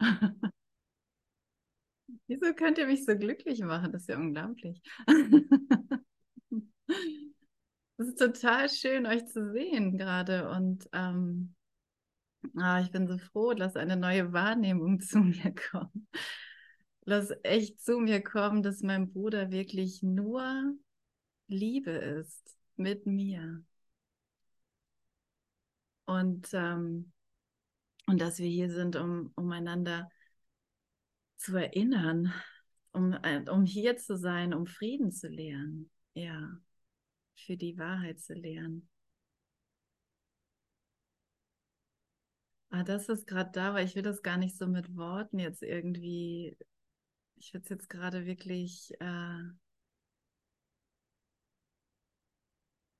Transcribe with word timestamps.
Wieso 2.28 2.54
könnt 2.54 2.78
ihr 2.78 2.86
mich 2.86 3.04
so 3.04 3.16
glücklich 3.16 3.60
machen? 3.60 3.92
Das 3.92 4.02
ist 4.02 4.08
ja 4.08 4.16
unglaublich. 4.16 4.80
Es 7.98 8.08
ist 8.08 8.18
total 8.18 8.68
schön, 8.68 9.06
euch 9.06 9.26
zu 9.26 9.52
sehen 9.52 9.96
gerade. 9.96 10.50
Und 10.50 10.88
ähm, 10.92 11.54
ah, 12.56 12.80
ich 12.80 12.90
bin 12.90 13.06
so 13.08 13.18
froh, 13.18 13.54
dass 13.54 13.76
eine 13.76 13.96
neue 13.96 14.32
Wahrnehmung 14.32 15.00
zu 15.00 15.18
mir 15.18 15.54
kommt. 15.70 15.92
Lass 17.04 17.32
echt 17.42 17.80
zu 17.80 17.98
mir 18.00 18.22
kommen, 18.22 18.62
dass 18.62 18.82
mein 18.82 19.12
Bruder 19.12 19.50
wirklich 19.50 20.02
nur 20.02 20.74
Liebe 21.48 21.92
ist 21.92 22.56
mit 22.76 23.06
mir. 23.06 23.62
Und, 26.06 26.48
ähm, 26.52 27.12
und 28.06 28.20
dass 28.20 28.38
wir 28.38 28.48
hier 28.48 28.70
sind, 28.70 28.96
um, 28.96 29.32
um 29.34 29.50
einander 29.52 30.10
zu 31.36 31.56
erinnern, 31.56 32.32
um, 32.92 33.12
äh, 33.22 33.44
um 33.50 33.64
hier 33.64 33.96
zu 33.96 34.16
sein, 34.16 34.54
um 34.54 34.66
Frieden 34.66 35.12
zu 35.12 35.28
lehren. 35.28 35.90
Ja 36.14 36.58
für 37.36 37.56
die 37.56 37.78
Wahrheit 37.78 38.20
zu 38.20 38.34
lernen. 38.34 38.88
Ah, 42.70 42.82
das 42.82 43.08
ist 43.08 43.26
gerade 43.26 43.50
da, 43.52 43.74
weil 43.74 43.86
ich 43.86 43.94
will 43.94 44.02
das 44.02 44.22
gar 44.22 44.36
nicht 44.36 44.56
so 44.56 44.66
mit 44.66 44.96
Worten 44.96 45.38
jetzt 45.38 45.62
irgendwie, 45.62 46.56
ich 47.36 47.54
würde 47.54 47.64
es 47.64 47.70
jetzt 47.70 47.88
gerade 47.88 48.26
wirklich, 48.26 48.92
äh, 49.00 49.42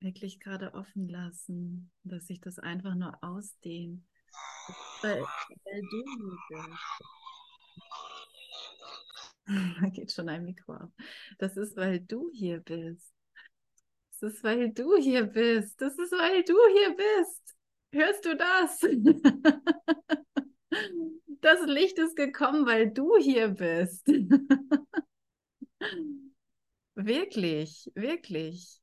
wirklich 0.01 0.39
gerade 0.41 0.75
offen 0.75 1.09
lassen, 1.09 1.91
dass 2.05 2.31
ich 2.31 2.41
das 2.41 2.59
einfach 2.59 2.95
nur 2.95 3.23
ausdehne. 3.23 4.03
Bist. 5.03 5.29
Da 9.81 9.89
geht 9.91 10.11
schon 10.13 10.29
ein 10.29 10.45
Mikro 10.45 10.75
auf. 10.75 10.91
Das 11.39 11.57
ist, 11.57 11.77
weil 11.77 12.01
du 12.01 12.31
hier 12.33 12.59
bist. 12.61 13.15
Das 14.21 14.33
ist, 14.33 14.43
weil 14.43 14.73
du 14.73 14.97
hier 14.97 15.25
bist. 15.25 15.81
Das 15.81 15.97
ist, 15.99 16.13
weil 16.13 16.43
du 16.43 16.55
hier 16.73 16.97
bist. 16.97 17.55
Hörst 17.93 18.25
du 18.25 18.37
das? 18.37 18.81
Das 21.41 21.65
Licht 21.67 21.99
ist 21.99 22.17
gekommen, 22.17 22.67
weil 22.67 22.91
du 22.91 23.17
hier 23.19 23.49
bist. 23.49 24.09
Wirklich, 26.95 27.91
wirklich. 27.95 28.81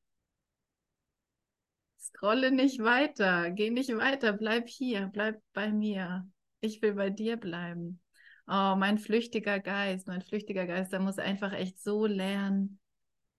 Scrolle 2.15 2.51
nicht 2.51 2.81
weiter, 2.81 3.51
geh 3.51 3.69
nicht 3.69 3.95
weiter, 3.97 4.33
bleib 4.33 4.69
hier, 4.69 5.09
bleib 5.11 5.41
bei 5.51 5.71
mir. 5.71 6.29
Ich 6.61 6.81
will 6.81 6.93
bei 6.93 7.09
dir 7.09 7.37
bleiben. 7.37 7.99
Oh, 8.47 8.75
mein 8.77 8.97
flüchtiger 8.97 9.59
Geist, 9.59 10.07
mein 10.07 10.21
flüchtiger 10.21 10.67
Geist, 10.67 10.93
der 10.93 10.99
muss 10.99 11.17
einfach 11.17 11.53
echt 11.53 11.81
so 11.81 12.05
lernen, 12.05 12.79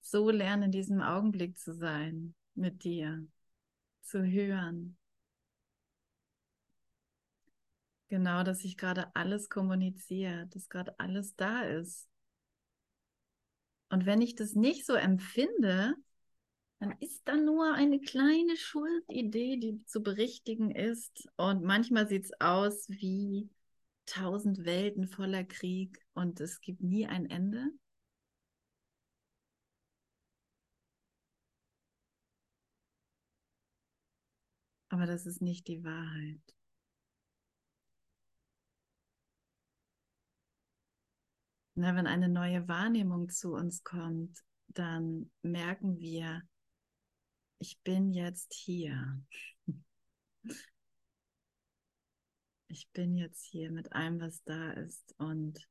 so 0.00 0.28
lernen, 0.30 0.64
in 0.64 0.70
diesem 0.72 1.00
Augenblick 1.00 1.58
zu 1.58 1.74
sein 1.74 2.34
mit 2.54 2.84
dir, 2.84 3.26
zu 4.02 4.22
hören. 4.24 4.96
Genau, 8.08 8.42
dass 8.42 8.64
ich 8.64 8.76
gerade 8.76 9.14
alles 9.14 9.48
kommuniziere, 9.48 10.46
dass 10.48 10.68
gerade 10.68 10.98
alles 10.98 11.34
da 11.36 11.62
ist. 11.62 12.08
Und 13.88 14.06
wenn 14.06 14.20
ich 14.20 14.34
das 14.34 14.54
nicht 14.54 14.84
so 14.86 14.94
empfinde, 14.94 15.94
dann 16.84 16.98
ist 17.00 17.26
da 17.26 17.36
nur 17.36 17.72
eine 17.72 17.98
kleine 17.98 18.56
Schuldidee, 18.58 19.56
die 19.56 19.82
zu 19.86 20.02
berichtigen 20.02 20.70
ist. 20.70 21.26
Und 21.36 21.62
manchmal 21.62 22.06
sieht 22.08 22.24
es 22.24 22.40
aus 22.40 22.88
wie 22.90 23.48
tausend 24.04 24.66
Welten 24.66 25.08
voller 25.08 25.44
Krieg 25.44 25.98
und 26.12 26.40
es 26.40 26.60
gibt 26.60 26.82
nie 26.82 27.06
ein 27.06 27.24
Ende. 27.30 27.70
Aber 34.90 35.06
das 35.06 35.24
ist 35.24 35.40
nicht 35.40 35.66
die 35.68 35.82
Wahrheit. 35.84 36.42
Na, 41.76 41.96
wenn 41.96 42.06
eine 42.06 42.28
neue 42.28 42.68
Wahrnehmung 42.68 43.30
zu 43.30 43.54
uns 43.54 43.82
kommt, 43.82 44.44
dann 44.68 45.30
merken 45.42 45.98
wir, 45.98 46.42
ich 47.58 47.78
bin 47.82 48.12
jetzt 48.12 48.52
hier. 48.54 49.20
Ich 52.68 52.88
bin 52.90 53.16
jetzt 53.16 53.44
hier 53.44 53.70
mit 53.70 53.92
allem, 53.92 54.20
was 54.20 54.42
da 54.44 54.72
ist. 54.72 55.14
Und 55.18 55.66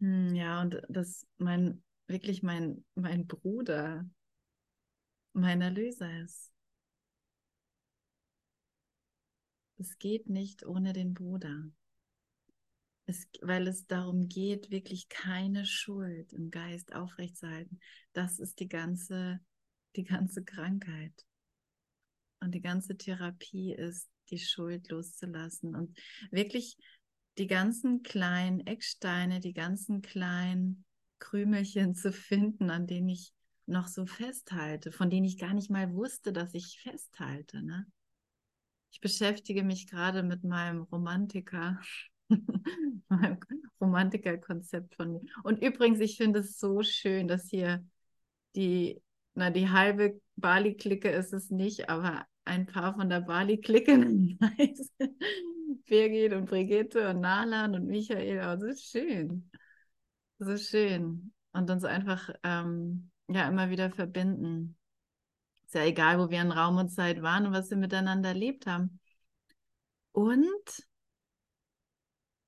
hm, 0.00 0.34
ja, 0.34 0.60
und 0.60 0.82
das 0.88 1.26
mein 1.38 1.82
wirklich 2.06 2.42
mein 2.42 2.84
mein 2.94 3.26
Bruder, 3.26 4.08
mein 5.32 5.62
Erlöser 5.62 6.20
ist. 6.20 6.52
Es 9.78 9.98
geht 9.98 10.28
nicht 10.28 10.64
ohne 10.64 10.92
den 10.92 11.14
Bruder. 11.14 11.64
Es, 13.06 13.26
weil 13.40 13.66
es 13.66 13.86
darum 13.86 14.28
geht, 14.28 14.70
wirklich 14.70 15.08
keine 15.08 15.66
Schuld 15.66 16.32
im 16.32 16.50
Geist 16.50 16.94
aufrechtzuerhalten. 16.94 17.80
Das 18.12 18.38
ist 18.38 18.60
die 18.60 18.68
ganze, 18.68 19.40
die 19.96 20.04
ganze 20.04 20.44
Krankheit. 20.44 21.12
Und 22.40 22.52
die 22.52 22.60
ganze 22.60 22.96
Therapie 22.96 23.72
ist, 23.72 24.08
die 24.30 24.38
Schuld 24.38 24.88
loszulassen 24.88 25.74
und 25.74 25.98
wirklich 26.30 26.76
die 27.38 27.46
ganzen 27.46 28.02
kleinen 28.02 28.66
Ecksteine, 28.66 29.40
die 29.40 29.52
ganzen 29.52 30.02
kleinen 30.02 30.84
Krümelchen 31.18 31.94
zu 31.94 32.12
finden, 32.12 32.70
an 32.70 32.86
denen 32.86 33.08
ich 33.08 33.32
noch 33.66 33.88
so 33.88 34.06
festhalte, 34.06 34.90
von 34.92 35.08
denen 35.08 35.24
ich 35.24 35.38
gar 35.38 35.54
nicht 35.54 35.70
mal 35.70 35.92
wusste, 35.94 36.32
dass 36.32 36.52
ich 36.54 36.80
festhalte. 36.80 37.62
Ne? 37.62 37.86
Ich 38.90 39.00
beschäftige 39.00 39.62
mich 39.62 39.86
gerade 39.86 40.22
mit 40.22 40.44
meinem 40.44 40.82
Romantiker, 40.82 41.80
meinem 43.08 43.38
Romantiker-Konzept 43.80 44.94
von 44.94 45.12
mir. 45.12 45.20
Und 45.42 45.62
übrigens, 45.62 46.00
ich 46.00 46.16
finde 46.16 46.40
es 46.40 46.58
so 46.58 46.82
schön, 46.82 47.28
dass 47.28 47.48
hier 47.48 47.84
die, 48.54 49.00
na, 49.34 49.50
die 49.50 49.68
halbe 49.68 50.20
Bali-Clique 50.36 51.10
ist 51.10 51.32
es 51.32 51.50
nicht, 51.50 51.88
aber 51.88 52.26
ein 52.44 52.66
paar 52.66 52.94
von 52.94 53.08
der 53.08 53.20
Bali-Clique, 53.20 54.36
Birgit 55.86 56.32
und 56.32 56.46
Brigitte 56.46 57.10
und 57.10 57.20
Nalan 57.20 57.74
und 57.74 57.86
Michael, 57.86 58.40
oh, 58.46 58.58
so 58.58 58.74
schön. 58.74 59.50
So 60.38 60.56
schön. 60.56 61.32
Und 61.52 61.70
uns 61.70 61.84
einfach 61.84 62.30
ähm, 62.42 63.10
ja 63.28 63.48
immer 63.48 63.70
wieder 63.70 63.90
verbinden. 63.90 64.76
Ist 65.66 65.74
ja 65.74 65.84
egal, 65.84 66.18
wo 66.18 66.30
wir 66.30 66.40
in 66.40 66.50
Raum 66.50 66.78
und 66.78 66.90
Zeit 66.90 67.22
waren 67.22 67.46
und 67.46 67.52
was 67.52 67.70
wir 67.70 67.76
miteinander 67.76 68.30
erlebt 68.30 68.66
haben. 68.66 69.00
Und 70.12 70.86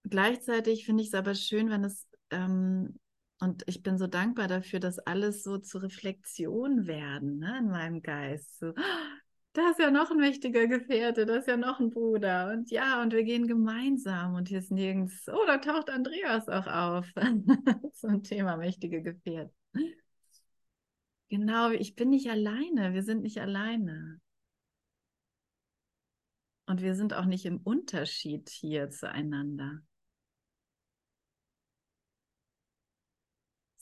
gleichzeitig 0.04 0.86
finde 0.86 1.02
ich 1.02 1.08
es 1.08 1.14
aber 1.14 1.34
schön, 1.34 1.70
wenn 1.70 1.84
es, 1.84 2.06
ähm, 2.30 2.98
und 3.40 3.64
ich 3.66 3.82
bin 3.82 3.98
so 3.98 4.06
dankbar 4.06 4.48
dafür, 4.48 4.80
dass 4.80 4.98
alles 4.98 5.42
so 5.42 5.58
zur 5.58 5.82
Reflexion 5.82 6.86
werden 6.86 7.38
ne, 7.38 7.58
in 7.58 7.68
meinem 7.68 8.02
Geist. 8.02 8.58
So, 8.58 8.72
da 9.54 9.70
ist 9.70 9.78
ja 9.78 9.90
noch 9.90 10.10
ein 10.10 10.16
mächtiger 10.16 10.66
Gefährte, 10.66 11.26
da 11.26 11.36
ist 11.36 11.48
ja 11.48 11.56
noch 11.56 11.80
ein 11.80 11.90
Bruder. 11.90 12.52
Und 12.52 12.70
ja, 12.70 13.02
und 13.02 13.12
wir 13.12 13.22
gehen 13.24 13.46
gemeinsam 13.46 14.34
und 14.34 14.48
hier 14.48 14.58
ist 14.58 14.70
nirgends, 14.70 15.28
oh, 15.28 15.44
da 15.46 15.58
taucht 15.58 15.90
Andreas 15.90 16.48
auch 16.48 16.66
auf 16.66 17.06
zum 17.94 18.22
Thema 18.22 18.56
mächtige 18.56 19.02
Gefährte. 19.02 19.54
Genau, 21.28 21.70
ich 21.70 21.94
bin 21.94 22.10
nicht 22.10 22.28
alleine, 22.30 22.94
wir 22.94 23.02
sind 23.02 23.22
nicht 23.22 23.38
alleine. 23.40 24.20
Und 26.66 26.80
wir 26.80 26.94
sind 26.94 27.12
auch 27.12 27.26
nicht 27.26 27.44
im 27.44 27.58
Unterschied 27.58 28.48
hier 28.48 28.90
zueinander, 28.90 29.80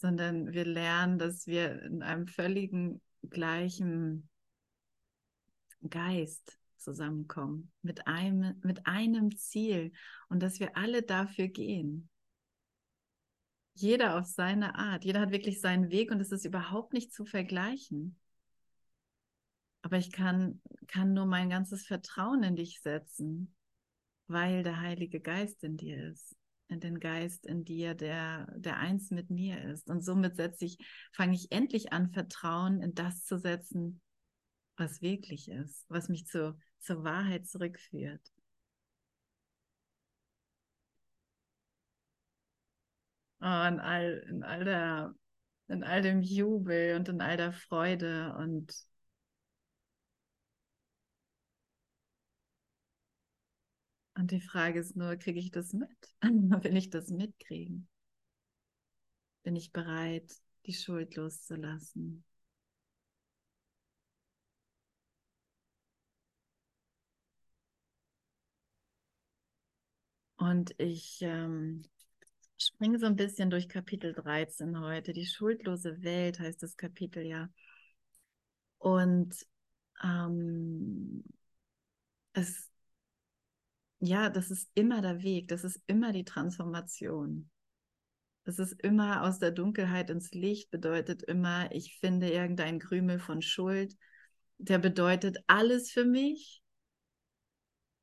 sondern 0.02 0.52
wir 0.52 0.64
lernen, 0.64 1.16
dass 1.16 1.46
wir 1.46 1.80
in 1.82 2.02
einem 2.02 2.26
völligen 2.26 3.00
gleichen 3.30 4.28
Geist 5.88 6.58
zusammenkommen, 6.76 7.70
mit 7.82 8.08
einem, 8.08 8.60
mit 8.64 8.84
einem 8.84 9.36
Ziel 9.36 9.92
und 10.28 10.42
dass 10.42 10.58
wir 10.58 10.76
alle 10.76 11.02
dafür 11.02 11.46
gehen. 11.46 12.10
Jeder 13.74 14.18
auf 14.18 14.26
seine 14.26 14.74
Art. 14.74 15.04
Jeder 15.04 15.20
hat 15.20 15.30
wirklich 15.30 15.60
seinen 15.60 15.90
Weg 15.90 16.10
und 16.10 16.20
es 16.20 16.32
ist 16.32 16.44
überhaupt 16.44 16.92
nicht 16.92 17.14
zu 17.14 17.24
vergleichen. 17.24 18.18
Aber 19.82 19.98
ich 19.98 20.10
kann, 20.10 20.60
kann 20.88 21.12
nur 21.12 21.26
mein 21.26 21.48
ganzes 21.48 21.86
Vertrauen 21.86 22.42
in 22.42 22.56
dich 22.56 22.80
setzen, 22.80 23.54
weil 24.26 24.64
der 24.64 24.80
Heilige 24.80 25.20
Geist 25.20 25.62
in 25.62 25.76
dir 25.76 26.08
ist 26.10 26.36
in 26.72 26.80
den 26.80 26.98
Geist 27.00 27.46
in 27.46 27.64
dir, 27.64 27.94
der, 27.94 28.46
der 28.56 28.78
eins 28.78 29.10
mit 29.10 29.30
mir 29.30 29.62
ist. 29.62 29.88
Und 29.88 30.02
somit 30.04 30.36
setze 30.36 30.64
ich, 30.64 30.78
fange 31.12 31.34
ich 31.34 31.52
endlich 31.52 31.92
an, 31.92 32.10
Vertrauen 32.10 32.80
in 32.80 32.94
das 32.94 33.24
zu 33.24 33.38
setzen, 33.38 34.00
was 34.76 35.02
wirklich 35.02 35.48
ist, 35.48 35.84
was 35.88 36.08
mich 36.08 36.26
zu, 36.26 36.58
zur 36.80 37.04
Wahrheit 37.04 37.46
zurückführt. 37.46 38.32
Oh, 43.40 43.44
in, 43.44 43.80
all, 43.80 44.24
in, 44.28 44.42
all 44.44 44.64
der, 44.64 45.14
in 45.68 45.82
all 45.82 46.00
dem 46.02 46.22
Jubel 46.22 46.94
und 46.96 47.08
in 47.08 47.20
all 47.20 47.36
der 47.36 47.52
Freude 47.52 48.34
und 48.38 48.72
Und 54.22 54.30
die 54.30 54.40
Frage 54.40 54.78
ist 54.78 54.94
nur, 54.94 55.16
kriege 55.16 55.40
ich 55.40 55.50
das 55.50 55.72
mit? 55.72 55.90
Will 56.22 56.76
ich 56.76 56.90
das 56.90 57.08
mitkriegen? 57.08 57.88
Bin 59.42 59.56
ich 59.56 59.72
bereit, 59.72 60.32
die 60.64 60.74
Schuld 60.74 61.16
loszulassen? 61.16 62.22
Und 70.36 70.72
ich 70.78 71.18
ähm, 71.22 71.82
springe 72.60 73.00
so 73.00 73.06
ein 73.06 73.16
bisschen 73.16 73.50
durch 73.50 73.68
Kapitel 73.68 74.12
13 74.12 74.78
heute. 74.78 75.12
Die 75.12 75.26
schuldlose 75.26 76.00
Welt 76.04 76.38
heißt 76.38 76.62
das 76.62 76.76
Kapitel 76.76 77.26
ja. 77.26 77.48
Und 78.78 79.34
ähm, 80.04 81.24
es, 82.34 82.71
ja, 84.04 84.30
das 84.30 84.50
ist 84.50 84.68
immer 84.74 85.00
der 85.00 85.22
Weg, 85.22 85.46
das 85.46 85.62
ist 85.62 85.80
immer 85.86 86.12
die 86.12 86.24
Transformation. 86.24 87.48
Das 88.44 88.58
ist 88.58 88.72
immer 88.82 89.22
aus 89.22 89.38
der 89.38 89.52
Dunkelheit 89.52 90.10
ins 90.10 90.32
Licht, 90.32 90.72
bedeutet 90.72 91.22
immer, 91.22 91.70
ich 91.70 91.98
finde 92.00 92.28
irgendein 92.28 92.80
Krümel 92.80 93.20
von 93.20 93.42
Schuld, 93.42 93.96
der 94.58 94.78
bedeutet 94.78 95.38
alles 95.46 95.92
für 95.92 96.04
mich 96.04 96.64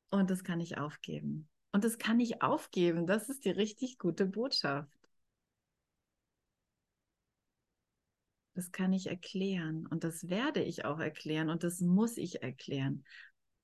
und 0.09 0.29
das 0.29 0.45
kann 0.45 0.61
ich 0.61 0.77
aufgeben. 0.77 1.49
Und 1.73 1.83
das 1.83 1.97
kann 1.97 2.21
ich 2.21 2.41
aufgeben, 2.41 3.05
das 3.05 3.27
ist 3.27 3.43
die 3.43 3.51
richtig 3.51 3.97
gute 3.97 4.25
Botschaft. 4.25 4.89
Das 8.53 8.71
kann 8.71 8.93
ich 8.93 9.07
erklären 9.07 9.85
und 9.85 10.05
das 10.05 10.29
werde 10.29 10.63
ich 10.63 10.85
auch 10.85 10.99
erklären 10.99 11.49
und 11.49 11.63
das 11.63 11.81
muss 11.81 12.15
ich 12.15 12.41
erklären, 12.41 13.03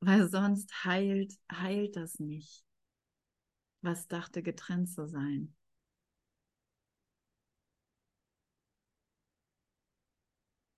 weil 0.06 0.30
sonst 0.30 0.86
heilt, 0.86 1.34
heilt 1.52 1.96
das 1.96 2.20
nicht, 2.20 2.64
was 3.82 4.10
dachte 4.10 4.44
getrennt 4.44 4.90
zu 4.90 5.08
sein. 5.08 5.56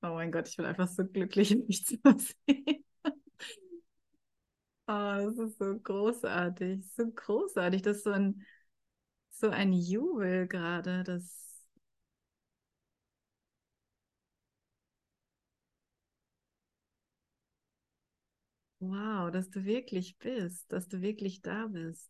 Oh 0.03 0.13
mein 0.13 0.31
Gott, 0.31 0.47
ich 0.47 0.57
bin 0.57 0.65
einfach 0.65 0.87
so 0.87 1.05
glücklich, 1.05 1.55
mich 1.67 1.85
zu 1.85 1.97
sehen. 2.47 2.83
Oh, 4.89 4.93
das 5.35 5.37
ist 5.37 5.57
so 5.59 5.77
großartig, 5.79 6.85
so 6.95 7.11
großartig. 7.11 7.81
Das 7.81 7.97
ist 7.97 8.03
so 8.03 8.11
ein, 8.11 8.45
so 9.31 9.49
ein 9.49 9.73
Jubel 9.73 10.47
gerade, 10.47 11.03
das. 11.03 11.46
Wow, 18.89 19.29
dass 19.31 19.49
du 19.49 19.65
wirklich 19.65 20.17
bist, 20.17 20.71
dass 20.71 20.87
du 20.87 21.01
wirklich 21.01 21.41
da 21.41 21.67
bist. 21.67 22.09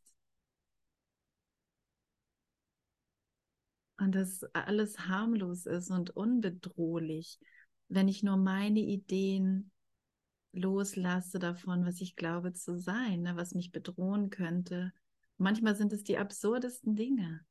Und 3.99 4.13
dass 4.13 4.43
alles 4.53 4.99
harmlos 5.07 5.65
ist 5.65 5.89
und 5.89 6.11
unbedrohlich, 6.15 7.39
wenn 7.89 8.07
ich 8.07 8.21
nur 8.23 8.37
meine 8.37 8.79
Ideen 8.79 9.71
loslasse 10.53 11.39
davon, 11.39 11.85
was 11.85 12.01
ich 12.01 12.15
glaube 12.15 12.53
zu 12.53 12.77
sein, 12.79 13.23
ne, 13.23 13.35
was 13.35 13.55
mich 13.55 13.71
bedrohen 13.71 14.29
könnte. 14.29 14.93
Manchmal 15.37 15.75
sind 15.75 15.93
es 15.93 16.03
die 16.03 16.17
absurdesten 16.17 16.95
Dinge. 16.95 17.45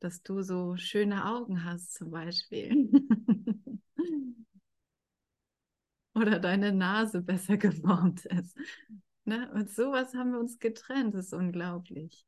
Dass 0.00 0.22
du 0.22 0.42
so 0.42 0.76
schöne 0.76 1.24
Augen 1.26 1.64
hast 1.64 1.94
zum 1.94 2.10
Beispiel. 2.10 2.90
Oder 6.20 6.38
deine 6.38 6.72
Nase 6.72 7.22
besser 7.22 7.56
geformt 7.56 8.26
ist. 8.26 8.56
Ne? 9.24 9.50
Und 9.54 9.70
sowas 9.70 10.14
haben 10.14 10.32
wir 10.32 10.38
uns 10.38 10.58
getrennt, 10.58 11.14
das 11.14 11.26
ist 11.26 11.32
unglaublich. 11.32 12.26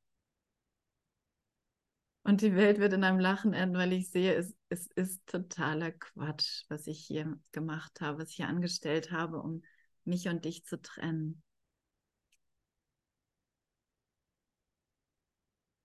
Und 2.24 2.40
die 2.40 2.54
Welt 2.54 2.78
wird 2.78 2.92
in 2.92 3.02
einem 3.04 3.18
Lachen 3.18 3.52
enden, 3.52 3.76
weil 3.76 3.92
ich 3.92 4.10
sehe, 4.10 4.34
es, 4.34 4.54
es 4.68 4.86
ist 4.86 5.26
totaler 5.26 5.90
Quatsch, 5.90 6.64
was 6.68 6.86
ich 6.86 7.00
hier 7.04 7.38
gemacht 7.50 8.00
habe, 8.00 8.20
was 8.22 8.30
ich 8.30 8.36
hier 8.36 8.48
angestellt 8.48 9.10
habe, 9.10 9.42
um 9.42 9.62
mich 10.04 10.28
und 10.28 10.44
dich 10.44 10.64
zu 10.64 10.80
trennen. 10.80 11.42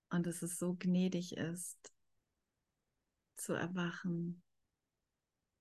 Und 0.10 0.28
dass 0.28 0.44
es 0.44 0.60
so 0.60 0.76
gnädig 0.76 1.36
ist, 1.36 1.92
zu 3.36 3.54
erwachen, 3.54 4.44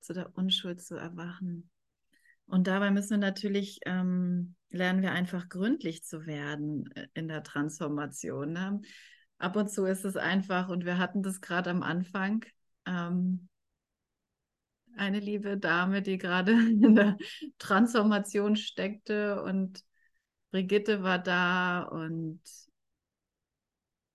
zu 0.00 0.12
der 0.12 0.36
Unschuld 0.36 0.82
zu 0.82 0.96
erwachen. 0.96 1.70
Und 2.46 2.66
dabei 2.66 2.90
müssen 2.90 3.10
wir 3.10 3.18
natürlich, 3.18 3.80
ähm, 3.86 4.54
lernen 4.70 5.02
wir 5.02 5.12
einfach 5.12 5.48
gründlich 5.48 6.04
zu 6.04 6.26
werden 6.26 6.90
äh, 6.94 7.06
in 7.14 7.28
der 7.28 7.42
Transformation. 7.42 8.52
Ne? 8.52 8.80
ab 9.38 9.56
und 9.56 9.70
zu 9.70 9.84
ist 9.84 10.04
es 10.04 10.16
einfach, 10.16 10.68
und 10.68 10.84
wir 10.84 10.98
hatten 10.98 11.22
das 11.22 11.40
gerade 11.40 11.70
am 11.70 11.82
Anfang, 11.82 12.44
ähm, 12.86 13.48
eine 14.96 15.20
liebe 15.20 15.58
Dame, 15.58 16.02
die 16.02 16.18
gerade 16.18 16.52
in 16.82 16.94
der 16.94 17.16
Transformation 17.58 18.56
steckte 18.56 19.42
und 19.42 19.84
Brigitte 20.50 21.02
war 21.02 21.18
da 21.18 21.82
und 21.82 22.40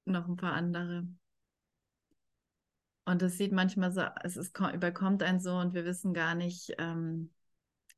noch 0.05 0.27
ein 0.27 0.35
paar 0.37 0.53
andere. 0.53 1.07
Und 3.05 3.21
es 3.21 3.37
sieht 3.37 3.51
manchmal 3.51 3.91
so, 3.91 4.03
es 4.23 4.37
ist, 4.37 4.57
überkommt 4.57 5.21
einen 5.21 5.39
so 5.39 5.55
und 5.55 5.73
wir 5.73 5.85
wissen 5.85 6.13
gar 6.13 6.33
nicht, 6.33 6.73
ähm, 6.77 7.31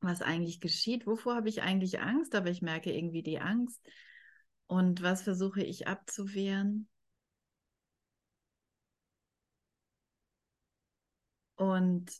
was 0.00 0.22
eigentlich 0.22 0.60
geschieht. 0.60 1.06
Wovor 1.06 1.36
habe 1.36 1.48
ich 1.48 1.62
eigentlich 1.62 2.00
Angst? 2.00 2.34
Aber 2.34 2.50
ich 2.50 2.62
merke 2.62 2.92
irgendwie 2.92 3.22
die 3.22 3.40
Angst. 3.40 3.80
Und 4.66 5.02
was 5.02 5.22
versuche 5.22 5.62
ich 5.62 5.86
abzuwehren? 5.86 6.88
Und 11.56 12.10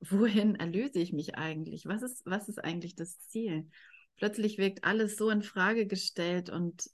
wohin 0.00 0.54
erlöse 0.56 0.98
ich 0.98 1.12
mich 1.12 1.36
eigentlich? 1.36 1.86
Was 1.86 2.02
ist, 2.02 2.24
was 2.26 2.48
ist 2.48 2.62
eigentlich 2.62 2.94
das 2.94 3.18
Ziel? 3.28 3.68
Plötzlich 4.16 4.58
wirkt 4.58 4.84
alles 4.84 5.16
so 5.16 5.30
in 5.30 5.42
Frage 5.42 5.86
gestellt 5.86 6.50
und, 6.50 6.90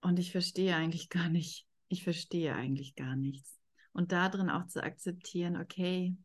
und 0.00 0.18
ich 0.18 0.32
verstehe 0.32 0.74
eigentlich 0.74 1.08
gar 1.08 1.28
nicht, 1.28 1.66
ich 1.88 2.04
verstehe 2.04 2.54
eigentlich 2.54 2.94
gar 2.94 3.16
nichts. 3.16 3.58
Und 3.92 4.12
darin 4.12 4.50
auch 4.50 4.66
zu 4.66 4.82
akzeptieren, 4.82 5.56
okay, 5.56 6.16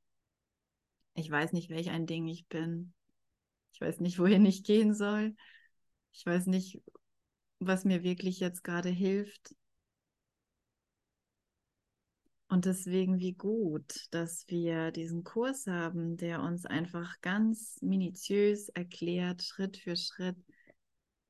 ich 1.16 1.32
weiß 1.32 1.54
nicht, 1.54 1.70
welch 1.70 1.90
ein 1.90 2.06
Ding 2.06 2.28
ich 2.28 2.48
bin. 2.48 2.94
Ich 3.74 3.82
weiß 3.82 4.00
nicht, 4.00 4.20
wohin 4.20 4.46
ich 4.46 4.64
gehen 4.64 4.94
soll. 4.94 5.36
Ich 6.14 6.26
weiß 6.26 6.46
nicht, 6.48 6.82
was 7.60 7.86
mir 7.86 8.04
wirklich 8.04 8.40
jetzt 8.40 8.64
gerade 8.64 8.90
hilft. 8.90 9.56
Und 12.48 12.66
deswegen 12.66 13.20
wie 13.20 13.34
gut, 13.34 14.08
dass 14.12 14.48
wir 14.48 14.92
diesen 14.92 15.24
Kurs 15.24 15.68
haben, 15.68 16.16
der 16.16 16.42
uns 16.42 16.66
einfach 16.66 17.20
ganz 17.22 17.82
minutiös 17.82 18.70
erklärt, 18.70 19.42
Schritt 19.42 19.78
für 19.78 19.96
Schritt. 19.96 20.38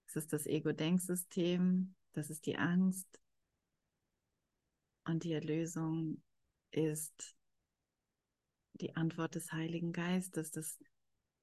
Das 0.08 0.18
ist 0.18 0.34
das 0.34 0.46
Ego-Denksystem, 0.46 1.96
das 2.14 2.30
ist 2.30 2.46
die 2.46 2.58
Angst. 2.58 3.08
Und 5.06 5.24
die 5.24 5.34
Erlösung 5.34 6.22
ist 6.72 7.35
die 8.82 8.96
Antwort 8.96 9.36
des 9.36 9.52
Heiligen 9.52 9.92
Geistes, 9.92 10.52
des 10.52 10.80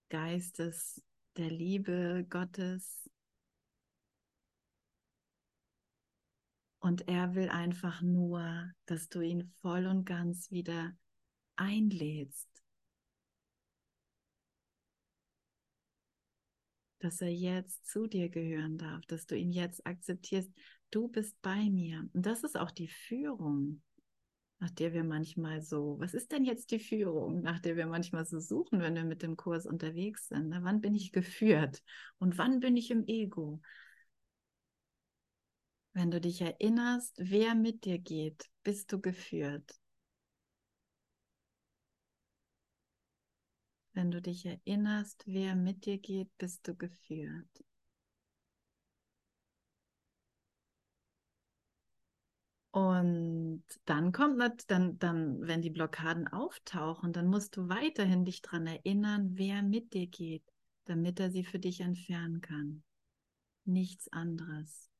Geistes 0.09 1.03
der 1.37 1.51
Liebe 1.51 2.27
Gottes, 2.29 3.03
Und 6.83 7.07
er 7.07 7.37
will 7.37 7.49
einfach 7.49 8.03
nur, 8.03 8.73
dass 8.87 9.09
du 9.09 9.21
ihn 9.21 9.53
voll 9.61 9.87
und 9.87 10.05
ganz 10.05 10.51
wieder 10.51 10.93
einlädst. 11.55 12.49
Dass 16.99 17.21
er 17.21 17.33
jetzt 17.33 17.87
zu 17.87 18.09
dir 18.09 18.29
gehören 18.29 18.79
darf, 18.79 19.07
dass 19.07 19.27
du 19.27 19.37
ihn 19.37 19.53
jetzt 19.53 19.87
akzeptierst. 19.87 20.51
Du 20.91 21.07
bist 21.07 21.41
bei 21.41 21.71
mir. 21.71 22.09
Und 22.13 22.27
das 22.27 22.43
ist 22.43 22.59
auch 22.59 22.73
die 22.73 22.89
Führung, 22.89 23.81
nach 24.63 24.71
der 24.71 24.93
wir 24.93 25.03
manchmal 25.03 25.61
so, 25.61 25.97
was 25.99 26.15
ist 26.15 26.31
denn 26.31 26.45
jetzt 26.45 26.71
die 26.71 26.79
Führung, 26.79 27.43
nach 27.43 27.59
der 27.59 27.77
wir 27.77 27.87
manchmal 27.89 28.25
so 28.25 28.39
suchen, 28.39 28.81
wenn 28.81 28.95
wir 28.95 29.03
mit 29.03 29.21
dem 29.25 29.37
Kurs 29.37 29.67
unterwegs 29.67 30.29
sind? 30.29 30.51
Na, 30.51 30.63
wann 30.63 30.81
bin 30.81 30.95
ich 30.95 31.11
geführt 31.11 31.83
und 32.21 32.39
wann 32.39 32.61
bin 32.61 32.77
ich 32.77 32.93
im 32.93 33.05
Ego? 33.09 33.61
Wenn 35.95 36.13
du 36.13 36.21
dich 36.21 36.41
erinnerst, 36.43 37.17
wer 37.19 37.57
mit 37.57 37.85
dir 37.85 37.99
geht, 37.99 38.49
bist 38.63 38.93
du 38.93 39.01
geführt. 39.01 39.69
Wenn 43.95 44.13
du 44.13 44.23
dich 44.23 44.47
erinnerst, 44.47 45.25
wer 45.27 45.57
mit 45.57 45.87
dir 45.87 45.99
geht, 45.99 46.31
bist 46.39 46.69
du 46.69 46.77
geführt. 46.77 47.65
Und 52.73 53.65
dann 53.85 54.13
kommt 54.13 54.41
dann, 54.69 54.99
dann, 54.99 55.47
wenn 55.47 55.61
die 55.61 55.69
Blockaden 55.69 56.27
auftauchen, 56.27 57.13
dann 57.13 57.27
musst 57.27 57.57
du 57.59 57.69
weiterhin 57.69 58.25
dich 58.25 58.41
daran 58.41 58.67
erinnern, 58.67 59.33
wer 59.35 59.63
mit 59.63 59.93
dir 59.93 60.07
geht, 60.07 60.43
damit 60.87 61.21
er 61.21 61.31
sie 61.31 61.45
für 61.45 61.59
dich 61.59 61.81
entfernen 61.81 62.41
kann. 62.41 62.83
Nichts 63.67 64.11
anderes. 64.11 64.91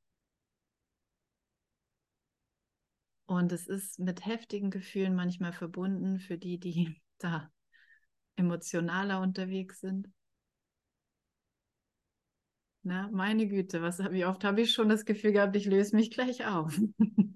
Und 3.25 3.51
es 3.51 3.65
ist 3.65 3.99
mit 3.99 4.23
heftigen 4.23 4.69
Gefühlen 4.69 5.15
manchmal 5.15 5.51
verbunden 5.53 6.19
für 6.19 6.37
die, 6.37 6.59
die 6.59 7.01
da 7.17 7.51
emotionaler 8.35 9.19
unterwegs 9.19 9.79
sind. 9.79 10.11
Na, 12.83 13.09
meine 13.11 13.47
Güte, 13.47 13.81
was, 13.81 13.97
wie 13.97 14.25
oft 14.25 14.43
habe 14.43 14.61
ich 14.61 14.73
schon 14.73 14.89
das 14.89 15.05
Gefühl 15.05 15.31
gehabt, 15.31 15.55
ich 15.55 15.65
löse 15.65 15.95
mich 15.95 16.11
gleich 16.11 16.45
auf. 16.45 16.79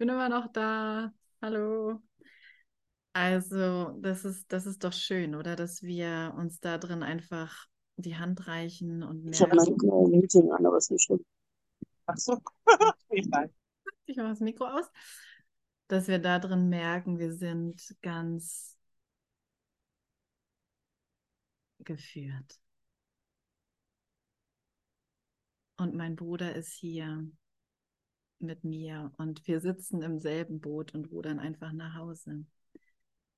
bin 0.00 0.08
immer 0.08 0.30
noch 0.30 0.50
da. 0.50 1.12
Hallo. 1.42 2.00
Also, 3.12 3.90
das 4.00 4.24
ist, 4.24 4.50
das 4.50 4.64
ist 4.64 4.82
doch 4.82 4.94
schön, 4.94 5.34
oder? 5.34 5.56
Dass 5.56 5.82
wir 5.82 6.34
uns 6.38 6.58
da 6.58 6.78
drin 6.78 7.02
einfach 7.02 7.66
die 7.96 8.16
Hand 8.16 8.46
reichen 8.46 9.02
und 9.02 9.24
merken. 9.24 9.34
Ich 9.34 9.40
habe 9.42 9.56
mein 9.56 10.10
Meeting 10.10 10.50
an, 10.52 10.64
aber 10.64 10.78
es 10.78 10.84
ist 10.84 10.90
nicht 10.92 11.04
schlimm. 11.04 11.24
Ach 12.06 12.16
so. 12.16 12.38
ich 13.10 13.28
mache 13.28 13.50
das 14.16 14.40
Mikro 14.40 14.68
aus. 14.68 14.86
Dass 15.88 16.08
wir 16.08 16.18
da 16.18 16.38
drin 16.38 16.70
merken, 16.70 17.18
wir 17.18 17.34
sind 17.34 17.94
ganz 18.00 18.78
geführt. 21.80 22.58
Und 25.76 25.94
mein 25.94 26.16
Bruder 26.16 26.54
ist 26.54 26.72
hier 26.72 27.30
mit 28.42 28.64
mir 28.64 29.12
und 29.18 29.46
wir 29.46 29.60
sitzen 29.60 30.02
im 30.02 30.18
selben 30.18 30.60
Boot 30.60 30.94
und 30.94 31.10
rudern 31.10 31.38
einfach 31.38 31.72
nach 31.72 31.94
Hause. 31.94 32.44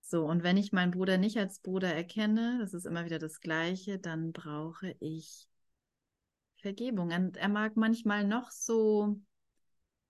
So, 0.00 0.24
und 0.24 0.42
wenn 0.42 0.56
ich 0.56 0.72
meinen 0.72 0.90
Bruder 0.90 1.16
nicht 1.16 1.38
als 1.38 1.60
Bruder 1.60 1.94
erkenne, 1.94 2.58
das 2.60 2.74
ist 2.74 2.86
immer 2.86 3.04
wieder 3.04 3.18
das 3.18 3.40
Gleiche, 3.40 3.98
dann 3.98 4.32
brauche 4.32 4.94
ich 5.00 5.48
Vergebung. 6.56 7.12
Und 7.12 7.36
er 7.36 7.48
mag 7.48 7.76
manchmal 7.76 8.26
noch 8.26 8.50
so 8.50 9.20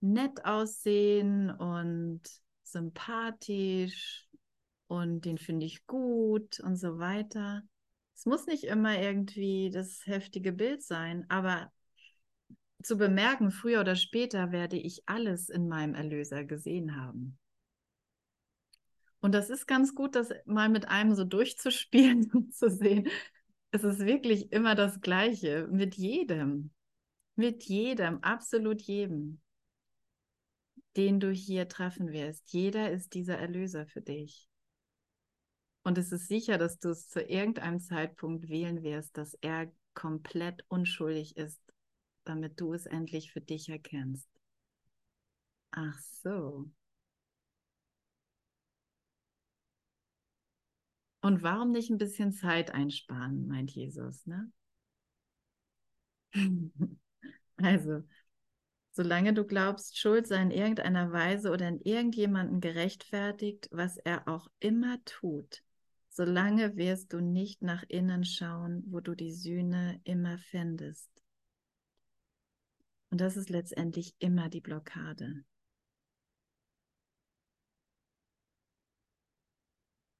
nett 0.01 0.45
aussehen 0.45 1.49
und 1.49 2.21
sympathisch 2.63 4.27
und 4.87 5.25
den 5.25 5.37
finde 5.37 5.65
ich 5.65 5.85
gut 5.87 6.59
und 6.59 6.75
so 6.75 6.99
weiter. 6.99 7.63
Es 8.15 8.25
muss 8.25 8.45
nicht 8.45 8.65
immer 8.65 8.99
irgendwie 8.99 9.69
das 9.71 10.05
heftige 10.05 10.51
Bild 10.51 10.83
sein, 10.83 11.25
aber 11.29 11.71
zu 12.83 12.97
bemerken, 12.97 13.51
früher 13.51 13.81
oder 13.81 13.95
später 13.95 14.51
werde 14.51 14.77
ich 14.77 15.03
alles 15.07 15.49
in 15.49 15.67
meinem 15.67 15.95
Erlöser 15.95 16.43
gesehen 16.43 16.95
haben. 16.95 17.37
Und 19.19 19.33
das 19.33 19.49
ist 19.49 19.67
ganz 19.67 19.95
gut, 19.95 20.15
das 20.15 20.31
mal 20.45 20.67
mit 20.67 20.89
einem 20.89 21.15
so 21.15 21.23
durchzuspielen 21.23 22.29
und 22.33 22.53
zu 22.53 22.69
sehen. 22.69 23.07
Es 23.71 23.83
ist 23.83 23.99
wirklich 23.99 24.51
immer 24.51 24.75
das 24.75 25.01
Gleiche 25.01 25.67
mit 25.71 25.95
jedem. 25.95 26.71
Mit 27.35 27.63
jedem, 27.63 28.21
absolut 28.21 28.81
jedem, 28.81 29.41
den 30.95 31.19
du 31.19 31.31
hier 31.31 31.67
treffen 31.67 32.11
wirst. 32.11 32.51
Jeder 32.51 32.91
ist 32.91 33.13
dieser 33.13 33.37
Erlöser 33.37 33.87
für 33.87 34.01
dich. 34.01 34.47
Und 35.83 35.97
es 35.97 36.11
ist 36.11 36.27
sicher, 36.27 36.57
dass 36.57 36.79
du 36.79 36.89
es 36.89 37.09
zu 37.09 37.21
irgendeinem 37.21 37.79
Zeitpunkt 37.79 38.49
wählen 38.49 38.83
wirst, 38.83 39.17
dass 39.17 39.33
er 39.41 39.71
komplett 39.93 40.63
unschuldig 40.67 41.37
ist, 41.37 41.61
damit 42.25 42.59
du 42.59 42.73
es 42.73 42.85
endlich 42.85 43.31
für 43.31 43.41
dich 43.41 43.69
erkennst. 43.69 44.29
Ach 45.71 45.99
so. 46.23 46.69
Und 51.21 51.41
warum 51.41 51.71
nicht 51.71 51.89
ein 51.89 51.97
bisschen 51.97 52.33
Zeit 52.33 52.71
einsparen, 52.71 53.47
meint 53.47 53.71
Jesus, 53.71 54.25
ne? 54.25 54.51
also, 57.57 58.03
solange 58.91 59.33
du 59.33 59.45
glaubst, 59.45 59.97
Schuld 59.97 60.27
sei 60.27 60.41
in 60.41 60.51
irgendeiner 60.51 61.13
Weise 61.13 61.51
oder 61.51 61.69
in 61.69 61.79
irgendjemanden 61.79 62.59
gerechtfertigt, 62.59 63.69
was 63.71 63.97
er 63.97 64.27
auch 64.27 64.49
immer 64.59 64.97
tut, 65.05 65.63
solange 66.09 66.75
wirst 66.75 67.13
du 67.13 67.21
nicht 67.21 67.61
nach 67.61 67.83
innen 67.87 68.25
schauen, 68.25 68.83
wo 68.87 68.99
du 68.99 69.15
die 69.15 69.31
Sühne 69.33 70.01
immer 70.03 70.37
findest. 70.37 71.12
Und 73.13 73.21
das 73.21 73.37
ist 73.37 73.51
letztendlich 73.51 74.15
immer 74.17 74.49
die 74.49 74.59
Blockade. 74.59 75.43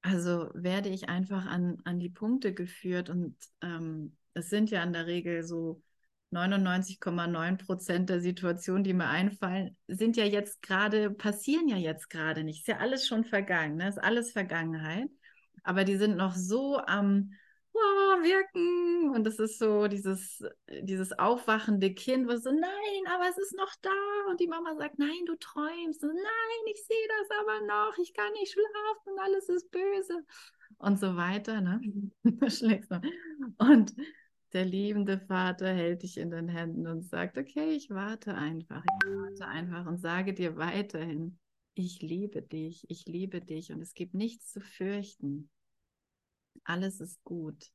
Also 0.00 0.48
werde 0.54 0.90
ich 0.90 1.08
einfach 1.08 1.44
an, 1.44 1.78
an 1.82 1.98
die 1.98 2.08
Punkte 2.08 2.54
geführt 2.54 3.10
und 3.10 3.36
ähm, 3.62 4.16
es 4.34 4.48
sind 4.48 4.70
ja 4.70 4.80
in 4.84 4.92
der 4.92 5.06
Regel 5.06 5.42
so 5.42 5.82
99,9 6.30 7.56
Prozent 7.66 8.10
der 8.10 8.20
Situationen, 8.20 8.84
die 8.84 8.94
mir 8.94 9.08
einfallen, 9.08 9.76
sind 9.88 10.16
ja 10.16 10.24
jetzt 10.24 10.62
gerade, 10.62 11.10
passieren 11.10 11.66
ja 11.66 11.76
jetzt 11.76 12.08
gerade 12.08 12.44
nicht. 12.44 12.60
Ist 12.60 12.68
ja 12.68 12.78
alles 12.78 13.08
schon 13.08 13.24
vergangen, 13.24 13.74
ne? 13.74 13.88
ist 13.88 13.98
alles 13.98 14.30
Vergangenheit. 14.30 15.10
Aber 15.64 15.82
die 15.82 15.96
sind 15.96 16.16
noch 16.16 16.36
so 16.36 16.78
am 16.78 17.32
oh, 17.72 17.78
wirken. 18.22 18.83
Und 19.14 19.28
es 19.28 19.38
ist 19.38 19.60
so 19.60 19.86
dieses, 19.86 20.42
dieses 20.82 21.16
aufwachende 21.16 21.94
Kind, 21.94 22.26
was 22.26 22.42
so, 22.42 22.50
nein, 22.50 23.14
aber 23.14 23.28
es 23.30 23.38
ist 23.38 23.56
noch 23.56 23.72
da. 23.80 23.90
Und 24.28 24.40
die 24.40 24.48
Mama 24.48 24.74
sagt, 24.74 24.98
nein, 24.98 25.24
du 25.26 25.36
träumst. 25.36 26.02
Und, 26.02 26.14
nein, 26.14 26.72
ich 26.72 26.84
sehe 26.84 27.08
das 27.20 27.38
aber 27.38 27.64
noch. 27.64 27.96
Ich 27.98 28.12
kann 28.12 28.32
nicht 28.32 28.52
schlafen 28.52 29.12
und 29.12 29.20
alles 29.20 29.48
ist 29.48 29.70
böse. 29.70 30.24
Und 30.78 30.98
so 30.98 31.14
weiter. 31.14 31.60
Ne? 31.60 31.80
und 33.58 33.94
der 34.52 34.64
liebende 34.64 35.20
Vater 35.20 35.72
hält 35.72 36.02
dich 36.02 36.16
in 36.16 36.32
den 36.32 36.48
Händen 36.48 36.88
und 36.88 37.04
sagt, 37.04 37.38
okay, 37.38 37.70
ich 37.70 37.90
warte 37.90 38.34
einfach. 38.34 38.82
Ich 38.84 39.10
warte 39.10 39.46
einfach 39.46 39.86
und 39.86 39.98
sage 39.98 40.34
dir 40.34 40.56
weiterhin, 40.56 41.38
ich 41.74 42.02
liebe 42.02 42.42
dich, 42.42 42.84
ich 42.88 43.06
liebe 43.06 43.40
dich 43.40 43.70
und 43.70 43.80
es 43.80 43.94
gibt 43.94 44.14
nichts 44.14 44.50
zu 44.50 44.60
fürchten. 44.60 45.50
Alles 46.64 47.00
ist 47.00 47.22
gut. 47.22 47.70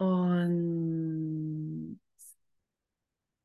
Und, 0.00 2.00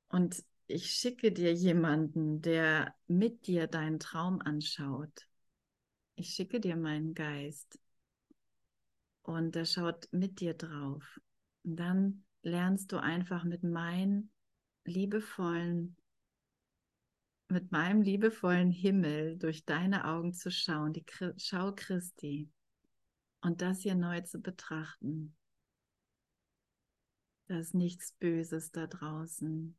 und 0.07 0.43
ich 0.67 0.91
schicke 0.91 1.33
dir 1.33 1.53
jemanden, 1.53 2.41
der 2.41 2.95
mit 3.07 3.47
dir 3.47 3.67
deinen 3.67 3.99
Traum 3.99 4.41
anschaut. 4.41 5.27
Ich 6.15 6.29
schicke 6.29 6.61
dir 6.61 6.77
meinen 6.77 7.13
Geist 7.13 7.77
und 9.23 9.55
der 9.55 9.65
schaut 9.65 10.07
mit 10.11 10.39
dir 10.39 10.53
drauf. 10.53 11.19
Und 11.63 11.75
dann 11.75 12.23
lernst 12.41 12.93
du 12.93 13.01
einfach 13.01 13.43
mit 13.43 13.63
meinen 13.63 14.31
liebevollen 14.85 15.97
mit 17.49 17.71
meinem 17.71 18.01
liebevollen 18.01 18.71
Himmel 18.71 19.37
durch 19.37 19.65
deine 19.65 20.05
Augen 20.05 20.33
zu 20.33 20.51
schauen, 20.51 20.93
die 20.93 21.05
Schau 21.35 21.73
Christi, 21.75 22.49
und 23.41 23.61
das 23.61 23.81
hier 23.81 23.95
neu 23.95 24.21
zu 24.21 24.39
betrachten. 24.39 25.35
Da 27.47 27.59
ist 27.59 27.75
nichts 27.75 28.11
Böses 28.13 28.71
da 28.71 28.87
draußen. 28.87 29.77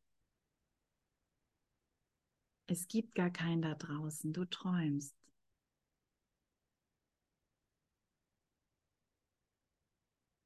Es 2.68 2.86
gibt 2.86 3.14
gar 3.14 3.30
keinen 3.30 3.62
da 3.62 3.74
draußen, 3.74 4.32
du 4.32 4.44
träumst. 4.44 5.16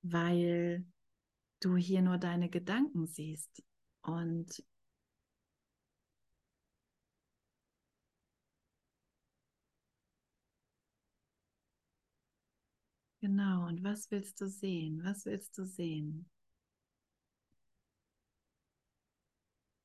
Weil 0.03 0.85
du 1.61 1.77
hier 1.77 2.03
nur 2.03 2.19
deine 2.19 2.49
Gedanken 2.49 3.07
siehst 3.07 3.63
und 4.03 4.65
Genau, 13.23 13.67
und 13.67 13.85
was 13.85 14.11
willst 14.11 14.41
du 14.41 14.49
sehen? 14.49 15.03
Was 15.05 15.27
willst 15.27 15.57
du 15.59 15.65
sehen? 15.67 16.27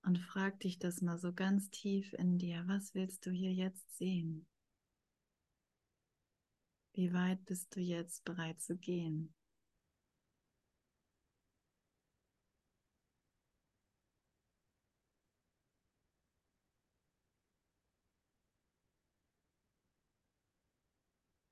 Und 0.06 0.20
frag 0.20 0.60
dich 0.60 0.78
das 0.78 1.02
mal 1.02 1.18
so 1.18 1.34
ganz 1.34 1.72
tief 1.72 2.14
in 2.14 2.38
dir. 2.38 2.64
Was 2.68 2.94
willst 2.94 3.26
du 3.26 3.32
hier 3.32 3.52
jetzt 3.52 3.98
sehen? 3.98 4.46
Wie 6.94 7.12
weit 7.12 7.44
bist 7.46 7.76
du 7.76 7.82
jetzt 7.82 8.24
bereit 8.24 8.62
zu 8.62 8.78
gehen? 8.78 9.34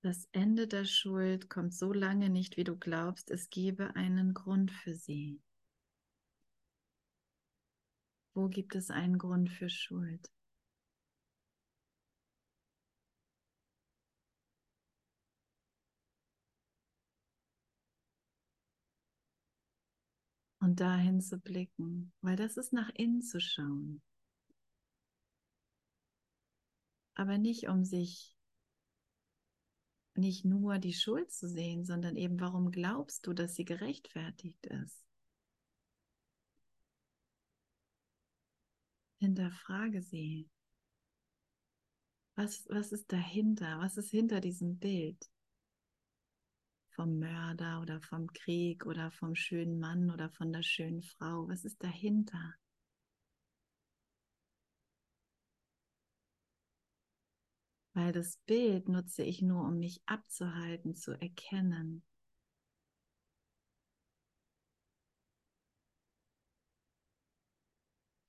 Das 0.03 0.27
Ende 0.31 0.67
der 0.67 0.85
Schuld 0.85 1.49
kommt 1.49 1.73
so 1.73 1.91
lange 1.91 2.29
nicht, 2.29 2.57
wie 2.57 2.65
du 2.65 2.77
glaubst, 2.77 3.31
es 3.31 3.49
gebe 3.49 3.95
einen 3.95 4.35
Grund 4.35 4.69
für 4.69 4.93
sie. 4.93 5.41
Wo 8.35 8.47
gibt 8.47 8.75
es 8.75 8.89
einen 8.89 9.17
Grund 9.19 9.51
für 9.51 9.69
Schuld? 9.69 10.31
Und 20.59 20.79
dahin 20.79 21.19
zu 21.21 21.37
blicken, 21.39 22.13
weil 22.21 22.37
das 22.37 22.57
ist 22.57 22.71
nach 22.73 22.89
innen 22.95 23.21
zu 23.21 23.41
schauen. 23.41 24.01
Aber 27.15 27.37
nicht 27.37 27.67
um 27.67 27.83
sich 27.83 28.35
nicht 30.15 30.45
nur 30.45 30.79
die 30.79 30.93
Schuld 30.93 31.31
zu 31.31 31.47
sehen, 31.47 31.85
sondern 31.85 32.15
eben, 32.15 32.39
warum 32.39 32.71
glaubst 32.71 33.27
du, 33.27 33.33
dass 33.33 33.55
sie 33.55 33.65
gerechtfertigt 33.65 34.65
ist? 34.67 35.03
Hinterfrage 39.23 40.01
sie. 40.01 40.49
Was, 42.35 42.65
was 42.67 42.91
ist 42.91 43.09
dahinter? 43.09 43.79
Was 43.79 43.95
ist 43.95 44.11
hinter 44.11 44.41
diesem 44.41 44.79
Bild? 44.79 45.31
Vom 46.89 47.19
Mörder 47.19 47.79
oder 47.81 48.01
vom 48.01 48.27
Krieg 48.33 48.85
oder 48.85 49.11
vom 49.11 49.33
schönen 49.33 49.79
Mann 49.79 50.11
oder 50.11 50.29
von 50.29 50.51
der 50.51 50.61
schönen 50.61 51.03
Frau. 51.03 51.47
Was 51.47 51.63
ist 51.63 51.81
dahinter? 51.81 52.55
weil 57.95 58.11
das 58.11 58.37
Bild 58.47 58.89
nutze 58.89 59.21
ich 59.21 59.43
nur, 59.43 59.67
um 59.67 59.77
mich 59.77 60.01
abzuhalten, 60.07 60.95
zu 60.95 61.11
erkennen. 61.11 62.03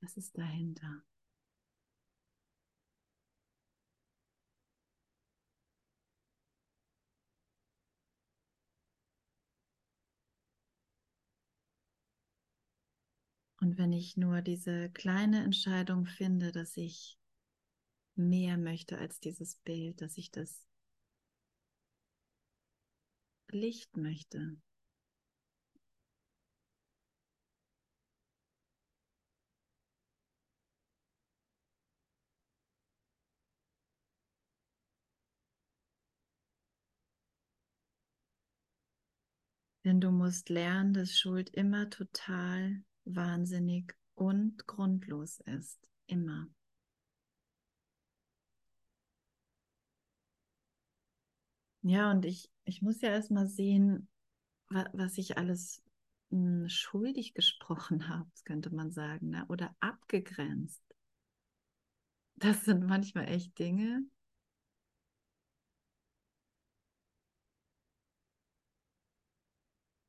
Was 0.05 0.19
ist 0.19 0.37
dahinter? 0.37 1.03
Und 13.63 13.79
wenn 13.79 13.95
ich 13.95 14.19
nur 14.19 14.43
diese 14.43 14.91
kleine 14.91 15.43
Entscheidung 15.43 16.05
finde, 16.05 16.53
dass 16.53 16.77
ich 16.77 17.19
mehr 18.15 18.59
möchte 18.59 18.99
als 18.99 19.21
dieses 19.21 19.57
Bild, 19.57 20.03
dass 20.03 20.19
ich 20.19 20.31
das 20.31 20.69
Licht 23.49 23.97
möchte. 23.97 24.59
Denn 39.85 40.01
du 40.01 40.11
musst 40.11 40.49
lernen, 40.49 40.95
dass 40.95 41.19
Schuld 41.19 41.51
immer 41.51 41.91
total 41.91 42.83
wahnsinnig 43.05 43.95
und 44.15 44.67
grundlos 44.67 45.41
ist. 45.41 45.79
Immer. 46.07 46.49
Ja, 51.83 52.11
und 52.11 52.25
ich, 52.25 52.51
ich 52.65 52.81
muss 52.81 53.03
ja 53.03 53.11
erstmal 53.11 53.47
sehen, 53.47 54.09
was, 54.71 54.87
was 54.95 55.19
ich 55.19 55.37
alles 55.37 55.83
mh, 56.31 56.63
hm, 56.63 56.69
schuldig 56.71 57.35
gesprochen 57.35 58.09
habe, 58.09 58.31
könnte 58.45 58.75
man 58.75 58.91
sagen, 58.91 59.31
ne? 59.31 59.45
oder 59.49 59.77
abgegrenzt. 59.81 60.83
Das 62.37 62.65
sind 62.65 62.87
manchmal 62.87 63.29
echt 63.29 63.59
Dinge. 63.59 64.03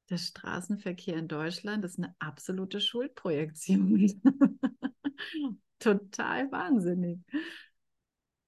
Der 0.10 0.18
Straßenverkehr 0.18 1.18
in 1.18 1.28
Deutschland 1.28 1.84
ist 1.84 1.98
eine 1.98 2.16
absolute 2.20 2.80
Schuldprojektion. 2.80 4.22
Total 5.80 6.52
wahnsinnig. 6.52 7.20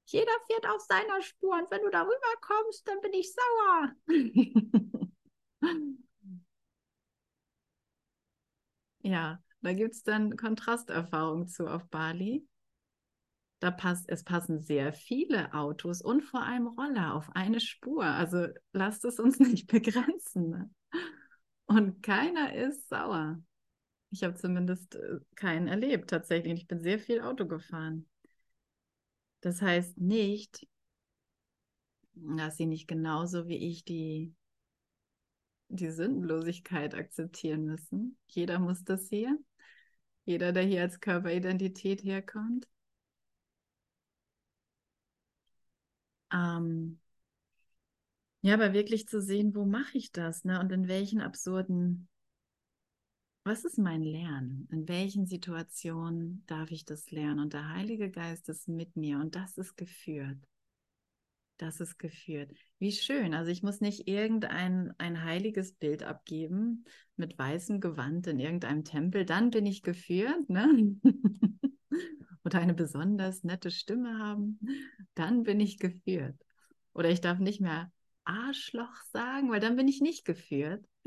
Jeder 0.05 0.31
fährt 0.47 0.67
auf 0.69 0.81
seiner 0.81 1.21
Spur 1.21 1.53
und 1.53 1.69
wenn 1.69 1.81
du 1.81 1.89
darüber 1.89 2.13
kommst, 2.41 2.87
dann 2.87 3.01
bin 3.01 3.13
ich 3.13 3.33
sauer. 3.33 3.91
ja, 8.99 9.43
da 9.61 9.73
gibt 9.73 9.95
es 9.95 10.03
dann 10.03 10.37
Kontrasterfahrungen 10.37 11.47
zu 11.47 11.67
auf 11.67 11.89
Bali. 11.89 12.47
Da 13.59 13.71
passt, 13.71 14.07
es 14.07 14.23
passen 14.23 14.61
sehr 14.61 14.93
viele 14.93 15.53
Autos 15.53 16.01
und 16.03 16.21
vor 16.21 16.43
allem 16.43 16.67
Roller 16.67 17.15
auf 17.15 17.29
eine 17.35 17.59
Spur. 17.59 18.05
Also 18.05 18.47
lasst 18.71 19.03
es 19.03 19.19
uns 19.19 19.39
nicht 19.39 19.67
begrenzen. 19.67 20.75
Und 21.67 22.01
keiner 22.01 22.53
ist 22.53 22.87
sauer. 22.89 23.41
Ich 24.09 24.23
habe 24.23 24.35
zumindest 24.35 24.95
äh, 24.95 25.19
keinen 25.35 25.67
erlebt 25.67 26.09
tatsächlich. 26.09 26.61
Ich 26.61 26.67
bin 26.67 26.79
sehr 26.81 26.99
viel 26.99 27.21
Auto 27.21 27.45
gefahren. 27.45 28.07
Das 29.41 29.61
heißt 29.61 29.97
nicht, 29.97 30.67
dass 32.13 32.57
sie 32.57 32.65
nicht 32.65 32.87
genauso 32.87 33.47
wie 33.47 33.57
ich 33.57 33.83
die, 33.83 34.33
die 35.69 35.91
Sündenlosigkeit 35.91 36.95
akzeptieren 36.95 37.65
müssen. 37.65 38.17
Jeder 38.27 38.59
muss 38.59 38.83
das 38.83 39.07
hier. 39.09 39.37
Jeder, 40.25 40.51
der 40.51 40.63
hier 40.63 40.81
als 40.81 40.99
Körperidentität 40.99 42.03
herkommt. 42.03 42.67
Ähm, 46.33 46.99
ja, 48.47 48.53
aber 48.55 48.73
wirklich 48.73 49.07
zu 49.07 49.21
sehen, 49.21 49.53
wo 49.53 49.65
mache 49.65 49.97
ich 49.97 50.11
das, 50.11 50.43
ne? 50.43 50.59
Und 50.59 50.71
in 50.71 50.87
welchen 50.87 51.21
absurden 51.21 52.07
was 53.47 53.63
ist 53.63 53.77
mein 53.77 54.03
Lernen? 54.03 54.67
In 54.71 54.89
welchen 54.89 55.25
Situationen 55.25 56.43
darf 56.47 56.69
ich 56.69 56.83
das 56.83 57.11
lernen? 57.11 57.39
Und 57.39 57.53
der 57.53 57.69
Heilige 57.69 58.11
Geist 58.11 58.49
ist 58.49 58.67
mit 58.67 58.97
mir 58.97 59.19
und 59.19 59.35
das 59.35 59.57
ist 59.57 59.77
geführt. 59.77 60.37
Das 61.55 61.79
ist 61.79 61.97
geführt. 61.97 62.51
Wie 62.77 62.91
schön. 62.91 63.33
Also 63.33 63.49
ich 63.49 63.63
muss 63.63 63.79
nicht 63.79 64.07
irgendein 64.07 64.93
ein 64.97 65.23
heiliges 65.23 65.71
Bild 65.71 66.03
abgeben 66.03 66.83
mit 67.15 67.39
weißem 67.39 67.79
Gewand 67.79 68.27
in 68.27 68.37
irgendeinem 68.37 68.83
Tempel. 68.83 69.25
Dann 69.25 69.49
bin 69.49 69.65
ich 69.65 69.81
geführt. 69.81 70.49
Ne? 70.49 70.97
Oder 72.43 72.59
eine 72.59 72.73
besonders 72.73 73.45
nette 73.45 73.71
Stimme 73.71 74.19
haben. 74.19 74.59
Dann 75.15 75.43
bin 75.43 75.61
ich 75.61 75.79
geführt. 75.79 76.35
Oder 76.93 77.11
ich 77.11 77.21
darf 77.21 77.39
nicht 77.39 77.61
mehr 77.61 77.93
Arschloch 78.27 78.95
sagen, 79.11 79.49
weil 79.49 79.59
dann 79.59 79.75
bin 79.75 79.87
ich 79.87 80.01
nicht 80.01 80.25
geführt. 80.25 80.85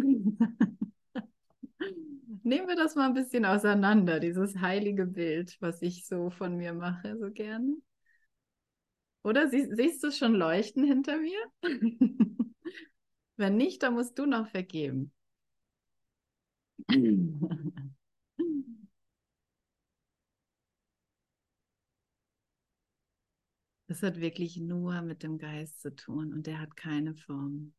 Nehmen 2.43 2.69
wir 2.69 2.77
das 2.77 2.95
mal 2.95 3.07
ein 3.07 3.15
bisschen 3.15 3.45
auseinander, 3.45 4.19
dieses 4.19 4.57
heilige 4.57 5.07
Bild, 5.07 5.57
was 5.61 5.83
ich 5.83 6.07
so 6.07 6.31
von 6.31 6.57
mir 6.57 6.73
mache, 6.73 7.17
so 7.19 7.31
gerne. 7.31 7.77
Oder 9.23 9.49
Sie, 9.49 9.69
siehst 9.75 10.03
du 10.03 10.11
schon 10.11 10.35
leuchten 10.35 10.85
hinter 10.85 11.19
mir? 11.19 11.39
Wenn 13.37 13.57
nicht, 13.57 13.83
dann 13.83 13.95
musst 13.95 14.19
du 14.19 14.27
noch 14.27 14.49
vergeben. 14.49 15.13
Das 23.91 24.05
hat 24.05 24.21
wirklich 24.21 24.57
nur 24.57 25.03
mit 25.03 25.25
dem 25.25 25.37
Geist 25.37 25.81
zu 25.81 25.93
tun 25.93 26.33
und 26.33 26.47
der 26.47 26.61
hat 26.61 26.77
keine 26.77 27.17
Form. 27.17 27.75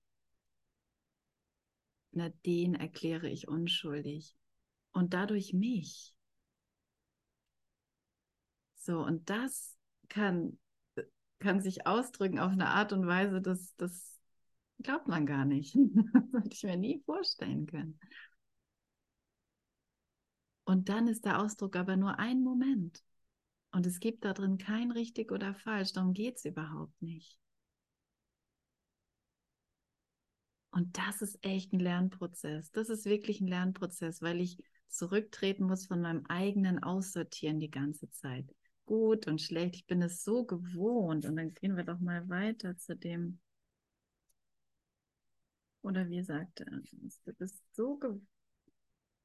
Na, 2.12 2.28
den 2.46 2.76
erkläre 2.76 3.30
ich 3.30 3.48
unschuldig 3.48 4.36
und 4.92 5.14
dadurch 5.14 5.54
mich. 5.54 6.14
So, 8.76 9.00
und 9.00 9.30
das 9.30 9.78
kann, 10.10 10.60
kann 11.40 11.62
sich 11.62 11.88
ausdrücken 11.88 12.40
auf 12.40 12.52
eine 12.52 12.68
Art 12.68 12.92
und 12.92 13.08
Weise, 13.08 13.42
dass 13.42 13.74
das 13.78 14.20
glaubt 14.80 15.08
man 15.08 15.26
gar 15.26 15.46
nicht. 15.46 15.76
das 16.34 16.44
hätte 16.44 16.56
ich 16.56 16.64
mir 16.64 16.76
nie 16.76 17.02
vorstellen 17.06 17.68
können. 17.68 17.98
Und 20.66 20.90
dann 20.90 21.08
ist 21.08 21.24
der 21.24 21.40
Ausdruck 21.40 21.78
aber 21.78 21.96
nur 21.96 22.20
ein 22.20 22.44
Moment. 22.44 23.02
Und 23.72 23.86
es 23.86 24.00
gibt 24.00 24.26
da 24.26 24.34
drin 24.34 24.58
kein 24.58 24.92
richtig 24.92 25.32
oder 25.32 25.54
falsch. 25.54 25.94
Darum 25.94 26.14
geht 26.14 26.38
es 26.38 26.46
überhaupt 26.46 27.02
nicht. 27.02 27.38
Und 30.72 30.98
das 30.98 31.22
ist 31.22 31.38
echt 31.42 31.74
ein 31.74 31.80
Lernprozess. 31.80 32.72
Das 32.72 32.90
ist 32.90 33.06
wirklich 33.06 33.42
ein 33.42 33.48
Lernprozess, 33.48 34.22
weil 34.22 34.40
ich 34.42 34.58
zurücktreten 34.88 35.66
muss 35.66 35.88
von 35.88 36.02
meinem 36.02 36.26
eigenen 36.28 36.84
Aussortieren 36.84 37.60
die 37.60 37.72
ganze 37.72 38.10
Zeit. 38.12 38.54
Gut 38.86 39.28
und 39.28 39.42
schlecht, 39.42 39.76
ich 39.76 39.86
bin 39.86 40.02
es 40.02 40.24
so 40.24 40.46
gewohnt. 40.46 41.26
Und 41.26 41.36
dann 41.36 41.54
gehen 41.54 41.76
wir 41.78 41.84
doch 41.84 42.00
mal 42.00 42.28
weiter 42.30 42.78
zu 42.78 42.96
dem 42.96 43.40
Oder 45.84 46.10
wie 46.10 46.24
sagte 46.24 46.66
er? 46.66 46.82
Du 47.26 47.34
bist 47.34 47.62
so 47.74 48.00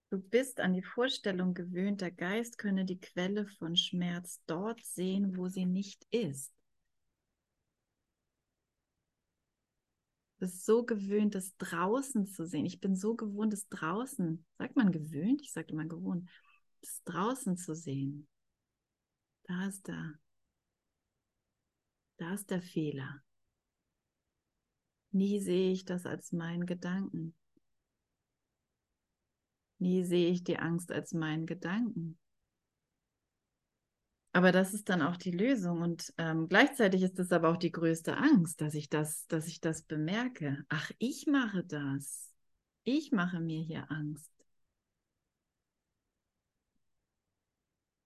Du 0.08 0.18
bist 0.18 0.60
an 0.60 0.72
die 0.72 0.82
Vorstellung 0.82 1.52
gewöhnt, 1.52 2.00
der 2.00 2.12
Geist 2.12 2.58
könne 2.58 2.84
die 2.84 3.00
Quelle 3.00 3.46
von 3.46 3.76
Schmerz 3.76 4.40
dort 4.46 4.80
sehen, 4.84 5.36
wo 5.36 5.48
sie 5.48 5.66
nicht 5.66 6.06
ist. 6.10 6.52
Du 10.38 10.46
bist 10.46 10.64
so 10.64 10.84
gewöhnt, 10.84 11.34
es 11.34 11.56
draußen 11.56 12.26
zu 12.26 12.46
sehen. 12.46 12.66
Ich 12.66 12.80
bin 12.80 12.94
so 12.94 13.16
gewohnt, 13.16 13.52
es 13.52 13.68
draußen, 13.68 14.44
sagt 14.58 14.76
man 14.76 14.92
gewöhnt? 14.92 15.40
Ich 15.42 15.52
sage 15.52 15.72
immer 15.72 15.86
gewohnt, 15.86 16.28
es 16.82 17.02
draußen 17.04 17.56
zu 17.56 17.74
sehen. 17.74 18.28
Da 19.44 19.66
ist 19.66 19.88
da. 19.88 20.12
Da 22.18 22.34
ist 22.34 22.50
der 22.50 22.62
Fehler. 22.62 23.22
Nie 25.10 25.40
sehe 25.40 25.72
ich 25.72 25.84
das 25.84 26.06
als 26.06 26.32
meinen 26.32 26.66
Gedanken. 26.66 27.34
Nie 29.86 30.02
sehe 30.02 30.30
ich 30.30 30.42
die 30.42 30.58
Angst 30.58 30.90
als 30.90 31.12
meinen 31.12 31.46
Gedanken. 31.46 32.18
Aber 34.32 34.50
das 34.50 34.74
ist 34.74 34.88
dann 34.88 35.00
auch 35.00 35.16
die 35.16 35.30
Lösung 35.30 35.80
und 35.80 36.12
ähm, 36.18 36.48
gleichzeitig 36.48 37.02
ist 37.02 37.20
es 37.20 37.30
aber 37.30 37.50
auch 37.50 37.56
die 37.56 37.70
größte 37.70 38.16
Angst, 38.16 38.60
dass 38.60 38.74
ich 38.74 38.88
das, 38.90 39.28
dass 39.28 39.46
ich 39.46 39.60
das 39.60 39.84
bemerke. 39.84 40.64
Ach, 40.70 40.90
ich 40.98 41.28
mache 41.28 41.62
das. 41.62 42.32
Ich 42.82 43.12
mache 43.12 43.38
mir 43.38 43.62
hier 43.62 43.88
Angst. 43.88 44.28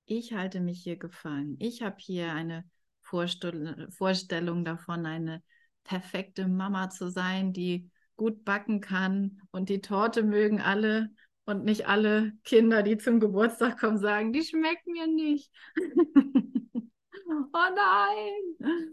Ich 0.04 0.34
halte 0.34 0.60
mich 0.60 0.82
hier 0.82 0.98
gefangen. 0.98 1.56
Ich 1.60 1.80
habe 1.80 1.96
hier 1.98 2.34
eine 2.34 2.68
Vorstell 3.00 3.88
Vorstellung 3.90 4.66
davon, 4.66 5.06
eine 5.06 5.42
perfekte 5.84 6.46
Mama 6.46 6.90
zu 6.90 7.08
sein, 7.10 7.54
die 7.54 7.90
gut 8.16 8.44
backen 8.44 8.82
kann 8.82 9.40
und 9.50 9.70
die 9.70 9.80
Torte 9.80 10.22
mögen 10.22 10.60
alle 10.60 11.08
und 11.44 11.64
nicht 11.64 11.88
alle 11.88 12.32
Kinder, 12.44 12.82
die 12.82 12.98
zum 12.98 13.20
Geburtstag 13.20 13.78
kommen, 13.78 13.98
sagen, 13.98 14.32
die 14.32 14.42
schmeckt 14.42 14.86
mir 14.86 15.06
nicht. 15.06 15.50
oh 17.26 17.68
nein, 17.74 18.86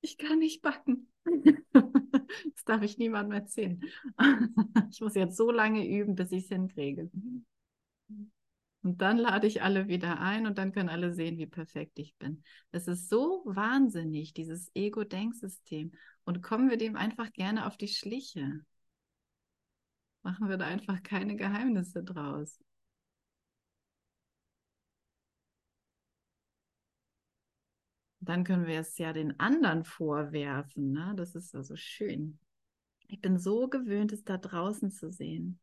ich 0.00 0.18
kann 0.18 0.38
nicht 0.38 0.62
backen. 0.62 1.08
das 1.72 2.64
darf 2.64 2.82
ich 2.82 2.98
niemandem 2.98 3.40
erzählen. 3.40 3.80
ich 4.90 5.00
muss 5.00 5.14
jetzt 5.14 5.36
so 5.36 5.50
lange 5.50 5.86
üben, 5.86 6.14
bis 6.14 6.32
ich 6.32 6.44
es 6.44 6.48
hinkriege. 6.48 7.10
Und 8.82 9.02
dann 9.02 9.18
lade 9.18 9.48
ich 9.48 9.62
alle 9.62 9.88
wieder 9.88 10.20
ein 10.20 10.46
und 10.46 10.58
dann 10.58 10.70
können 10.70 10.88
alle 10.88 11.12
sehen, 11.12 11.38
wie 11.38 11.46
perfekt 11.46 11.98
ich 11.98 12.14
bin. 12.18 12.44
Es 12.70 12.86
ist 12.86 13.08
so 13.08 13.42
wahnsinnig, 13.44 14.32
dieses 14.32 14.70
Ego-Denksystem. 14.74 15.90
Und 16.24 16.40
kommen 16.40 16.70
wir 16.70 16.76
dem 16.76 16.94
einfach 16.94 17.32
gerne 17.32 17.66
auf 17.66 17.76
die 17.76 17.88
Schliche. 17.88 18.60
Machen 20.26 20.48
wir 20.48 20.56
da 20.56 20.66
einfach 20.66 21.04
keine 21.04 21.36
Geheimnisse 21.36 22.02
draus. 22.02 22.58
Dann 28.18 28.42
können 28.42 28.66
wir 28.66 28.80
es 28.80 28.98
ja 28.98 29.12
den 29.12 29.38
anderen 29.38 29.84
vorwerfen. 29.84 30.90
Ne? 30.90 31.14
Das 31.16 31.36
ist 31.36 31.54
also 31.54 31.76
schön. 31.76 32.40
Ich 33.06 33.20
bin 33.20 33.38
so 33.38 33.68
gewöhnt, 33.68 34.12
es 34.12 34.24
da 34.24 34.36
draußen 34.36 34.90
zu 34.90 35.12
sehen. 35.12 35.60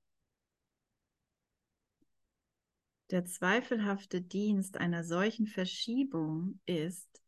Der 3.12 3.26
zweifelhafte 3.26 4.22
Dienst 4.22 4.78
einer 4.78 5.04
solchen 5.04 5.46
Verschiebung 5.46 6.62
ist, 6.66 7.22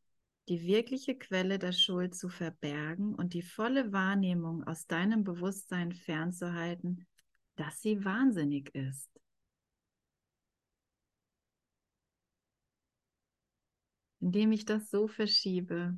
die 0.48 0.62
wirkliche 0.62 1.18
Quelle 1.18 1.60
der 1.60 1.74
Schuld 1.74 2.16
zu 2.16 2.30
verbergen 2.30 3.14
und 3.14 3.34
die 3.34 3.42
volle 3.42 3.92
Wahrnehmung 3.92 4.64
aus 4.64 4.88
deinem 4.88 5.26
Bewusstsein 5.26 5.92
fernzuhalten, 5.92 7.06
dass 7.56 7.82
sie 7.82 8.04
wahnsinnig 8.04 8.74
ist. 8.76 9.10
Indem 14.20 14.52
ich 14.52 14.66
das 14.66 14.90
so 14.90 15.08
verschiebe, 15.08 15.98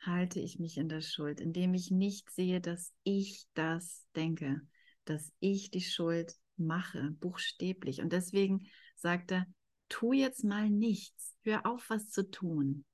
halte 0.00 0.40
ich 0.40 0.58
mich 0.58 0.76
in 0.76 0.88
der 0.88 1.00
Schuld, 1.00 1.40
indem 1.40 1.74
ich 1.74 1.90
nicht 1.90 2.30
sehe, 2.30 2.60
dass 2.60 2.92
ich 3.02 3.46
das 3.54 4.06
denke, 4.14 4.60
dass 5.04 5.32
ich 5.40 5.70
die 5.70 5.80
Schuld 5.80 6.34
mache, 6.56 7.10
buchstäblich. 7.20 8.00
Und 8.00 8.12
deswegen 8.12 8.66
sagt 8.96 9.32
er, 9.32 9.46
tu 9.88 10.12
jetzt 10.12 10.44
mal 10.44 10.70
nichts, 10.70 11.34
hör 11.42 11.66
auf, 11.66 11.88
was 11.90 12.10
zu 12.10 12.30
tun. 12.30 12.84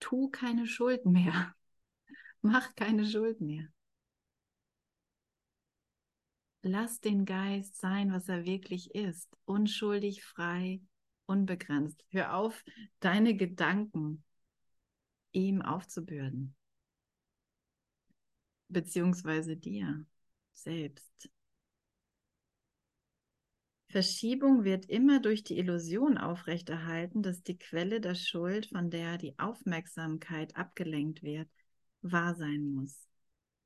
Tu 0.00 0.28
keine 0.30 0.66
Schuld 0.66 1.06
mehr. 1.06 1.54
Mach 2.42 2.74
keine 2.74 3.04
Schuld 3.06 3.40
mehr. 3.40 3.71
Lass 6.62 7.00
den 7.00 7.24
Geist 7.24 7.76
sein, 7.80 8.12
was 8.12 8.28
er 8.28 8.44
wirklich 8.44 8.94
ist. 8.94 9.28
Unschuldig, 9.44 10.24
frei, 10.24 10.80
unbegrenzt. 11.26 12.04
Hör 12.08 12.36
auf, 12.36 12.64
deine 13.00 13.36
Gedanken 13.36 14.22
ihm 15.32 15.60
aufzubürden. 15.60 16.54
Beziehungsweise 18.68 19.56
dir 19.56 20.06
selbst. 20.52 21.28
Verschiebung 23.88 24.64
wird 24.64 24.86
immer 24.86 25.20
durch 25.20 25.44
die 25.44 25.58
Illusion 25.58 26.16
aufrechterhalten, 26.16 27.22
dass 27.22 27.42
die 27.42 27.58
Quelle 27.58 28.00
der 28.00 28.14
Schuld, 28.14 28.66
von 28.66 28.88
der 28.88 29.18
die 29.18 29.38
Aufmerksamkeit 29.38 30.56
abgelenkt 30.56 31.22
wird, 31.22 31.48
wahr 32.00 32.34
sein 32.34 32.72
muss. 32.72 33.06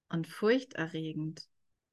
Und 0.08 0.26
furchterregend 0.26 1.46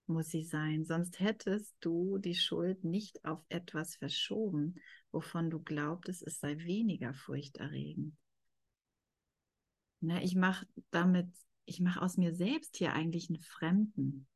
muss 0.07 0.29
sie 0.29 0.43
sein, 0.43 0.85
sonst 0.85 1.19
hättest 1.19 1.75
du 1.79 2.17
die 2.17 2.35
Schuld 2.35 2.83
nicht 2.83 3.23
auf 3.25 3.43
etwas 3.49 3.95
verschoben, 3.95 4.75
wovon 5.11 5.49
du 5.49 5.59
glaubtest, 5.61 6.23
es 6.23 6.39
sei 6.39 6.57
weniger 6.57 7.13
furchterregend. 7.13 8.15
Na, 10.01 10.21
ich 10.21 10.35
mache 10.35 10.67
damit, 10.91 11.29
ich 11.65 11.79
mache 11.79 12.01
aus 12.01 12.17
mir 12.17 12.35
selbst 12.35 12.75
hier 12.75 12.93
eigentlich 12.93 13.29
einen 13.29 13.41
Fremden. 13.41 14.27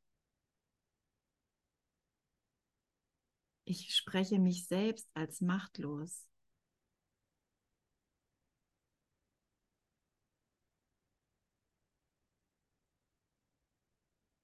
Ich 3.64 3.94
spreche 3.94 4.38
mich 4.38 4.66
selbst 4.66 5.10
als 5.12 5.42
machtlos. 5.42 6.27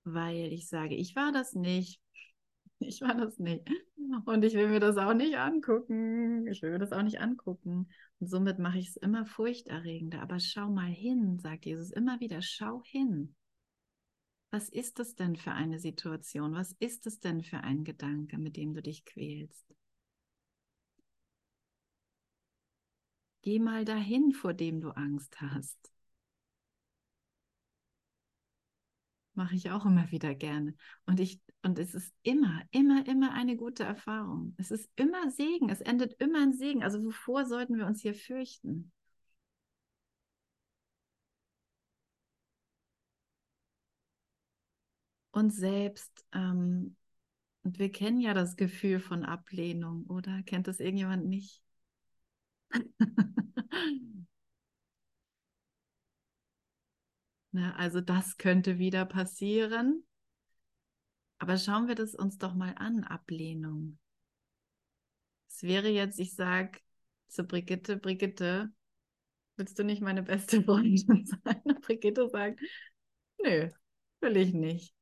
Weil 0.04 0.52
ich 0.52 0.68
sage, 0.68 0.94
ich 0.94 1.16
war 1.16 1.32
das 1.32 1.54
nicht. 1.54 2.00
Ich 2.80 3.00
war 3.00 3.14
das 3.14 3.38
nicht. 3.38 3.66
Und 4.26 4.44
ich 4.44 4.54
will 4.54 4.68
mir 4.68 4.80
das 4.80 4.98
auch 4.98 5.14
nicht 5.14 5.36
angucken. 5.36 6.46
Ich 6.48 6.60
will 6.60 6.72
mir 6.72 6.78
das 6.78 6.92
auch 6.92 7.02
nicht 7.02 7.18
angucken. 7.20 7.88
Und 8.18 8.26
somit 8.26 8.58
mache 8.58 8.78
ich 8.78 8.88
es 8.88 8.96
immer 8.96 9.24
furchterregender. 9.24 10.20
Aber 10.20 10.38
schau 10.38 10.68
mal 10.68 10.90
hin, 10.90 11.38
sagt 11.38 11.64
Jesus 11.64 11.92
immer 11.92 12.20
wieder, 12.20 12.42
schau 12.42 12.82
hin. 12.84 13.36
Was 14.50 14.68
ist 14.68 14.98
das 14.98 15.14
denn 15.14 15.36
für 15.36 15.52
eine 15.52 15.78
Situation? 15.78 16.52
Was 16.52 16.72
ist 16.78 17.06
es 17.06 17.20
denn 17.20 17.42
für 17.42 17.58
ein 17.58 17.84
Gedanke, 17.84 18.36
mit 18.36 18.56
dem 18.56 18.74
du 18.74 18.82
dich 18.82 19.04
quälst? 19.04 19.74
Geh 23.42 23.58
mal 23.58 23.84
dahin, 23.84 24.32
vor 24.32 24.52
dem 24.52 24.80
du 24.80 24.90
Angst 24.90 25.40
hast. 25.40 25.93
Mache 29.36 29.54
ich 29.56 29.70
auch 29.70 29.84
immer 29.86 30.10
wieder 30.10 30.34
gerne. 30.34 30.74
Und 31.06 31.20
ich, 31.20 31.40
und 31.62 31.78
es 31.78 31.94
ist 31.94 32.12
immer, 32.22 32.62
immer, 32.70 33.06
immer 33.06 33.32
eine 33.32 33.56
gute 33.56 33.84
Erfahrung. 33.84 34.54
Es 34.58 34.70
ist 34.70 34.90
immer 34.96 35.30
Segen. 35.30 35.70
Es 35.70 35.80
endet 35.80 36.14
immer 36.20 36.42
in 36.42 36.52
Segen. 36.52 36.82
Also 36.82 37.04
wovor 37.04 37.44
sollten 37.46 37.76
wir 37.76 37.86
uns 37.86 38.02
hier 38.02 38.14
fürchten? 38.14 38.92
Und 45.32 45.50
selbst, 45.50 46.24
ähm, 46.32 46.96
und 47.64 47.78
wir 47.78 47.90
kennen 47.92 48.20
ja 48.20 48.34
das 48.34 48.56
Gefühl 48.56 49.00
von 49.00 49.24
Ablehnung, 49.24 50.06
oder? 50.06 50.42
Kennt 50.44 50.68
das 50.68 50.80
irgendjemand 50.80 51.26
nicht? 51.26 51.62
Ne, 57.54 57.72
also 57.76 58.00
das 58.00 58.36
könnte 58.36 58.78
wieder 58.80 59.04
passieren. 59.04 60.04
Aber 61.38 61.56
schauen 61.56 61.86
wir 61.86 61.94
das 61.94 62.16
uns 62.16 62.36
doch 62.36 62.52
mal 62.52 62.74
an, 62.76 63.04
Ablehnung. 63.04 63.96
Es 65.48 65.62
wäre 65.62 65.88
jetzt, 65.88 66.18
ich 66.18 66.34
sage 66.34 66.80
zu 67.28 67.44
Brigitte, 67.44 67.96
Brigitte, 67.96 68.72
willst 69.56 69.78
du 69.78 69.84
nicht 69.84 70.02
meine 70.02 70.24
beste 70.24 70.64
Freundin 70.64 71.26
sein? 71.44 71.62
Und 71.62 71.80
Brigitte 71.80 72.28
sagt, 72.28 72.58
nö, 73.40 73.68
will 74.20 74.36
ich 74.36 74.52
nicht. 74.52 74.92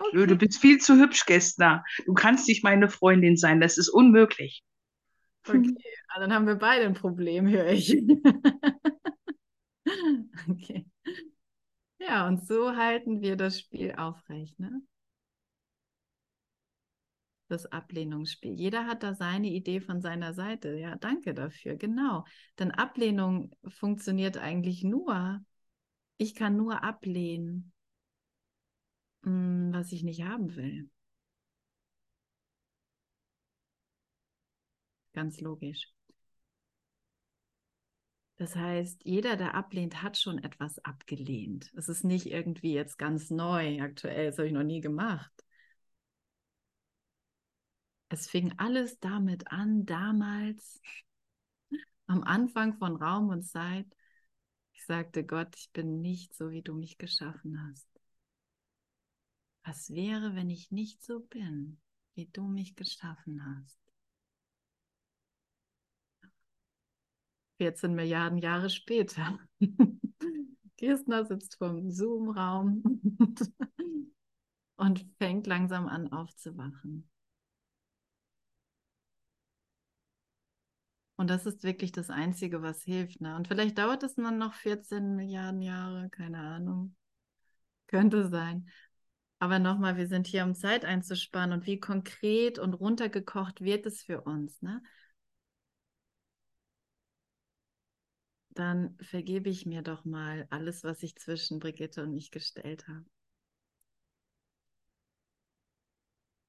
Okay. 0.00 0.26
Du 0.26 0.34
bist 0.34 0.58
viel 0.62 0.78
zu 0.78 0.94
hübsch, 0.96 1.26
Gestner. 1.26 1.84
Du 2.06 2.14
kannst 2.14 2.48
nicht 2.48 2.64
meine 2.64 2.88
Freundin 2.88 3.36
sein, 3.36 3.60
das 3.60 3.76
ist 3.76 3.90
unmöglich. 3.90 4.64
Okay, 5.46 5.76
also 6.08 6.20
dann 6.20 6.32
haben 6.32 6.46
wir 6.46 6.56
beide 6.56 6.86
ein 6.86 6.94
Problem, 6.94 7.46
höre 7.48 7.68
ich. 7.68 7.94
okay. 10.48 10.86
Ja, 12.08 12.26
und 12.26 12.44
so 12.44 12.74
halten 12.76 13.20
wir 13.20 13.36
das 13.36 13.60
Spiel 13.60 13.92
aufrecht, 13.94 14.58
ne? 14.58 14.82
Das 17.48 17.66
Ablehnungsspiel. 17.66 18.54
Jeder 18.54 18.86
hat 18.86 19.02
da 19.02 19.14
seine 19.14 19.48
Idee 19.48 19.80
von 19.80 20.00
seiner 20.02 20.32
Seite. 20.34 20.74
Ja, 20.78 20.96
danke 20.96 21.32
dafür. 21.34 21.76
Genau. 21.76 22.24
Denn 22.58 22.70
Ablehnung 22.70 23.54
funktioniert 23.66 24.36
eigentlich 24.38 24.82
nur. 24.84 25.40
Ich 26.18 26.34
kann 26.34 26.56
nur 26.56 26.82
ablehnen, 26.84 27.72
hm, 29.24 29.70
was 29.72 29.92
ich 29.92 30.02
nicht 30.02 30.22
haben 30.24 30.56
will. 30.56 30.88
Ganz 35.12 35.42
logisch. 35.42 35.92
Das 38.38 38.54
heißt, 38.56 39.04
jeder, 39.04 39.36
der 39.36 39.54
ablehnt, 39.54 40.02
hat 40.02 40.16
schon 40.16 40.38
etwas 40.38 40.78
abgelehnt. 40.84 41.70
Es 41.76 41.88
ist 41.88 42.04
nicht 42.04 42.26
irgendwie 42.26 42.72
jetzt 42.72 42.96
ganz 42.96 43.30
neu, 43.30 43.82
aktuell, 43.82 44.26
das 44.26 44.38
habe 44.38 44.46
ich 44.48 44.54
noch 44.54 44.62
nie 44.62 44.80
gemacht. 44.80 45.32
Es 48.10 48.28
fing 48.28 48.52
alles 48.58 48.98
damit 49.00 49.50
an, 49.50 49.86
damals, 49.86 50.80
am 52.06 52.22
Anfang 52.24 52.76
von 52.78 52.96
Raum 52.96 53.28
und 53.28 53.42
Zeit. 53.42 53.86
Ich 54.72 54.84
sagte, 54.86 55.24
Gott, 55.24 55.54
ich 55.56 55.70
bin 55.72 56.00
nicht 56.00 56.34
so, 56.34 56.50
wie 56.50 56.62
du 56.62 56.74
mich 56.74 56.98
geschaffen 56.98 57.68
hast. 57.68 57.88
Was 59.64 59.90
wäre, 59.90 60.34
wenn 60.34 60.50
ich 60.50 60.70
nicht 60.70 61.02
so 61.04 61.20
bin, 61.20 61.78
wie 62.14 62.26
du 62.26 62.44
mich 62.48 62.74
geschaffen 62.76 63.44
hast? 63.44 63.78
14 67.58 67.94
Milliarden 67.94 68.38
Jahre 68.38 68.70
später. 68.70 69.38
Kirstner 70.78 71.24
sitzt 71.26 71.56
vom 71.58 71.90
Zoom-Raum 71.90 72.82
und 74.76 75.04
fängt 75.18 75.46
langsam 75.46 75.88
an 75.88 76.12
aufzuwachen. 76.12 77.08
Und 81.16 81.30
das 81.30 81.46
ist 81.46 81.64
wirklich 81.64 81.90
das 81.90 82.10
Einzige, 82.10 82.62
was 82.62 82.84
hilft. 82.84 83.20
Ne? 83.20 83.34
Und 83.34 83.48
vielleicht 83.48 83.76
dauert 83.76 84.04
es 84.04 84.14
dann 84.14 84.38
noch 84.38 84.54
14 84.54 85.16
Milliarden 85.16 85.62
Jahre, 85.62 86.08
keine 86.10 86.38
Ahnung. 86.38 86.94
Könnte 87.88 88.28
sein. 88.28 88.70
Aber 89.40 89.58
nochmal, 89.58 89.96
wir 89.96 90.06
sind 90.06 90.28
hier, 90.28 90.44
um 90.44 90.54
Zeit 90.54 90.84
einzusparen. 90.84 91.52
Und 91.52 91.66
wie 91.66 91.80
konkret 91.80 92.60
und 92.60 92.74
runtergekocht 92.74 93.60
wird 93.62 93.86
es 93.86 94.02
für 94.02 94.20
uns? 94.20 94.62
Ne? 94.62 94.80
Dann 98.58 98.96
vergebe 99.00 99.48
ich 99.48 99.66
mir 99.66 99.82
doch 99.82 100.04
mal 100.04 100.46
alles, 100.50 100.82
was 100.82 101.02
ich 101.04 101.16
zwischen 101.16 101.60
Brigitte 101.60 102.02
und 102.02 102.12
mich 102.14 102.32
gestellt 102.32 102.88
habe. 102.88 103.04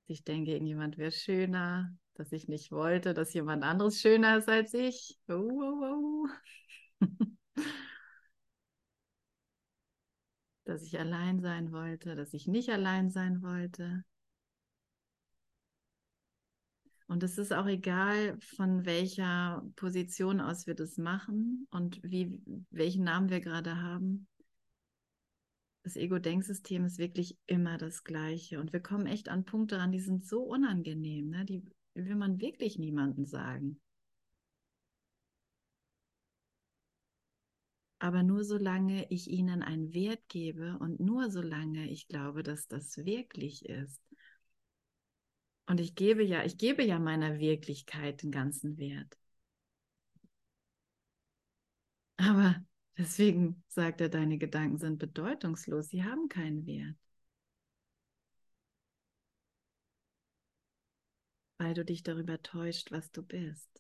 Ich 0.08 0.24
denke, 0.24 0.52
irgendjemand 0.52 0.98
wäre 0.98 1.12
schöner, 1.12 1.96
dass 2.16 2.32
ich 2.32 2.48
nicht 2.48 2.72
wollte, 2.72 3.14
dass 3.14 3.34
jemand 3.34 3.64
anderes 3.64 4.02
schöner 4.02 4.38
ist 4.40 4.50
als 4.50 4.74
ich. 4.74 5.20
Oh, 5.28 5.34
oh, 5.34 6.28
oh. 7.02 7.08
dass 10.66 10.82
ich 10.82 10.98
allein 10.98 11.42
sein 11.42 11.72
wollte, 11.72 12.16
dass 12.16 12.34
ich 12.34 12.48
nicht 12.48 12.70
allein 12.70 13.12
sein 13.12 13.44
wollte, 13.44 14.04
und 17.10 17.24
es 17.24 17.40
ist 17.40 17.52
auch 17.52 17.66
egal, 17.66 18.38
von 18.40 18.86
welcher 18.86 19.68
Position 19.76 20.40
aus 20.40 20.68
wir 20.68 20.76
das 20.76 20.98
machen 20.98 21.68
und 21.72 22.00
wie, 22.04 22.40
welchen 22.70 23.04
Namen 23.04 23.32
wir 23.32 23.42
gerade 23.42 23.82
haben. 23.82 24.28
Das 25.82 25.96
Ego-Denksystem 25.96 26.86
ist 26.86 27.00
wirklich 27.00 27.36
immer 27.48 27.80
das 27.80 28.04
Gleiche. 28.04 28.60
Und 28.60 28.74
wir 28.74 28.80
kommen 28.80 29.08
echt 29.08 29.28
an 29.28 29.44
Punkte 29.44 29.80
ran, 29.80 29.92
die 29.92 30.00
sind 30.00 30.24
so 30.24 30.44
unangenehm. 30.44 31.32
Ne? 31.32 31.46
Die 31.46 31.66
will 31.96 32.16
man 32.16 32.40
wirklich 32.40 32.78
niemandem 32.78 33.26
sagen. 33.26 33.82
Aber 37.98 38.22
nur 38.22 38.44
solange 38.44 39.10
ich 39.10 39.28
ihnen 39.28 39.64
einen 39.64 39.96
Wert 39.96 40.22
gebe 40.28 40.78
und 40.78 41.00
nur 41.00 41.32
solange 41.32 41.90
ich 41.90 42.08
glaube, 42.08 42.44
dass 42.44 42.68
das 42.68 42.98
wirklich 42.98 43.66
ist, 43.66 44.00
und 45.70 45.80
ich 45.80 45.96
gebe 45.96 46.22
ja, 46.24 46.44
ich 46.44 46.58
gebe 46.58 46.84
ja 46.84 47.00
meiner 47.00 47.40
Wirklichkeit 47.40 48.24
den 48.24 48.32
ganzen 48.32 48.78
Wert. 48.78 49.18
Aber 52.18 52.56
deswegen 53.00 53.64
sagt 53.68 54.00
er, 54.02 54.10
deine 54.10 54.38
Gedanken 54.38 54.78
sind 54.78 55.00
bedeutungslos, 55.00 55.90
sie 55.90 56.04
haben 56.04 56.30
keinen 56.30 56.66
Wert. 56.68 56.96
Weil 61.60 61.76
du 61.76 61.86
dich 61.86 62.02
darüber 62.02 62.42
täuscht, 62.42 62.92
was 62.92 63.12
du 63.12 63.22
bist. 63.22 63.79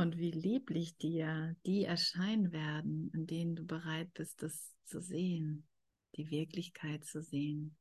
Und 0.00 0.16
wie 0.16 0.30
lieblich 0.30 0.96
dir 0.96 1.54
die 1.66 1.84
erscheinen 1.84 2.52
werden, 2.52 3.10
in 3.12 3.26
denen 3.26 3.54
du 3.54 3.66
bereit 3.66 4.10
bist, 4.14 4.42
das 4.42 4.74
zu 4.86 5.02
sehen, 5.02 5.68
die 6.16 6.30
Wirklichkeit 6.30 7.04
zu 7.04 7.20
sehen. 7.20 7.76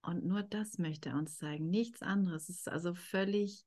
Und 0.00 0.24
nur 0.24 0.42
das 0.42 0.78
möchte 0.78 1.10
er 1.10 1.16
uns 1.16 1.36
zeigen, 1.36 1.68
nichts 1.68 2.00
anderes. 2.00 2.48
Es 2.48 2.60
ist 2.60 2.68
also 2.70 2.94
völlig 2.94 3.66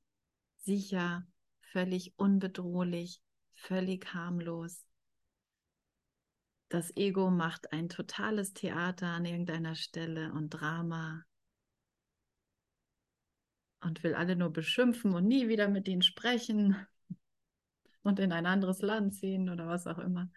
sicher, 0.56 1.28
völlig 1.60 2.18
unbedrohlich, 2.18 3.22
völlig 3.54 4.12
harmlos. 4.12 4.84
Das 6.70 6.90
Ego 6.96 7.30
macht 7.30 7.72
ein 7.72 7.88
totales 7.88 8.52
Theater 8.52 9.06
an 9.06 9.26
irgendeiner 9.26 9.76
Stelle 9.76 10.32
und 10.32 10.50
Drama 10.50 11.22
und 13.80 14.02
will 14.02 14.14
alle 14.14 14.36
nur 14.36 14.52
beschimpfen 14.52 15.14
und 15.14 15.26
nie 15.26 15.48
wieder 15.48 15.68
mit 15.68 15.88
ihnen 15.88 16.02
sprechen 16.02 16.76
und 18.02 18.18
in 18.18 18.32
ein 18.32 18.46
anderes 18.46 18.82
Land 18.82 19.14
ziehen 19.14 19.48
oder 19.50 19.66
was 19.68 19.86
auch 19.86 19.98
immer. 19.98 20.28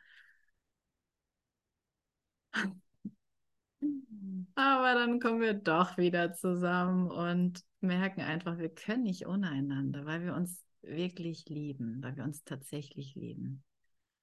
Aber 4.56 4.93
dann 4.93 5.19
kommen 5.19 5.41
wir 5.41 5.54
doch 5.54 5.97
wieder 5.97 6.34
zusammen 6.34 7.10
und 7.10 7.63
merken 7.80 8.21
einfach, 8.21 8.58
wir 8.58 8.69
können 8.69 9.04
nicht 9.04 9.27
ohne 9.27 9.49
einander, 9.49 10.06
weil 10.06 10.23
wir 10.23 10.36
uns 10.36 10.63
wirklich 10.82 11.45
lieben, 11.49 12.01
weil 12.04 12.15
wir 12.17 12.23
uns 12.23 12.43
tatsächlich 12.43 13.15
lieben, 13.15 13.63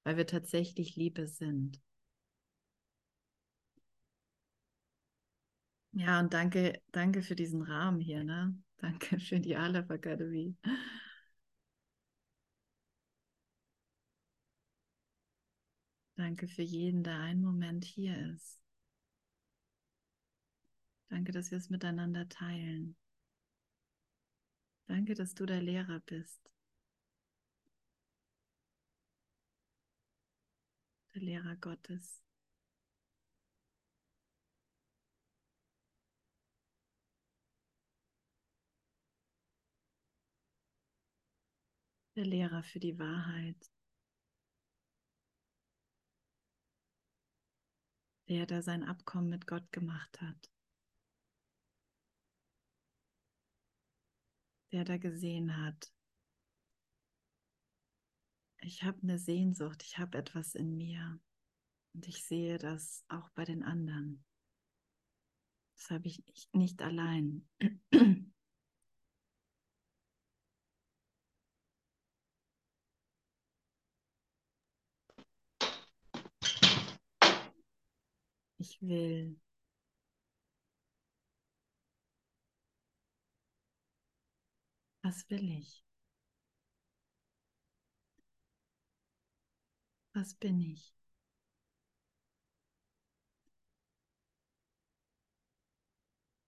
weil 0.03 0.17
wir 0.17 0.27
tatsächlich 0.27 0.95
Liebe 0.95 1.27
sind. 1.27 1.79
Ja, 5.91 6.19
und 6.19 6.33
danke, 6.33 6.81
danke 6.91 7.21
für 7.21 7.35
diesen 7.35 7.61
Rahmen 7.61 7.99
hier, 7.99 8.23
ne? 8.23 8.55
Danke 8.81 9.19
für 9.19 9.39
die 9.39 9.55
Aleph 9.55 9.89
Akademie. 9.89 10.55
Danke 16.15 16.47
für 16.47 16.63
jeden, 16.63 17.03
der 17.03 17.17
einen 17.19 17.41
Moment 17.41 17.85
hier 17.85 18.33
ist. 18.33 18.61
Danke, 21.09 21.31
dass 21.31 21.49
wir 21.51 21.57
es 21.57 21.69
miteinander 21.69 22.27
teilen. 22.29 22.95
Danke, 24.87 25.13
dass 25.13 25.33
du 25.33 25.45
der 25.45 25.61
Lehrer 25.61 25.99
bist. 26.01 26.51
Der 31.13 31.21
Lehrer 31.21 31.55
Gottes. 31.55 32.21
Der 42.19 42.25
Lehrer 42.25 42.63
für 42.63 42.81
die 42.81 42.99
Wahrheit, 42.99 43.71
der, 48.27 48.45
der 48.45 48.61
sein 48.61 48.83
Abkommen 48.83 49.29
mit 49.29 49.47
Gott 49.47 49.71
gemacht 49.71 50.19
hat, 50.19 50.51
der 54.73 54.83
da 54.83 54.97
gesehen 54.97 55.55
hat, 55.55 55.93
ich 58.63 58.83
habe 58.83 59.01
eine 59.01 59.17
Sehnsucht, 59.17 59.81
ich 59.83 59.97
habe 59.97 60.17
etwas 60.17 60.55
in 60.55 60.75
mir 60.75 61.21
und 61.93 62.05
ich 62.05 62.25
sehe 62.25 62.57
das 62.57 63.05
auch 63.07 63.29
bei 63.29 63.45
den 63.45 63.63
anderen. 63.63 64.25
Das 65.77 65.89
habe 65.91 66.09
ich 66.09 66.21
nicht 66.51 66.81
allein. 66.81 67.47
Ich 78.59 78.79
will. 78.83 79.37
Was 85.03 85.29
will 85.29 85.43
ich? 85.51 85.83
Was 90.13 90.35
bin 90.35 90.61
ich? 90.61 90.93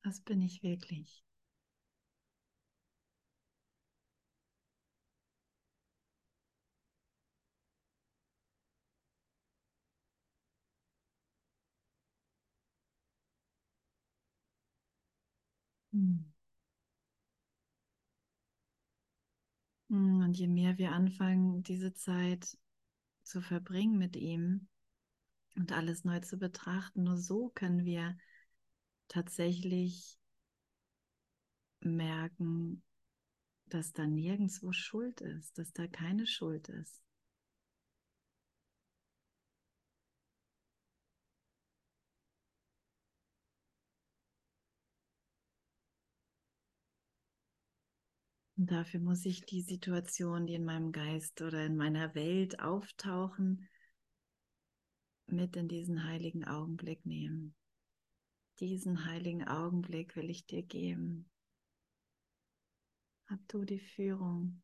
Was 0.04 0.21
bin 0.21 0.43
ich 0.43 0.62
wirklich? 0.62 1.24
Hm. 15.93 16.25
Hm, 19.89 20.21
Und 20.23 20.34
je 20.38 20.47
mehr 20.47 20.77
wir 20.80 20.91
anfangen, 20.91 21.62
diese 21.63 21.93
Zeit 21.93 22.58
zu 23.23 23.41
verbringen 23.41 23.97
mit 23.97 24.15
ihm 24.15 24.67
und 25.56 25.71
alles 25.73 26.04
neu 26.06 26.19
zu 26.21 26.38
betrachten, 26.38 27.04
nur 27.04 27.17
so 27.17 27.49
können 27.49 27.86
wir 27.86 28.17
tatsächlich 29.08 30.17
merken, 31.82 32.82
dass 33.67 33.93
da 33.93 34.08
nirgendwo 34.08 34.71
Schuld 34.71 35.21
ist, 35.21 35.58
dass 35.58 35.73
da 35.73 35.88
keine 35.88 36.27
Schuld 36.27 36.69
ist. 36.69 37.01
Und 48.62 48.69
dafür 48.69 49.00
muss 49.00 49.26
ich 49.26 49.43
die 49.43 49.63
Situation, 49.63 50.45
die 50.45 50.54
in 50.54 50.65
meinem 50.65 50.91
Geist 50.91 51.41
oder 51.41 51.65
in 51.65 51.76
meiner 51.76 52.13
Welt 52.13 52.60
auftauchen, 52.60 53.67
mit 55.26 55.56
in 55.56 55.67
diesen 55.67 56.04
heiligen 56.04 56.45
Augenblick 56.45 57.04
nehmen. 57.04 57.56
Diesen 58.60 59.08
heiligen 59.08 59.47
Augenblick 59.47 60.15
will 60.15 60.30
ich 60.30 60.45
dir 60.45 60.62
geben. 60.62 61.28
Hab 63.26 63.39
du 63.47 63.65
die 63.65 63.80
Führung. 63.80 64.62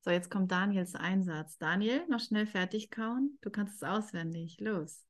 So, 0.00 0.10
jetzt 0.10 0.30
kommt 0.30 0.50
Daniels 0.50 0.94
Einsatz. 0.94 1.58
Daniel, 1.58 2.06
noch 2.08 2.20
schnell 2.20 2.46
fertig 2.46 2.90
kauen. 2.90 3.36
Du 3.42 3.50
kannst 3.50 3.74
es 3.74 3.82
auswendig. 3.82 4.60
Los. 4.60 5.04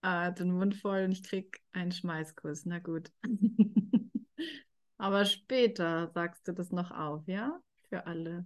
Ah, 0.00 0.30
den 0.30 0.52
Mund 0.52 0.76
voll 0.76 1.02
und 1.02 1.10
ich 1.10 1.24
krieg 1.24 1.60
einen 1.72 1.90
Schmeißkuss. 1.90 2.66
Na 2.66 2.78
gut. 2.78 3.10
Aber 4.98 5.24
später 5.24 6.08
sagst 6.14 6.46
du 6.48 6.52
das 6.52 6.70
noch 6.72 6.90
auf, 6.92 7.26
ja? 7.26 7.60
Für 7.88 8.06
alle. 8.06 8.44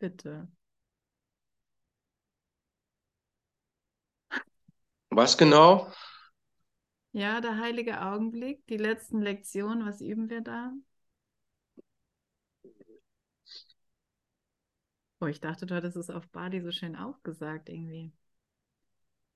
Bitte. 0.00 0.48
Was 5.10 5.36
genau? 5.36 5.92
Ja, 7.12 7.40
der 7.40 7.56
heilige 7.58 8.00
Augenblick, 8.02 8.66
die 8.66 8.76
letzten 8.76 9.20
Lektionen, 9.22 9.86
was 9.86 10.00
üben 10.00 10.28
wir 10.30 10.40
da? 10.40 10.72
Oh, 15.20 15.26
ich 15.26 15.40
dachte, 15.40 15.64
du 15.66 15.74
hattest 15.74 15.96
es 15.96 16.10
auf 16.10 16.28
Bali 16.30 16.60
so 16.60 16.72
schön 16.72 16.94
aufgesagt 16.96 17.68
irgendwie. 17.70 18.12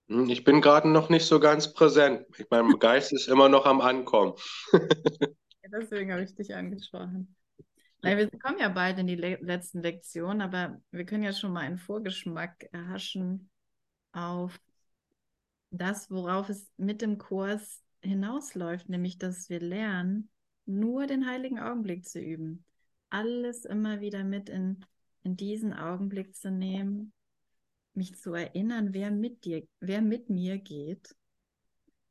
Hm, 0.08 0.28
Ich 0.30 0.44
bin 0.44 0.60
gerade 0.62 0.88
noch 0.88 1.08
nicht 1.10 1.26
so 1.26 1.40
ganz 1.40 1.72
präsent. 1.74 2.26
Mein 2.50 2.78
Geist 2.78 3.12
ist 3.12 3.28
immer 3.28 3.48
noch 3.48 3.66
am 3.66 3.80
Ankommen. 3.80 4.34
Deswegen 5.72 6.12
habe 6.12 6.22
ich 6.22 6.34
dich 6.34 6.54
angesprochen. 6.54 7.34
Nein, 8.02 8.18
wir 8.18 8.30
kommen 8.38 8.58
ja 8.58 8.68
bald 8.68 8.98
in 8.98 9.06
die 9.06 9.16
le 9.16 9.38
letzten 9.40 9.80
Lektionen, 9.80 10.42
aber 10.42 10.80
wir 10.90 11.06
können 11.06 11.22
ja 11.22 11.32
schon 11.32 11.52
mal 11.52 11.60
einen 11.60 11.78
Vorgeschmack 11.78 12.68
erhaschen 12.72 13.48
auf 14.12 14.60
das, 15.70 16.10
worauf 16.10 16.50
es 16.50 16.70
mit 16.76 17.00
dem 17.00 17.16
Kurs 17.18 17.82
hinausläuft, 18.02 18.88
nämlich 18.88 19.18
dass 19.18 19.48
wir 19.48 19.60
lernen, 19.60 20.28
nur 20.66 21.06
den 21.06 21.26
heiligen 21.26 21.58
Augenblick 21.58 22.06
zu 22.06 22.20
üben. 22.20 22.64
Alles 23.10 23.64
immer 23.64 24.00
wieder 24.00 24.22
mit 24.22 24.48
in, 24.48 24.84
in 25.22 25.36
diesen 25.36 25.72
Augenblick 25.72 26.36
zu 26.36 26.50
nehmen, 26.50 27.12
mich 27.94 28.16
zu 28.16 28.34
erinnern, 28.34 28.92
wer 28.92 29.10
mit 29.10 29.44
dir, 29.44 29.66
wer 29.80 30.02
mit 30.02 30.28
mir 30.28 30.58
geht. 30.58 31.14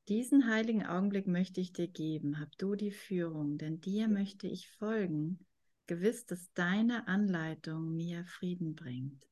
Diesen 0.09 0.49
heiligen 0.49 0.85
Augenblick 0.85 1.27
möchte 1.27 1.61
ich 1.61 1.71
dir 1.71 1.87
geben. 1.87 2.39
Hab 2.39 2.57
du 2.57 2.75
die 2.75 2.91
Führung, 2.91 3.57
denn 3.57 3.79
dir 3.79 4.09
möchte 4.09 4.47
ich 4.47 4.69
folgen, 4.69 5.45
gewiss, 5.87 6.25
dass 6.25 6.51
deine 6.53 7.07
Anleitung 7.07 7.95
mir 7.95 8.25
Frieden 8.25 8.75
bringt. 8.75 9.25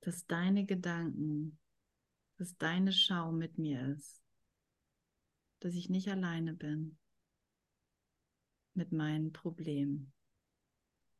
Dass 0.00 0.26
deine 0.26 0.66
Gedanken, 0.66 1.58
dass 2.36 2.56
deine 2.58 2.92
Schau 2.92 3.32
mit 3.32 3.56
mir 3.56 3.96
ist. 3.96 4.22
Dass 5.60 5.74
ich 5.74 5.88
nicht 5.88 6.08
alleine 6.08 6.52
bin 6.52 6.98
mit 8.74 8.92
meinen 8.92 9.32
Problemen 9.32 10.12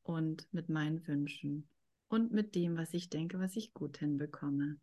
und 0.03 0.47
mit 0.53 0.69
meinen 0.69 1.07
Wünschen 1.07 1.69
und 2.09 2.33
mit 2.33 2.55
dem, 2.55 2.77
was 2.77 2.93
ich 2.93 3.09
denke, 3.09 3.41
was 3.41 3.57
ich 3.57 3.73
gut 3.73 3.97
hinbekomme. 3.97 4.79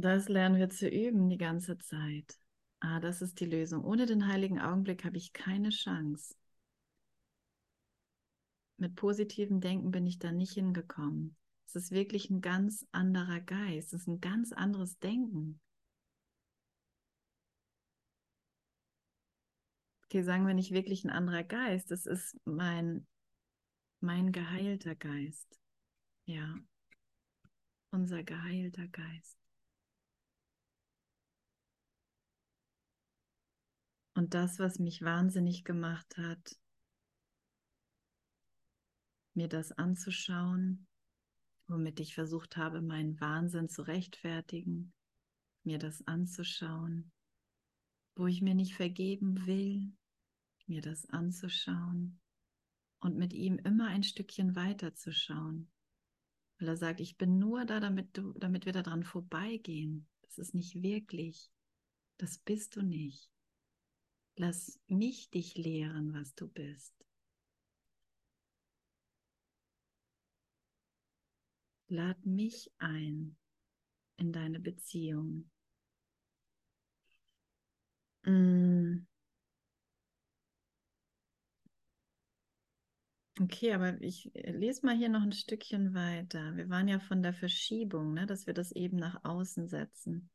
Das 0.00 0.28
lernen 0.28 0.58
wir 0.58 0.68
zu 0.70 0.88
üben 0.88 1.28
die 1.28 1.38
ganze 1.38 1.76
Zeit. 1.76 2.38
Ah, 2.78 3.00
das 3.00 3.20
ist 3.20 3.40
die 3.40 3.46
Lösung. 3.46 3.82
Ohne 3.84 4.06
den 4.06 4.28
heiligen 4.28 4.60
Augenblick 4.60 5.04
habe 5.04 5.16
ich 5.16 5.32
keine 5.32 5.70
Chance. 5.70 6.36
Mit 8.76 8.94
positivem 8.94 9.60
Denken 9.60 9.90
bin 9.90 10.06
ich 10.06 10.20
da 10.20 10.30
nicht 10.30 10.52
hingekommen. 10.52 11.34
Es 11.66 11.74
ist 11.74 11.90
wirklich 11.90 12.30
ein 12.30 12.40
ganz 12.40 12.86
anderer 12.92 13.40
Geist. 13.40 13.92
Es 13.92 14.02
ist 14.02 14.06
ein 14.06 14.20
ganz 14.20 14.52
anderes 14.52 15.00
Denken. 15.00 15.60
Okay, 20.04 20.22
sagen 20.22 20.46
wir 20.46 20.54
nicht 20.54 20.70
wirklich 20.70 21.02
ein 21.02 21.10
anderer 21.10 21.42
Geist. 21.42 21.90
Es 21.90 22.06
ist 22.06 22.38
mein, 22.44 23.04
mein 23.98 24.30
geheilter 24.30 24.94
Geist. 24.94 25.58
Ja, 26.24 26.54
unser 27.90 28.22
geheilter 28.22 28.86
Geist. 28.86 29.47
Und 34.18 34.34
das, 34.34 34.58
was 34.58 34.80
mich 34.80 35.02
wahnsinnig 35.02 35.62
gemacht 35.62 36.16
hat, 36.16 36.58
mir 39.32 39.46
das 39.46 39.70
anzuschauen, 39.70 40.88
womit 41.68 42.00
ich 42.00 42.16
versucht 42.16 42.56
habe, 42.56 42.82
meinen 42.82 43.20
Wahnsinn 43.20 43.68
zu 43.68 43.82
rechtfertigen, 43.82 44.92
mir 45.62 45.78
das 45.78 46.04
anzuschauen, 46.08 47.12
wo 48.16 48.26
ich 48.26 48.42
mir 48.42 48.56
nicht 48.56 48.74
vergeben 48.74 49.46
will, 49.46 49.92
mir 50.66 50.82
das 50.82 51.08
anzuschauen 51.10 52.18
und 52.98 53.16
mit 53.16 53.32
ihm 53.32 53.58
immer 53.58 53.86
ein 53.86 54.02
Stückchen 54.02 54.56
weiter 54.56 54.96
zu 54.96 55.12
schauen. 55.12 55.70
Weil 56.58 56.70
er 56.70 56.76
sagt, 56.76 56.98
ich 56.98 57.18
bin 57.18 57.38
nur 57.38 57.66
da, 57.66 57.78
damit, 57.78 58.16
du, 58.18 58.32
damit 58.32 58.66
wir 58.66 58.72
daran 58.72 59.04
vorbeigehen. 59.04 60.08
Das 60.22 60.38
ist 60.38 60.56
nicht 60.56 60.82
wirklich. 60.82 61.52
Das 62.16 62.38
bist 62.38 62.74
du 62.74 62.82
nicht. 62.82 63.30
Lass 64.40 64.78
mich 64.86 65.30
dich 65.30 65.56
lehren, 65.56 66.14
was 66.14 66.32
du 66.36 66.46
bist. 66.46 66.94
Lad 71.88 72.24
mich 72.24 72.70
ein 72.78 73.36
in 74.16 74.32
deine 74.32 74.60
Beziehung. 74.60 75.50
Mm. 78.24 79.06
Okay, 83.40 83.72
aber 83.72 84.00
ich 84.02 84.30
lese 84.34 84.86
mal 84.86 84.96
hier 84.96 85.08
noch 85.08 85.22
ein 85.22 85.32
Stückchen 85.32 85.94
weiter. 85.94 86.54
Wir 86.54 86.68
waren 86.68 86.86
ja 86.86 87.00
von 87.00 87.24
der 87.24 87.34
Verschiebung, 87.34 88.14
ne, 88.14 88.24
dass 88.26 88.46
wir 88.46 88.54
das 88.54 88.70
eben 88.70 88.98
nach 88.98 89.24
außen 89.24 89.66
setzen. 89.66 90.30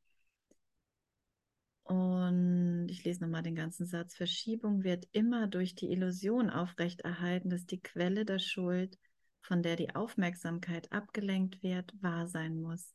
Und 1.83 2.87
ich 2.89 3.03
lese 3.03 3.21
nochmal 3.21 3.43
den 3.43 3.55
ganzen 3.55 3.85
Satz. 3.85 4.15
Verschiebung 4.15 4.83
wird 4.83 5.07
immer 5.11 5.47
durch 5.47 5.75
die 5.75 5.91
Illusion 5.91 6.49
aufrechterhalten, 6.49 7.49
dass 7.49 7.65
die 7.65 7.81
Quelle 7.81 8.25
der 8.25 8.39
Schuld, 8.39 8.97
von 9.41 9.61
der 9.61 9.75
die 9.75 9.93
Aufmerksamkeit 9.93 10.91
abgelenkt 10.91 11.61
wird, 11.61 11.93
wahr 12.01 12.27
sein 12.27 12.61
muss. 12.61 12.93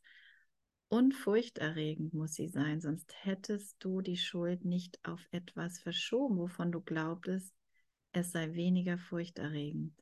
Und 0.87 1.13
furchterregend 1.13 2.15
muss 2.15 2.33
sie 2.33 2.47
sein, 2.47 2.81
sonst 2.81 3.13
hättest 3.23 3.75
du 3.79 4.01
die 4.01 4.17
Schuld 4.17 4.65
nicht 4.65 4.99
auf 5.03 5.21
etwas 5.29 5.79
verschoben, 5.79 6.37
wovon 6.37 6.71
du 6.71 6.81
glaubtest, 6.81 7.53
es 8.11 8.31
sei 8.31 8.53
weniger 8.53 8.97
furchterregend. 8.97 9.93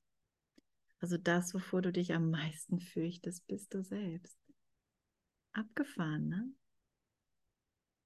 Also 0.99 1.17
das, 1.17 1.53
wovor 1.53 1.81
du 1.81 1.91
dich 1.91 2.13
am 2.13 2.31
meisten 2.31 2.79
fürchtest, 2.79 3.45
bist 3.47 3.73
du 3.73 3.83
selbst. 3.83 4.39
Abgefahren, 5.51 6.29
ne? 6.29 6.53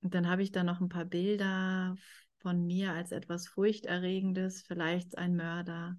Und 0.01 0.13
dann 0.15 0.27
habe 0.27 0.43
ich 0.43 0.51
da 0.51 0.63
noch 0.63 0.81
ein 0.81 0.89
paar 0.89 1.05
Bilder 1.05 1.95
von 2.39 2.65
mir 2.65 2.91
als 2.93 3.11
etwas 3.11 3.47
Furchterregendes, 3.47 4.63
vielleicht 4.63 5.17
ein 5.17 5.35
Mörder. 5.35 5.97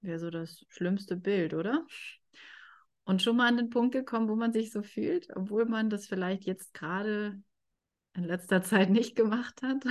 Wäre 0.00 0.18
so 0.18 0.30
das 0.30 0.64
schlimmste 0.68 1.16
Bild, 1.16 1.54
oder? 1.54 1.86
Und 3.04 3.22
schon 3.22 3.36
mal 3.36 3.48
an 3.48 3.56
den 3.56 3.70
Punkt 3.70 3.92
gekommen, 3.92 4.28
wo 4.28 4.36
man 4.36 4.52
sich 4.52 4.72
so 4.72 4.82
fühlt, 4.82 5.28
obwohl 5.36 5.66
man 5.66 5.90
das 5.90 6.06
vielleicht 6.06 6.44
jetzt 6.44 6.72
gerade 6.72 7.40
in 8.14 8.24
letzter 8.24 8.62
Zeit 8.62 8.90
nicht 8.90 9.16
gemacht 9.16 9.62
hat. 9.62 9.84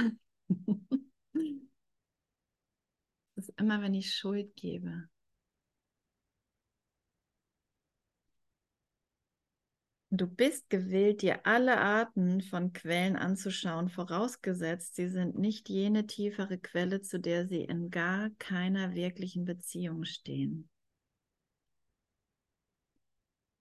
Das 3.36 3.50
ist 3.50 3.60
immer, 3.60 3.82
wenn 3.82 3.96
ich 3.96 4.14
Schuld 4.14 4.56
gebe. 4.56 5.10
Du 10.14 10.28
bist 10.28 10.70
gewillt, 10.70 11.22
dir 11.22 11.46
alle 11.46 11.80
Arten 11.80 12.42
von 12.42 12.74
Quellen 12.74 13.16
anzuschauen, 13.16 13.88
vorausgesetzt, 13.88 14.96
sie 14.96 15.08
sind 15.08 15.40
nicht 15.40 15.70
jene 15.70 16.06
tiefere 16.06 16.58
Quelle, 16.58 17.02
zu 17.02 17.18
der 17.18 17.48
sie 17.48 17.62
in 17.62 17.90
gar 17.90 18.30
keiner 18.32 18.94
wirklichen 18.94 19.46
Beziehung 19.46 20.04
stehen. 20.04 20.70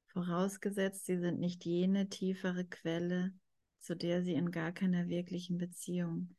Vorausgesetzt, 0.09 1.07
sie 1.07 1.19
sind 1.19 1.39
nicht 1.39 1.65
jene 1.65 2.09
tiefere 2.09 2.65
Quelle, 2.65 3.33
zu 3.79 3.95
der 3.95 4.25
sie 4.25 4.35
in 4.35 4.51
gar 4.51 4.73
keiner 4.73 5.07
wirklichen 5.07 5.57
Beziehung 5.57 6.35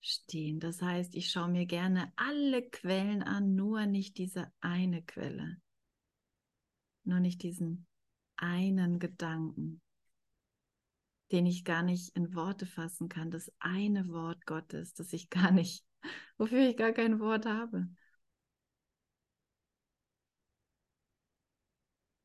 stehen. 0.00 0.60
Das 0.60 0.80
heißt, 0.80 1.16
ich 1.16 1.30
schaue 1.32 1.48
mir 1.48 1.66
gerne 1.66 2.12
alle 2.14 2.62
Quellen 2.62 3.24
an, 3.24 3.56
nur 3.56 3.86
nicht 3.86 4.18
diese 4.18 4.52
eine 4.60 5.02
Quelle. 5.02 5.60
Nur 7.02 7.18
nicht 7.18 7.42
diesen 7.42 7.88
einen 8.42 8.98
Gedanken, 8.98 9.80
den 11.30 11.46
ich 11.46 11.64
gar 11.64 11.82
nicht 11.82 12.14
in 12.16 12.34
Worte 12.34 12.66
fassen 12.66 13.08
kann, 13.08 13.30
das 13.30 13.50
eine 13.60 14.08
Wort 14.08 14.44
Gottes, 14.46 14.94
das 14.94 15.12
ich 15.12 15.30
gar 15.30 15.52
nicht, 15.52 15.84
wofür 16.38 16.68
ich 16.68 16.76
gar 16.76 16.92
kein 16.92 17.20
Wort 17.20 17.46
habe. 17.46 17.88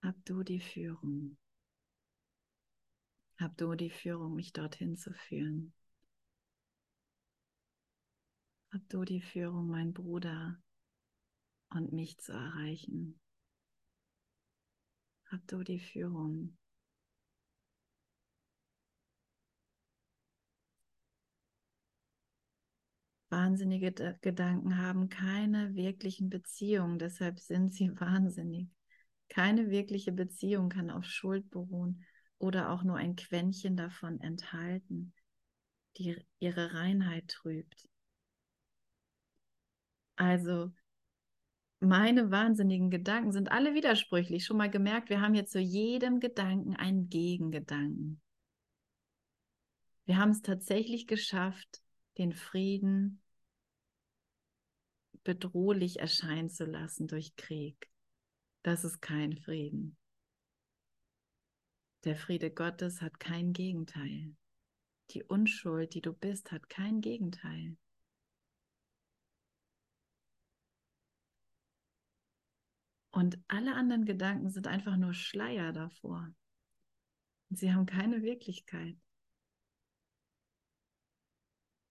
Hab 0.01 0.15
du 0.26 0.43
die 0.43 0.59
Führung. 0.59 1.38
Hab 3.38 3.55
du 3.57 3.76
die 3.76 3.91
Führung, 3.91 4.36
mich 4.36 4.53
dorthin 4.53 4.97
zu 4.97 5.13
führen. 5.13 5.74
Hab 8.72 8.89
du 8.89 9.05
die 9.05 9.22
Führung, 9.22 9.68
mein 9.68 9.93
Bruder 9.93 10.57
und 11.70 11.93
mich 11.93 12.18
zu 12.18 12.32
erreichen. 12.32 13.20
Hab 15.38 15.45
du 15.45 15.63
die 15.63 15.77
Führung. 15.77 16.57
Wahnsinnige 23.29 23.91
Gedanken 24.21 24.77
haben 24.79 25.09
keine 25.09 25.75
wirklichen 25.75 26.31
Beziehungen, 26.31 26.97
deshalb 26.97 27.39
sind 27.39 27.71
sie 27.71 27.91
wahnsinnig. 28.01 28.67
Keine 29.29 29.69
wirkliche 29.69 30.11
Beziehung 30.11 30.69
kann 30.69 30.89
auf 30.89 31.05
Schuld 31.05 31.51
beruhen 31.51 32.03
oder 32.39 32.71
auch 32.71 32.81
nur 32.81 32.97
ein 32.97 33.15
Quäntchen 33.15 33.77
davon 33.77 34.19
enthalten, 34.19 35.13
die 35.97 36.17
ihre 36.39 36.73
Reinheit 36.73 37.27
trübt. 37.27 37.88
Also 40.15 40.71
meine 41.80 42.32
wahnsinnigen 42.32 42.89
Gedanken 42.89 43.32
sind 43.32 43.51
alle 43.51 43.73
widersprüchlich. 43.73 44.45
Schon 44.45 44.57
mal 44.57 44.69
gemerkt, 44.69 45.09
wir 45.09 45.21
haben 45.21 45.36
jetzt 45.36 45.51
zu 45.51 45.59
jedem 45.59 46.19
Gedanken 46.19 46.75
einen 46.75 47.09
Gegengedanken. 47.09 48.21
Wir 50.05 50.17
haben 50.17 50.32
es 50.32 50.41
tatsächlich 50.41 51.05
geschafft, 51.05 51.82
den 52.17 52.34
Frieden 52.34 53.21
bedrohlich 55.23 55.99
erscheinen 55.99 56.49
zu 56.49 56.65
lassen 56.65 57.07
durch 57.07 57.36
Krieg. 57.36 57.89
Das 58.63 58.84
ist 58.84 59.01
kein 59.01 59.38
Frieden. 59.38 59.97
Der 62.05 62.15
Friede 62.15 62.49
Gottes 62.49 63.01
hat 63.01 63.19
kein 63.19 63.51
Gegenteil. 63.51 64.36
Die 65.11 65.23
Unschuld, 65.23 65.93
die 65.93 66.01
du 66.01 66.13
bist, 66.13 66.51
hat 66.51 66.69
kein 66.69 67.01
Gegenteil. 67.01 67.75
Und 73.18 73.39
alle 73.47 73.74
anderen 73.74 74.05
Gedanken 74.05 74.51
sind 74.51 74.68
einfach 74.68 74.95
nur 74.95 75.11
Schleier 75.11 75.74
davor. 75.74 76.32
Sie 77.49 77.74
haben 77.74 77.88
keine 77.88 78.22
Wirklichkeit. 78.22 78.95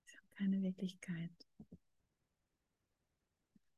Sie 0.05 0.17
haben 0.17 0.31
keine 0.37 0.63
Wirklichkeit. 0.63 1.33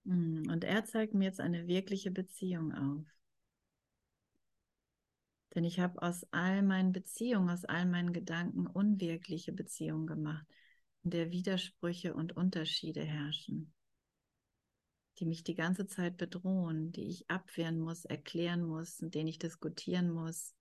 Hm, 0.05 0.43
und 0.51 0.63
er 0.63 0.85
zeigt 0.85 1.15
mir 1.15 1.25
jetzt 1.25 1.41
eine 1.41 1.67
wirkliche 1.67 2.11
Beziehung 2.11 2.75
auf. 2.75 3.07
Denn 5.55 5.65
ich 5.65 5.81
habe 5.81 6.03
aus 6.03 6.27
all 6.31 6.61
meinen 6.63 6.93
Beziehungen, 6.93 7.49
aus 7.49 7.65
all 7.65 7.87
meinen 7.87 8.13
Gedanken 8.13 8.67
unwirkliche 8.67 9.55
Beziehungen 9.55 10.07
gemacht, 10.07 10.45
in 11.03 11.13
der 11.13 11.31
Widersprüche 11.31 12.13
und 12.13 12.37
Unterschiede 12.37 13.03
herrschen 13.03 13.73
die 15.19 15.27
mich 15.27 15.43
die 15.43 15.55
ganze 15.55 15.87
Zeit 15.87 16.17
bedrohen, 16.17 16.93
die 16.93 17.09
ich 17.09 17.29
abwehren 17.31 17.81
muss, 17.81 18.05
erklären 18.05 18.63
muss, 18.63 19.01
mit 19.01 19.15
denen 19.15 19.29
ich 19.29 19.39
diskutieren 19.39 20.11
muss. 20.11 20.55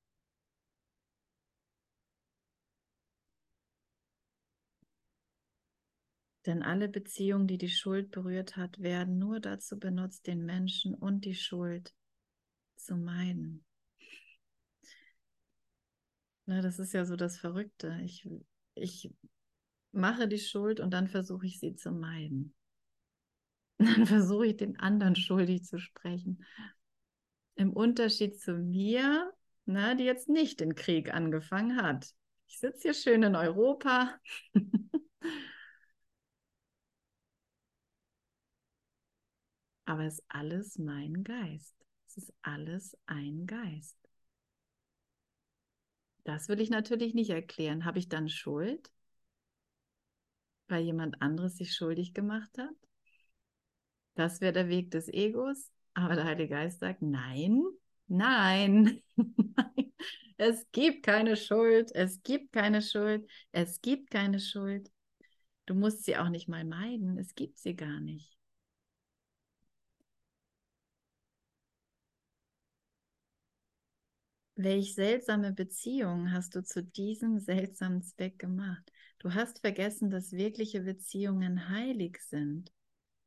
Denn 6.48 6.64
alle 6.64 6.88
Beziehungen, 6.88 7.46
die 7.46 7.58
die 7.58 7.70
Schuld 7.70 8.10
berührt 8.10 8.56
hat, 8.56 8.80
werden 8.80 9.20
nur 9.20 9.42
dazu 9.42 9.78
benutzt, 9.78 10.28
den 10.28 10.46
Menschen 10.46 10.96
und 10.96 11.26
die 11.26 11.36
Schuld 11.36 11.94
zu 12.78 12.96
meiden. 12.96 13.66
Na, 16.46 16.62
das 16.62 16.80
ist 16.80 16.94
ja 16.94 17.04
so 17.06 17.18
das 17.18 17.38
Verrückte. 17.38 18.00
Ich, 18.06 18.26
ich 18.76 19.14
mache 19.92 20.30
die 20.30 20.40
Schuld 20.40 20.80
und 20.80 20.92
dann 20.92 21.10
versuche 21.10 21.46
ich 21.46 21.60
sie 21.60 21.76
zu 21.76 21.92
meiden. 21.92 22.57
dann 23.96 24.06
versuche 24.06 24.48
ich 24.48 24.58
den 24.58 24.80
anderen 24.80 25.16
schuldig 25.16 25.64
zu 25.66 25.80
sprechen. 25.80 26.44
Im 27.56 27.74
Unterschied 27.74 28.40
zu 28.40 28.54
mir, 28.54 29.32
na, 29.66 29.96
die 29.96 30.04
jetzt 30.04 30.30
nicht 30.30 30.60
den 30.60 30.76
Krieg 30.76 31.14
angefangen 31.14 31.82
hat. 31.82 32.14
Ich 32.48 32.60
sitze 32.60 32.84
hier 32.84 32.94
schön 32.94 33.24
in 33.24 33.36
Europa. 33.36 34.16
Aber 39.86 40.04
es 40.04 40.20
ist 40.20 40.26
alles 40.30 40.78
mein 40.78 41.24
Geist. 41.24 41.76
Es 42.08 42.18
ist 42.18 42.34
alles 42.42 42.98
ein 43.06 43.48
Geist. 43.48 43.98
Das 46.26 46.48
will 46.50 46.60
ich 46.60 46.70
natürlich 46.70 47.14
nicht 47.14 47.30
erklären. 47.30 47.86
Habe 47.86 48.00
ich 48.00 48.10
dann 48.10 48.30
Schuld, 48.30 48.92
weil 50.70 50.84
jemand 50.84 51.22
anderes 51.22 51.58
sich 51.58 51.74
schuldig 51.76 52.14
gemacht 52.14 52.58
hat? 52.58 52.76
Das 54.18 54.42
wäre 54.42 54.52
der 54.52 54.68
Weg 54.68 54.90
des 54.92 55.10
Egos. 55.10 55.72
Aber 55.94 56.16
der 56.16 56.26
Heilige 56.26 56.50
Geist 56.50 56.80
sagt, 56.80 57.02
nein, 57.04 57.64
nein. 58.08 59.02
Es 60.38 60.66
gibt 60.72 61.04
keine 61.06 61.36
Schuld, 61.36 61.92
es 61.96 62.22
gibt 62.24 62.52
keine 62.52 62.82
Schuld, 62.82 63.30
es 63.52 63.82
gibt 63.82 64.10
keine 64.12 64.40
Schuld. 64.40 64.92
Du 65.68 65.76
musst 65.76 66.06
sie 66.06 66.18
auch 66.18 66.30
nicht 66.30 66.48
mal 66.48 66.66
meiden, 66.66 67.18
es 67.20 67.36
gibt 67.36 67.60
sie 67.60 67.76
gar 67.76 68.00
nicht. 68.00 68.36
Welch 74.56 74.96
seltsame 74.96 75.54
Beziehung 75.54 76.32
hast 76.32 76.56
du 76.56 76.64
zu 76.64 76.84
diesem 76.84 77.40
seltsamen 77.40 78.02
Zweck 78.02 78.40
gemacht? 78.40 78.92
Du 79.20 79.34
hast 79.36 79.60
vergessen, 79.60 80.10
dass 80.10 80.32
wirkliche 80.32 80.82
Beziehungen 80.82 81.70
heilig 81.70 82.20
sind 82.22 82.72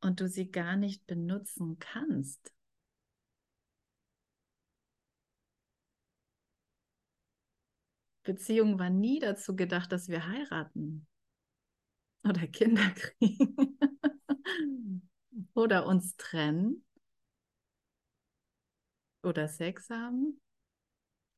und 0.01 0.19
du 0.19 0.27
sie 0.27 0.51
gar 0.51 0.75
nicht 0.75 1.05
benutzen 1.07 1.77
kannst. 1.79 2.51
Beziehung 8.23 8.77
war 8.77 8.89
nie 8.89 9.19
dazu 9.19 9.55
gedacht, 9.55 9.91
dass 9.91 10.07
wir 10.07 10.27
heiraten 10.27 11.07
oder 12.23 12.47
Kinder 12.47 12.87
kriegen 12.95 13.77
oder 15.53 15.87
uns 15.87 16.15
trennen 16.17 16.85
oder 19.23 19.47
Sex 19.47 19.89
haben 19.89 20.39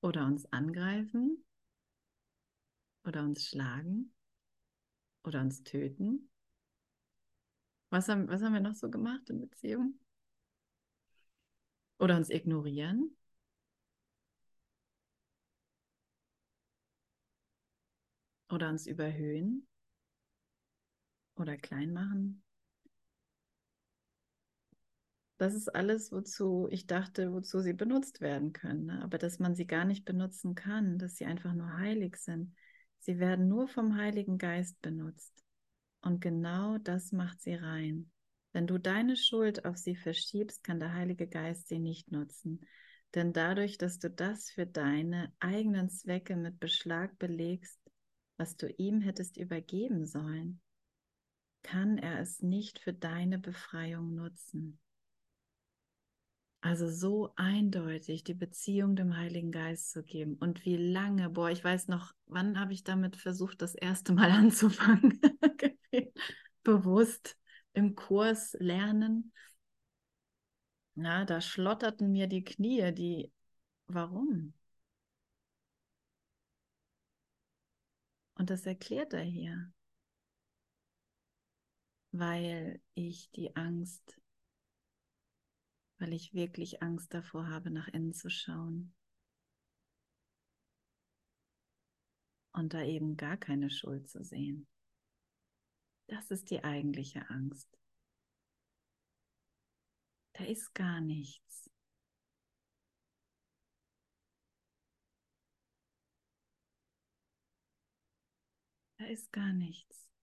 oder 0.01 0.25
uns 0.25 0.45
angreifen 0.51 1.45
oder 3.05 3.23
uns 3.23 3.45
schlagen 3.45 4.13
oder 5.23 5.41
uns 5.41 5.63
töten 5.63 6.29
was 7.93 8.09
haben, 8.09 8.27
was 8.27 8.41
haben 8.41 8.53
wir 8.53 8.59
noch 8.59 8.75
so 8.75 8.89
gemacht 8.89 9.29
in 9.29 9.39
Beziehung? 9.39 9.99
Oder 11.99 12.17
uns 12.17 12.29
ignorieren. 12.29 13.15
Oder 18.49 18.69
uns 18.69 18.87
überhöhen. 18.87 19.67
Oder 21.35 21.55
klein 21.57 21.93
machen. 21.93 22.43
Das 25.37 25.53
ist 25.53 25.67
alles, 25.75 26.11
wozu 26.11 26.67
ich 26.71 26.87
dachte, 26.87 27.31
wozu 27.33 27.59
sie 27.59 27.73
benutzt 27.73 28.21
werden 28.21 28.53
können. 28.53 28.85
Ne? 28.85 29.01
Aber 29.03 29.17
dass 29.19 29.39
man 29.39 29.55
sie 29.55 29.67
gar 29.67 29.85
nicht 29.85 30.05
benutzen 30.05 30.55
kann, 30.55 30.97
dass 30.97 31.17
sie 31.17 31.25
einfach 31.25 31.53
nur 31.53 31.77
heilig 31.77 32.17
sind. 32.17 32.55
Sie 32.99 33.19
werden 33.19 33.47
nur 33.49 33.67
vom 33.67 33.97
Heiligen 33.97 34.37
Geist 34.37 34.81
benutzt. 34.81 35.42
Und 36.03 36.19
genau 36.19 36.77
das 36.79 37.13
macht 37.13 37.41
sie 37.41 37.55
rein. 37.55 38.11
Wenn 38.51 38.67
du 38.67 38.77
deine 38.77 39.15
Schuld 39.15 39.65
auf 39.65 39.77
sie 39.77 39.95
verschiebst, 39.95 40.63
kann 40.63 40.79
der 40.79 40.93
Heilige 40.93 41.27
Geist 41.27 41.69
sie 41.69 41.79
nicht 41.79 42.11
nutzen. 42.11 42.61
Denn 43.15 43.31
dadurch, 43.31 43.77
dass 43.77 43.99
du 43.99 44.09
das 44.09 44.51
für 44.51 44.67
deine 44.67 45.31
eigenen 45.39 45.89
Zwecke 45.89 46.35
mit 46.35 46.59
Beschlag 46.59 47.17
belegst, 47.19 47.79
was 48.37 48.57
du 48.57 48.67
ihm 48.77 49.01
hättest 49.01 49.37
übergeben 49.37 50.05
sollen, 50.05 50.59
kann 51.63 51.97
er 51.97 52.19
es 52.19 52.41
nicht 52.41 52.79
für 52.79 52.93
deine 52.93 53.39
Befreiung 53.39 54.13
nutzen. 54.13 54.79
Also 56.65 56.89
so 56.89 57.33
eindeutig 57.35 58.23
die 58.23 58.33
Beziehung 58.33 58.95
dem 58.95 59.17
Heiligen 59.17 59.51
Geist 59.51 59.91
zu 59.91 60.01
geben. 60.01 60.35
Und 60.35 60.63
wie 60.63 60.77
lange, 60.77 61.29
boah, 61.29 61.49
ich 61.49 61.61
weiß 61.61 61.89
noch, 61.89 62.13
wann 62.25 62.57
habe 62.57 62.71
ich 62.71 62.85
damit 62.85 63.17
versucht, 63.17 63.61
das 63.61 63.75
erste 63.75 64.13
Mal 64.13 64.31
anzufangen? 64.31 65.19
Bewusst 66.63 67.37
im 67.73 67.95
Kurs 67.95 68.55
lernen. 68.61 69.33
Na, 70.95 71.25
da 71.25 71.41
schlotterten 71.41 72.13
mir 72.13 72.27
die 72.27 72.45
Knie, 72.45 72.93
die, 72.93 73.29
warum? 73.87 74.53
Und 78.35 78.49
das 78.49 78.65
erklärt 78.65 79.11
er 79.11 79.23
hier. 79.23 79.73
Weil 82.13 82.79
ich 82.93 83.29
die 83.31 83.53
Angst 83.57 84.22
weil 86.03 86.11
ich 86.11 86.33
wirklich 86.33 86.83
Angst 86.83 87.13
davor 87.13 87.47
habe, 87.47 87.71
nach 87.71 87.87
innen 87.87 88.13
zu 88.13 88.29
schauen. 88.29 88.93
Und 92.51 92.73
da 92.73 92.83
eben 92.83 93.15
gar 93.15 93.37
keine 93.37 93.69
Schuld 93.69 94.09
zu 94.09 94.21
sehen. 94.21 94.67
Das 96.07 96.29
ist 96.29 96.49
die 96.51 96.61
eigentliche 96.61 97.29
Angst. 97.29 97.69
Da 100.33 100.43
ist 100.43 100.75
gar 100.75 100.99
nichts. 100.99 101.69
Da 108.97 109.05
ist 109.05 109.31
gar 109.31 109.53
nichts. 109.53 110.13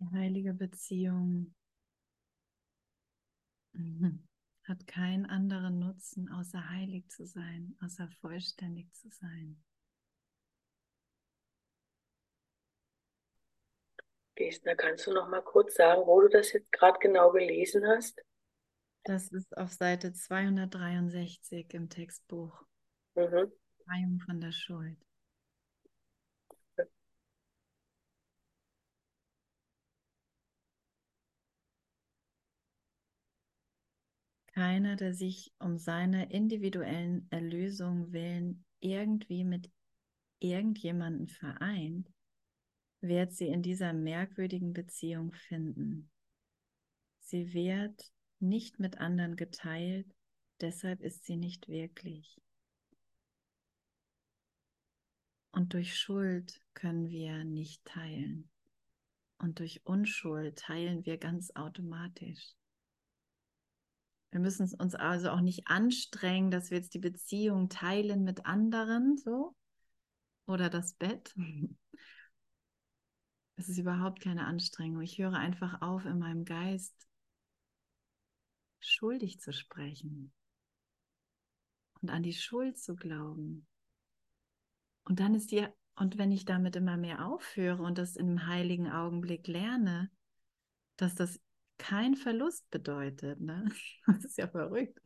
Die 0.00 0.09
heilige 0.20 0.52
Beziehung 0.52 1.54
mhm, 3.72 4.28
hat 4.64 4.86
keinen 4.86 5.24
anderen 5.26 5.78
Nutzen, 5.78 6.30
außer 6.30 6.68
heilig 6.68 7.08
zu 7.08 7.24
sein, 7.24 7.74
außer 7.80 8.08
vollständig 8.20 8.92
zu 8.92 9.08
sein. 9.08 9.62
Gestner, 14.34 14.74
kannst 14.74 15.06
du 15.06 15.12
noch 15.12 15.28
mal 15.28 15.42
kurz 15.42 15.74
sagen, 15.74 16.02
wo 16.06 16.20
du 16.20 16.28
das 16.28 16.52
jetzt 16.52 16.70
gerade 16.72 16.98
genau 16.98 17.30
gelesen 17.30 17.86
hast? 17.86 18.22
Das 19.04 19.28
ist 19.28 19.56
auf 19.56 19.72
Seite 19.72 20.12
263 20.12 21.72
im 21.72 21.88
Textbuch. 21.88 22.62
Mhm. 23.14 23.50
Befreiung 23.78 24.20
von 24.24 24.40
der 24.40 24.52
Schuld. 24.52 24.98
Keiner, 34.60 34.94
der 34.94 35.14
sich 35.14 35.54
um 35.58 35.78
seiner 35.78 36.32
individuellen 36.32 37.26
Erlösung 37.30 38.12
willen 38.12 38.62
irgendwie 38.80 39.42
mit 39.42 39.70
irgendjemandem 40.38 41.28
vereint, 41.28 42.12
wird 43.00 43.32
sie 43.32 43.46
in 43.46 43.62
dieser 43.62 43.94
merkwürdigen 43.94 44.74
Beziehung 44.74 45.32
finden. 45.32 46.10
Sie 47.20 47.54
wird 47.54 48.12
nicht 48.38 48.78
mit 48.78 48.98
anderen 48.98 49.34
geteilt, 49.34 50.14
deshalb 50.60 51.00
ist 51.00 51.24
sie 51.24 51.38
nicht 51.38 51.68
wirklich. 51.68 52.38
Und 55.52 55.72
durch 55.72 55.98
Schuld 55.98 56.60
können 56.74 57.08
wir 57.08 57.44
nicht 57.44 57.82
teilen. 57.86 58.50
Und 59.38 59.58
durch 59.58 59.86
Unschuld 59.86 60.58
teilen 60.58 61.06
wir 61.06 61.16
ganz 61.16 61.50
automatisch. 61.54 62.59
Wir 64.30 64.40
müssen 64.40 64.62
uns 64.78 64.94
also 64.94 65.30
auch 65.30 65.40
nicht 65.40 65.66
anstrengen, 65.66 66.50
dass 66.50 66.70
wir 66.70 66.78
jetzt 66.78 66.94
die 66.94 67.00
Beziehung 67.00 67.68
teilen 67.68 68.22
mit 68.22 68.46
anderen, 68.46 69.16
so. 69.16 69.54
Oder 70.46 70.70
das 70.70 70.94
Bett. 70.94 71.34
Es 73.56 73.68
ist 73.68 73.76
überhaupt 73.76 74.22
keine 74.22 74.46
Anstrengung. 74.46 75.02
Ich 75.02 75.18
höre 75.18 75.34
einfach 75.34 75.82
auf, 75.82 76.06
in 76.06 76.18
meinem 76.18 76.46
Geist 76.46 76.94
schuldig 78.78 79.38
zu 79.38 79.52
sprechen 79.52 80.32
und 82.00 82.10
an 82.10 82.22
die 82.22 82.32
Schuld 82.32 82.78
zu 82.78 82.96
glauben. 82.96 83.66
Und 85.04 85.20
dann 85.20 85.34
ist 85.34 85.50
die, 85.50 85.66
und 85.96 86.16
wenn 86.16 86.32
ich 86.32 86.46
damit 86.46 86.76
immer 86.76 86.96
mehr 86.96 87.26
aufhöre 87.26 87.82
und 87.82 87.98
das 87.98 88.16
im 88.16 88.46
heiligen 88.46 88.90
Augenblick 88.90 89.46
lerne, 89.46 90.10
dass 90.96 91.14
das 91.14 91.38
kein 91.80 92.14
Verlust 92.16 92.70
bedeutet. 92.70 93.40
Ne? 93.40 93.64
Das 94.06 94.24
ist 94.24 94.38
ja 94.38 94.48
verrückt. 94.48 95.00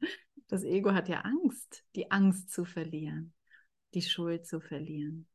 Das 0.49 0.65
Ego 0.65 0.93
hat 0.93 1.09
ja 1.09 1.21
Angst, 1.23 1.85
die 1.97 2.11
Angst 2.11 2.51
zu 2.53 2.65
verlieren, 2.65 3.33
die 3.95 4.03
Schuld 4.03 4.47
zu 4.47 4.61
verlieren. 4.61 5.27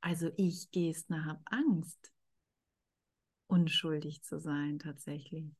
Also 0.00 0.32
ich, 0.36 0.72
Gestner, 0.72 1.24
habe 1.24 1.40
Angst, 1.44 2.12
unschuldig 3.46 4.22
zu 4.22 4.38
sein 4.40 4.78
tatsächlich. 4.78 5.50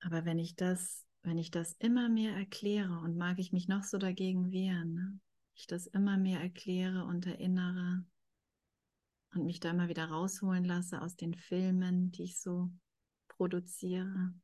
Aber 0.00 0.24
wenn 0.24 0.38
ich 0.38 0.56
das, 0.56 1.04
wenn 1.22 1.36
ich 1.38 1.50
das 1.50 1.72
immer 1.80 2.08
mehr 2.08 2.32
erkläre 2.34 2.98
und 3.00 3.16
mag 3.18 3.38
ich 3.38 3.52
mich 3.52 3.68
noch 3.68 3.82
so 3.84 3.98
dagegen 3.98 4.50
wehren, 4.50 4.94
ne? 4.94 5.18
Ich 5.56 5.66
das 5.66 5.86
immer 5.86 6.16
mehr 6.16 6.40
erkläre 6.40 7.04
und 7.04 7.26
erinnere 7.26 8.04
und 9.34 9.44
mich 9.44 9.60
da 9.60 9.70
immer 9.70 9.88
wieder 9.88 10.06
rausholen 10.06 10.64
lasse 10.64 11.00
aus 11.00 11.16
den 11.16 11.34
Filmen, 11.34 12.10
die 12.12 12.24
ich 12.24 12.40
so 12.40 12.70
produziere, 13.28 14.34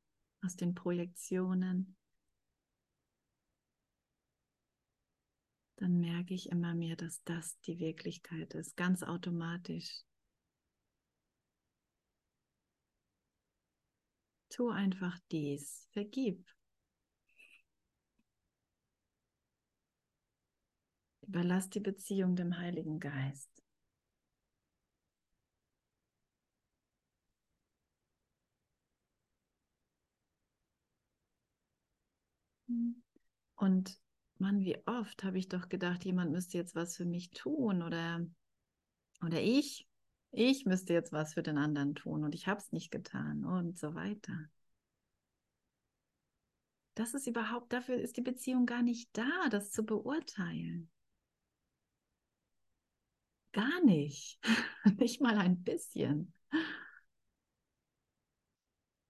aus 0.42 0.56
den 0.56 0.74
Projektionen, 0.74 1.96
dann 5.76 5.98
merke 5.98 6.32
ich 6.32 6.48
immer 6.48 6.74
mehr, 6.74 6.94
dass 6.94 7.22
das 7.24 7.58
die 7.62 7.80
Wirklichkeit 7.80 8.54
ist, 8.54 8.76
ganz 8.76 9.02
automatisch. 9.02 10.04
Tu 14.48 14.68
einfach 14.68 15.18
dies, 15.30 15.88
vergib. 15.92 16.46
Überlass 21.22 21.70
die 21.70 21.80
Beziehung 21.80 22.36
dem 22.36 22.58
Heiligen 22.58 23.00
Geist. 23.00 23.62
Und 33.56 33.98
Mann, 34.38 34.60
wie 34.60 34.76
oft 34.86 35.22
habe 35.24 35.38
ich 35.38 35.48
doch 35.48 35.68
gedacht, 35.68 36.04
jemand 36.04 36.32
müsste 36.32 36.58
jetzt 36.58 36.74
was 36.74 36.96
für 36.96 37.04
mich 37.04 37.30
tun 37.30 37.82
oder, 37.82 38.26
oder 39.24 39.40
ich, 39.40 39.86
ich 40.32 40.64
müsste 40.64 40.92
jetzt 40.92 41.12
was 41.12 41.34
für 41.34 41.42
den 41.42 41.58
anderen 41.58 41.94
tun 41.94 42.24
und 42.24 42.34
ich 42.34 42.48
habe 42.48 42.58
es 42.58 42.72
nicht 42.72 42.90
getan 42.90 43.44
und 43.44 43.78
so 43.78 43.94
weiter. 43.94 44.48
Das 46.94 47.14
ist 47.14 47.26
überhaupt, 47.26 47.72
dafür 47.72 47.96
ist 47.96 48.16
die 48.16 48.22
Beziehung 48.22 48.66
gar 48.66 48.82
nicht 48.82 49.08
da, 49.16 49.48
das 49.50 49.70
zu 49.70 49.84
beurteilen. 49.84 50.90
Gar 53.52 53.84
nicht. 53.84 54.38
nicht 54.98 55.20
mal 55.20 55.36
ein 55.36 55.62
bisschen. 55.62 56.32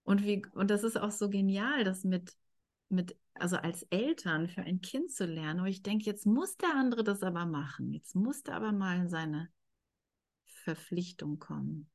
Und, 0.05 0.25
wie, 0.25 0.45
und 0.55 0.71
das 0.71 0.83
ist 0.83 0.99
auch 0.99 1.11
so 1.11 1.31
genial, 1.31 1.85
das 1.85 2.05
mit, 2.05 2.37
mit, 2.89 3.17
also 3.35 3.57
als 3.57 3.85
Eltern 3.85 4.49
für 4.49 4.63
ein 4.63 4.81
Kind 4.81 5.11
zu 5.11 5.25
lernen. 5.25 5.61
Aber 5.61 5.69
ich 5.69 5.83
denke, 5.83 6.05
jetzt 6.05 6.27
muss 6.27 6.57
der 6.57 6.75
andere 6.75 7.05
das 7.05 7.23
aber 7.23 7.47
machen. 7.47 7.93
Jetzt 7.93 8.15
muss 8.15 8.43
der 8.43 8.57
aber 8.57 8.73
mal 8.73 8.99
in 8.99 9.09
seine 9.09 9.49
Verpflichtung 10.45 11.39
kommen. 11.39 11.89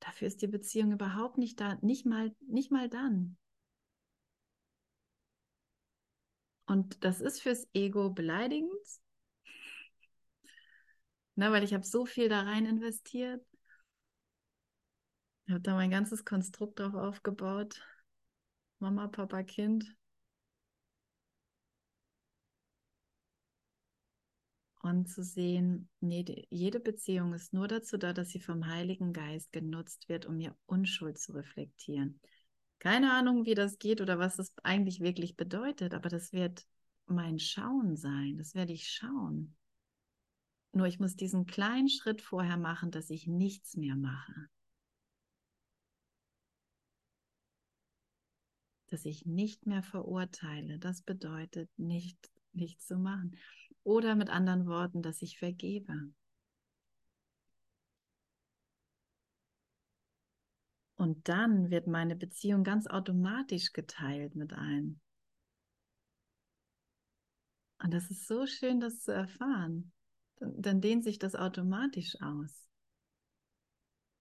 Dafür 0.00 0.28
ist 0.28 0.42
die 0.42 0.48
Beziehung 0.48 0.92
überhaupt 0.92 1.38
nicht 1.38 1.60
da, 1.60 1.78
nicht 1.82 2.06
mal, 2.06 2.34
nicht 2.40 2.72
mal 2.72 2.88
dann. 2.88 3.36
Und 6.66 7.04
das 7.04 7.20
ist 7.20 7.42
fürs 7.42 7.68
Ego 7.74 8.10
beleidigend, 8.10 8.70
Na, 11.34 11.50
weil 11.50 11.64
ich 11.64 11.74
habe 11.74 11.84
so 11.84 12.04
viel 12.06 12.28
da 12.28 12.42
rein 12.42 12.66
investiert. 12.66 13.44
Ich 15.46 15.52
habe 15.52 15.60
da 15.60 15.74
mein 15.74 15.90
ganzes 15.90 16.24
Konstrukt 16.24 16.78
drauf 16.78 16.94
aufgebaut. 16.94 17.80
Mama, 18.78 19.08
Papa, 19.08 19.42
Kind. 19.42 19.96
Und 24.82 25.08
zu 25.08 25.22
sehen, 25.22 25.88
nee, 26.00 26.46
jede 26.50 26.80
Beziehung 26.80 27.34
ist 27.34 27.52
nur 27.52 27.68
dazu 27.68 27.98
da, 27.98 28.12
dass 28.12 28.30
sie 28.30 28.40
vom 28.40 28.66
Heiligen 28.66 29.12
Geist 29.12 29.52
genutzt 29.52 30.08
wird, 30.08 30.26
um 30.26 30.40
ihr 30.40 30.56
Unschuld 30.66 31.18
zu 31.18 31.32
reflektieren. 31.32 32.20
Keine 32.80 33.12
Ahnung, 33.12 33.46
wie 33.46 33.54
das 33.54 33.78
geht 33.78 34.00
oder 34.00 34.18
was 34.18 34.36
das 34.36 34.52
eigentlich 34.64 35.00
wirklich 35.00 35.36
bedeutet, 35.36 35.94
aber 35.94 36.08
das 36.08 36.32
wird 36.32 36.66
mein 37.06 37.38
Schauen 37.38 37.96
sein. 37.96 38.36
Das 38.38 38.56
werde 38.56 38.72
ich 38.72 38.88
schauen. 38.88 39.54
Nur 40.72 40.86
ich 40.86 40.98
muss 40.98 41.16
diesen 41.16 41.46
kleinen 41.46 41.88
Schritt 41.88 42.22
vorher 42.22 42.56
machen, 42.56 42.90
dass 42.90 43.10
ich 43.10 43.26
nichts 43.26 43.76
mehr 43.76 43.94
mache. 43.94 44.48
Dass 48.86 49.04
ich 49.04 49.26
nicht 49.26 49.66
mehr 49.66 49.82
verurteile. 49.82 50.78
Das 50.78 51.02
bedeutet 51.02 51.70
nicht, 51.78 52.30
nichts 52.52 52.86
zu 52.86 52.96
machen. 52.96 53.36
Oder 53.84 54.14
mit 54.14 54.30
anderen 54.30 54.66
Worten, 54.66 55.02
dass 55.02 55.20
ich 55.20 55.38
vergebe. 55.38 56.12
Und 60.94 61.28
dann 61.28 61.70
wird 61.70 61.86
meine 61.86 62.16
Beziehung 62.16 62.64
ganz 62.64 62.86
automatisch 62.86 63.72
geteilt 63.72 64.36
mit 64.36 64.52
allen. 64.52 65.00
Und 67.82 67.92
das 67.92 68.10
ist 68.10 68.26
so 68.26 68.46
schön, 68.46 68.78
das 68.78 69.02
zu 69.02 69.12
erfahren. 69.12 69.92
Dann, 70.56 70.80
dehnt 70.80 71.04
sich 71.04 71.18
das 71.18 71.34
automatisch 71.34 72.16
aus. 72.20 72.68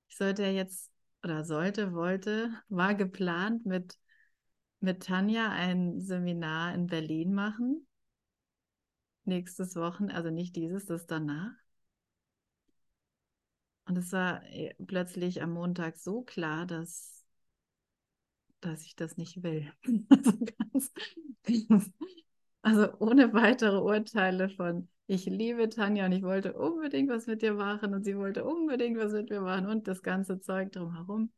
Ich 0.10 0.18
sollte 0.18 0.44
jetzt, 0.46 0.92
oder 1.24 1.44
sollte, 1.44 1.94
wollte, 1.94 2.52
war 2.70 2.96
geplant, 2.96 3.66
mit, 3.66 3.98
mit 4.80 5.04
Tanja 5.04 5.50
ein 5.50 6.02
Seminar 6.02 6.74
in 6.76 6.88
Berlin 6.88 7.34
machen. 7.34 7.88
Nächstes 9.26 9.76
Wochen, 9.76 10.12
also 10.12 10.30
nicht 10.30 10.56
dieses, 10.56 10.86
das 10.86 11.08
danach. 11.08 11.54
Und 13.86 13.98
es 13.98 14.12
war 14.12 14.44
äh, 14.48 14.74
plötzlich 14.86 15.42
am 15.42 15.52
Montag 15.54 15.98
so 15.98 16.22
klar, 16.22 16.66
dass, 16.66 17.26
dass 18.62 18.86
ich 18.86 18.96
das 18.96 19.18
nicht 19.18 19.44
will. 19.44 19.72
Also, 20.10 20.34
ganz, 20.70 21.92
also 22.62 22.88
ohne 23.00 23.34
weitere 23.34 23.78
Urteile 23.78 24.50
von, 24.50 24.88
ich 25.08 25.26
liebe 25.26 25.70
Tanja 25.70 26.06
und 26.06 26.12
ich 26.14 26.24
wollte 26.24 26.54
unbedingt 26.54 27.10
was 27.10 27.28
mit 27.28 27.42
dir 27.42 27.54
machen 27.54 27.94
und 27.94 28.04
sie 28.04 28.18
wollte 28.18 28.46
unbedingt 28.46 28.98
was 28.98 29.12
mit 29.12 29.30
mir 29.30 29.42
machen 29.42 29.66
und 29.68 29.88
das 29.88 30.02
ganze 30.04 30.40
Zeug 30.40 30.72
drumherum. 30.72 31.32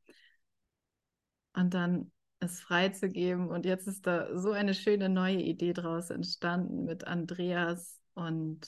Und 1.55 1.74
dann 1.74 2.11
es 2.43 2.61
freizugeben. 2.61 3.49
Und 3.49 3.65
jetzt 3.65 3.88
ist 3.88 4.05
da 4.05 4.38
so 4.38 4.51
eine 4.51 4.74
schöne 4.74 5.09
neue 5.09 5.41
Idee 5.41 5.74
draus 5.74 6.09
entstanden 6.09 6.86
mit 6.86 7.07
Andreas 7.07 7.99
und 8.13 8.67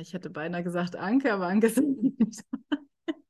ich 0.00 0.14
hätte 0.14 0.30
beinahe 0.30 0.64
gesagt 0.64 0.96
Anke, 0.96 1.32
aber 1.32 1.46
Anke 1.46 1.68
ist 1.68 1.78
nicht. 1.78 2.42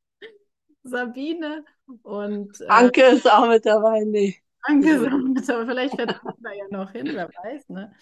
Sabine 0.84 1.64
und. 2.03 2.59
Äh, 2.61 2.68
Anke 2.68 3.03
ist 3.03 3.30
auch 3.30 3.47
mit 3.47 3.66
dabei, 3.66 4.05
nee. 4.05 4.36
Anke 4.62 4.90
ist 4.90 5.07
auch 5.07 5.18
mit 5.18 5.47
dabei, 5.49 5.66
vielleicht 5.66 5.97
fährt 5.97 6.18
Anke 6.47 6.59
ja 6.59 6.66
noch 6.70 6.92
hin, 6.92 7.11
wer 7.12 7.28
weiß, 7.28 7.68
ne? 7.68 7.92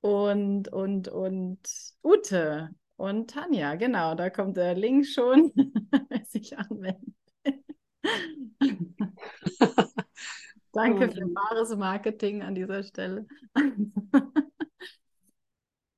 Und, 0.00 0.68
und, 0.68 1.08
und 1.08 1.58
Ute 2.02 2.70
und 2.96 3.30
Tanja, 3.30 3.74
genau, 3.74 4.14
da 4.14 4.30
kommt 4.30 4.56
der 4.56 4.74
Link 4.74 5.06
schon, 5.06 5.52
wer 6.08 6.24
sich 6.24 6.56
anmeldet. 6.58 7.14
Danke 10.72 11.10
für 11.10 11.20
wahres 11.20 11.76
Marketing 11.76 12.42
an 12.42 12.54
dieser 12.54 12.82
Stelle. 12.82 13.26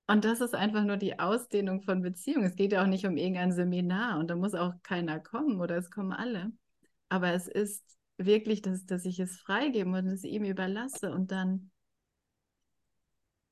Und 0.08 0.24
das 0.26 0.40
ist 0.42 0.54
einfach 0.54 0.84
nur 0.84 0.96
die 0.98 1.18
Ausdehnung 1.18 1.80
von 1.82 2.02
Beziehungen. 2.02 2.44
Es 2.44 2.56
geht 2.56 2.72
ja 2.72 2.82
auch 2.82 2.86
nicht 2.86 3.06
um 3.06 3.16
irgendein 3.16 3.52
Seminar 3.52 4.18
und 4.18 4.28
da 4.28 4.36
muss 4.36 4.54
auch 4.54 4.74
keiner 4.82 5.18
kommen 5.20 5.58
oder 5.60 5.78
es 5.78 5.90
kommen 5.90 6.12
alle. 6.12 6.52
Aber 7.08 7.32
es 7.32 7.48
ist 7.48 7.82
wirklich, 8.18 8.62
dass, 8.62 8.84
dass 8.84 9.04
ich 9.06 9.18
es 9.20 9.38
freigebe 9.38 9.88
und 9.88 10.06
es 10.06 10.24
ihm 10.24 10.44
überlasse 10.44 11.12
und 11.12 11.30
dann 11.32 11.71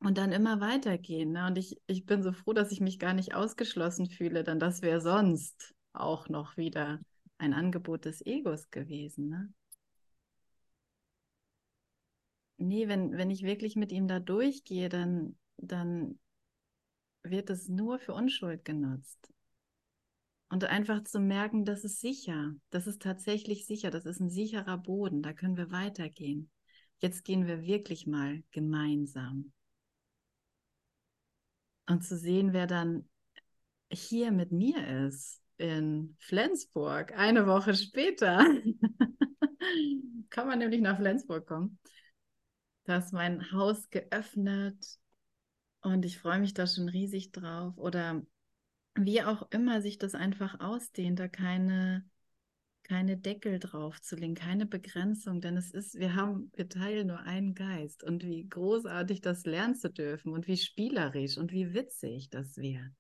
und 0.01 0.18
dann 0.18 0.32
immer 0.32 0.61
weitergehen. 0.61 1.32
Ne? 1.32 1.46
Und 1.46 1.59
ich, 1.59 1.80
ich 1.86 2.07
bin 2.07 2.22
so 2.22 2.32
froh, 2.32 2.53
dass 2.53 2.72
ich 2.72 2.80
mich 2.80 2.98
gar 2.98 3.14
nicht 3.14 3.34
ausgeschlossen 3.34 4.07
fühle, 4.07 4.44
denn 4.44 4.59
das 4.59 4.82
wäre 4.82 5.01
sonst 5.01 5.74
auch 5.92 6.28
noch 6.28 6.57
wieder 6.57 7.01
ein 7.38 7.53
Angebot 7.55 8.05
des 8.05 8.24
Egos 8.24 8.70
gewesen. 8.70 9.28
Ne? 9.28 9.53
Nee, 12.57 12.88
wenn, 12.88 13.16
wenn 13.16 13.30
ich 13.30 13.42
wirklich 13.42 13.76
mit 13.76 13.92
ihm 13.92 14.09
da 14.09 14.20
durchgehe, 14.20 14.88
dann, 14.88 15.38
dann 15.57 16.18
wird 17.22 17.51
es 17.51 17.68
nur 17.68 17.98
für 17.98 18.14
Unschuld 18.14 18.64
genutzt. 18.64 19.32
Und 20.48 20.64
einfach 20.64 21.05
zu 21.05 21.20
merken, 21.20 21.64
das 21.64 21.84
ist 21.84 22.01
sicher, 22.01 22.53
das 22.70 22.86
ist 22.86 23.03
tatsächlich 23.03 23.66
sicher, 23.66 23.90
das 23.90 24.05
ist 24.05 24.20
ein 24.20 24.30
sicherer 24.30 24.78
Boden, 24.78 25.22
da 25.22 25.32
können 25.32 25.57
wir 25.57 25.70
weitergehen. 25.70 26.51
Jetzt 26.98 27.24
gehen 27.24 27.46
wir 27.46 27.62
wirklich 27.62 28.07
mal 28.07 28.42
gemeinsam. 28.51 29.53
Und 31.91 32.05
zu 32.05 32.16
sehen, 32.16 32.53
wer 32.53 32.68
dann 32.68 33.09
hier 33.91 34.30
mit 34.30 34.53
mir 34.53 35.07
ist, 35.09 35.43
in 35.57 36.14
Flensburg, 36.20 37.18
eine 37.18 37.49
Woche 37.49 37.74
später. 37.74 38.38
Kann 40.30 40.47
man 40.47 40.61
nämlich 40.61 40.80
nach 40.80 40.99
Flensburg 40.99 41.49
kommen. 41.49 41.80
Da 42.84 42.99
ist 42.99 43.12
mein 43.12 43.51
Haus 43.51 43.91
geöffnet 43.91 44.99
und 45.80 46.05
ich 46.05 46.20
freue 46.20 46.38
mich 46.38 46.55
da 46.55 46.68
schon 46.68 46.88
riesig 46.88 47.32
drauf. 47.32 47.76
Oder 47.76 48.22
wie 48.95 49.24
auch 49.24 49.51
immer 49.51 49.82
sich 49.82 49.99
das 49.99 50.14
einfach 50.14 50.61
ausdehnt, 50.61 51.18
da 51.18 51.26
keine, 51.26 52.09
keine 52.91 53.16
Deckel 53.16 53.61
drauf 53.61 54.01
zu 54.03 54.16
legen, 54.16 54.34
keine 54.34 54.66
Begrenzung, 54.66 55.41
denn 55.41 55.57
es 55.57 55.70
ist, 55.70 55.95
wir 55.95 56.16
haben, 56.16 56.51
wir 56.57 56.68
teilen 56.68 57.07
nur 57.07 57.20
einen 57.20 57.55
Geist 57.55 58.03
und 58.03 58.24
wie 58.24 58.49
großartig 58.49 59.20
das 59.20 59.47
lernen 59.47 59.76
zu 59.76 59.93
dürfen 59.93 60.32
und 60.32 60.49
wie 60.49 60.57
spielerisch 60.57 61.38
und 61.38 61.53
wie 61.53 61.72
witzig 61.72 62.30
das 62.30 62.57
wird. 62.57 62.93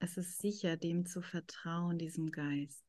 Es 0.00 0.18
ist 0.18 0.38
sicher, 0.38 0.76
dem 0.76 1.06
zu 1.06 1.22
vertrauen, 1.22 1.96
diesem 1.96 2.30
Geist. 2.30 2.84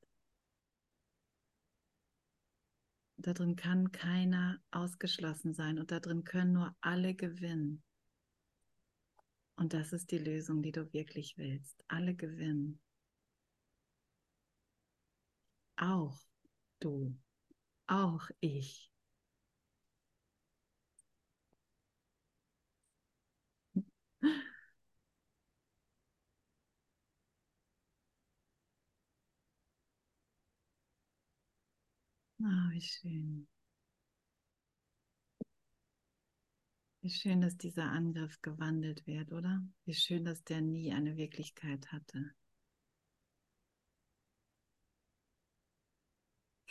Da 3.15 3.31
drin 3.31 3.55
kann 3.55 3.93
keiner 3.93 4.59
ausgeschlossen 4.69 5.53
sein 5.53 5.79
und 5.79 5.91
da 5.91 6.01
drin 6.01 6.25
können 6.25 6.51
nur 6.51 6.75
alle 6.81 7.15
gewinnen. 7.15 7.81
Und 9.55 9.71
das 9.71 9.93
ist 9.93 10.11
die 10.11 10.17
Lösung, 10.17 10.61
die 10.61 10.73
du 10.73 10.91
wirklich 10.91 11.37
willst. 11.37 11.85
Alle 11.87 12.15
gewinnen. 12.15 12.81
Auch 15.81 16.17
du. 16.79 17.13
Auch 17.87 18.29
ich. 18.41 18.91
Ah, 32.43 32.69
wie 32.73 32.81
schön. 32.81 33.47
Wie 37.01 37.11
schön, 37.11 37.41
dass 37.41 37.57
dieser 37.57 37.91
Angriff 37.91 38.41
gewandelt 38.41 39.05
wird, 39.05 39.33
oder? 39.33 39.61
Wie 39.85 39.93
schön, 39.93 40.25
dass 40.25 40.43
der 40.43 40.61
nie 40.61 40.91
eine 40.91 41.15
Wirklichkeit 41.15 41.91
hatte. 41.91 42.31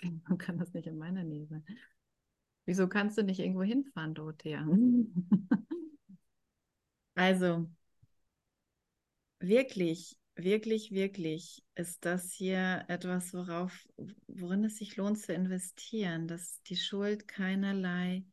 Man 0.29 0.39
kann 0.39 0.59
das 0.59 0.73
nicht 0.73 0.87
in 0.87 0.99
meiner 0.99 1.25
Nähe 1.25 1.47
sein. 1.47 1.65
Wieso 2.67 2.89
kannst 2.89 3.19
du 3.19 3.23
nicht 3.23 3.41
irgendwo 3.41 3.63
hinfahren, 3.63 4.15
Dorothea? 4.15 4.65
also, 7.15 7.71
wirklich, 9.41 10.17
wirklich, 10.35 10.93
wirklich 10.93 11.65
ist 11.75 12.05
das 12.05 12.33
hier 12.33 12.85
etwas, 12.89 13.35
worauf, 13.35 13.89
worin 14.29 14.65
es 14.65 14.77
sich 14.77 14.97
lohnt 14.97 15.19
zu 15.19 15.33
investieren, 15.33 16.29
dass 16.29 16.63
die 16.63 16.77
Schuld 16.77 17.27
keinerlei 17.27 18.25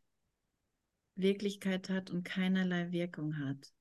Wirklichkeit 1.15 1.89
hat 1.89 2.11
und 2.11 2.23
keinerlei 2.23 2.91
Wirkung 2.91 3.39
hat. 3.39 3.73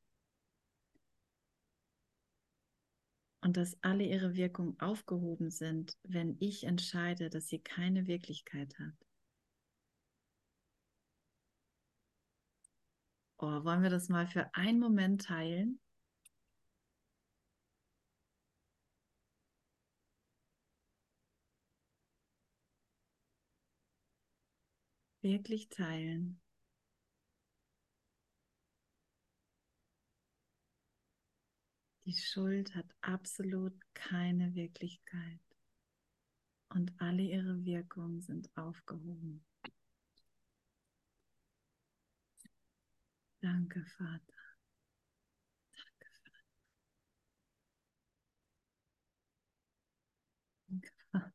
Und 3.46 3.56
dass 3.56 3.80
alle 3.80 4.02
ihre 4.02 4.34
Wirkung 4.34 4.74
aufgehoben 4.80 5.50
sind, 5.50 5.96
wenn 6.02 6.36
ich 6.40 6.64
entscheide, 6.64 7.30
dass 7.30 7.46
sie 7.46 7.60
keine 7.60 8.08
Wirklichkeit 8.08 8.76
hat. 8.76 8.92
Oh, 13.38 13.62
wollen 13.62 13.84
wir 13.84 13.90
das 13.90 14.08
mal 14.08 14.26
für 14.26 14.52
einen 14.52 14.80
Moment 14.80 15.22
teilen? 15.26 15.78
Wirklich 25.22 25.68
teilen. 25.68 26.40
Die 32.06 32.14
Schuld 32.16 32.74
hat 32.74 32.86
absolut 33.02 33.74
keine 33.92 34.54
Wirklichkeit 34.54 35.40
und 36.68 36.92
alle 36.98 37.22
ihre 37.22 37.64
Wirkungen 37.64 38.20
sind 38.20 38.56
aufgehoben. 38.56 39.44
Danke, 43.42 43.82
Vater. 43.96 44.34
Danke, 45.74 46.06
Vater. 46.22 46.42
Danke, 50.68 50.90
Vater. 51.10 51.32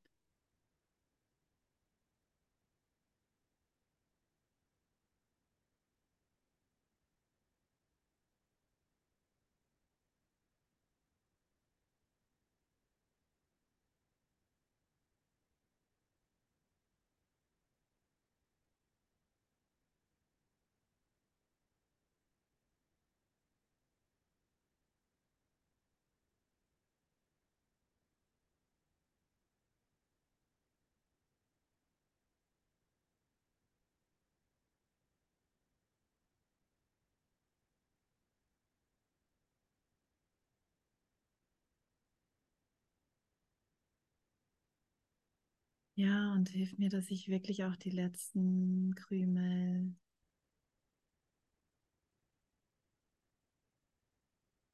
Ja, 46.01 46.33
und 46.33 46.49
hilf 46.49 46.77
mir, 46.79 46.89
dass 46.89 47.11
ich 47.11 47.27
wirklich 47.29 47.63
auch 47.63 47.75
die 47.75 47.91
letzten 47.91 48.95
Krümel 48.95 49.93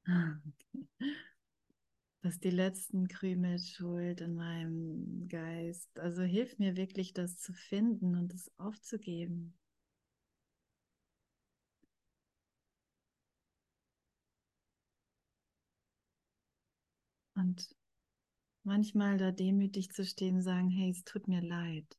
Okay. 0.08 0.86
Dass 2.22 2.38
die 2.38 2.50
letzten 2.50 3.08
Krümel 3.08 3.58
Schuld 3.58 4.20
in 4.20 4.36
meinem 4.36 5.26
Geist, 5.28 5.98
also 5.98 6.22
hilf 6.22 6.56
mir 6.60 6.76
wirklich, 6.76 7.12
das 7.12 7.38
zu 7.38 7.52
finden 7.52 8.14
und 8.14 8.32
es 8.34 8.52
aufzugeben. 8.56 9.54
Und 17.36 17.68
manchmal 18.68 19.16
da 19.16 19.32
demütig 19.32 19.90
zu 19.90 20.04
stehen, 20.04 20.42
sagen, 20.42 20.68
hey, 20.68 20.90
es 20.90 21.02
tut 21.02 21.26
mir 21.26 21.40
leid. 21.40 21.98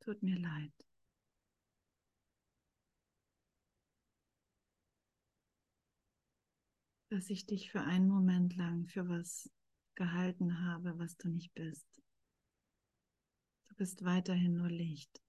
Tut 0.00 0.22
mir 0.22 0.38
leid. 0.38 0.72
Dass 7.10 7.28
ich 7.30 7.46
dich 7.46 7.70
für 7.70 7.82
einen 7.82 8.08
Moment 8.08 8.56
lang 8.56 8.86
für 8.86 9.08
was 9.08 9.50
gehalten 9.94 10.64
habe, 10.66 10.98
was 10.98 11.16
du 11.16 11.28
nicht 11.28 11.52
bist. 11.54 11.86
Du 13.68 13.74
bist 13.76 14.04
weiterhin 14.04 14.56
nur 14.56 14.70
Licht. 14.70 15.22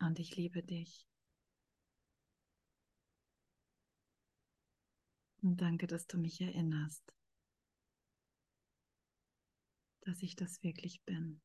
Und 0.00 0.18
ich 0.18 0.36
liebe 0.36 0.62
dich. 0.62 1.07
Und 5.48 5.62
danke, 5.62 5.86
dass 5.86 6.06
du 6.06 6.18
mich 6.18 6.42
erinnerst, 6.42 7.02
dass 10.02 10.22
ich 10.22 10.34
das 10.36 10.62
wirklich 10.62 11.02
bin. 11.04 11.40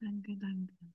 Danke. 0.00 0.36
Danke. 0.36 0.92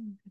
Danke. 0.00 0.30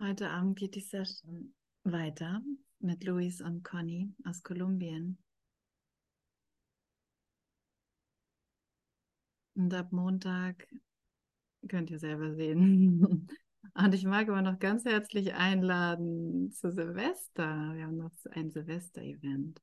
Heute 0.00 0.30
Abend 0.30 0.58
geht 0.58 0.74
die 0.74 0.80
Session 0.80 1.54
weiter 1.84 2.42
mit 2.80 3.04
Luis 3.04 3.40
und 3.40 3.62
Conny 3.62 4.12
aus 4.24 4.42
Kolumbien. 4.42 5.16
Und 9.54 9.72
ab 9.72 9.92
Montag 9.92 10.66
könnt 11.68 11.90
ihr 11.90 11.98
selber 11.98 12.34
sehen. 12.34 13.28
Und 13.74 13.94
ich 13.94 14.04
mag 14.04 14.28
aber 14.28 14.42
noch 14.42 14.58
ganz 14.58 14.84
herzlich 14.84 15.34
einladen 15.34 16.50
zu 16.52 16.72
Silvester. 16.72 17.72
Wir 17.74 17.86
haben 17.86 17.96
noch 17.96 18.12
ein 18.32 18.50
Silvester-Event 18.50 19.60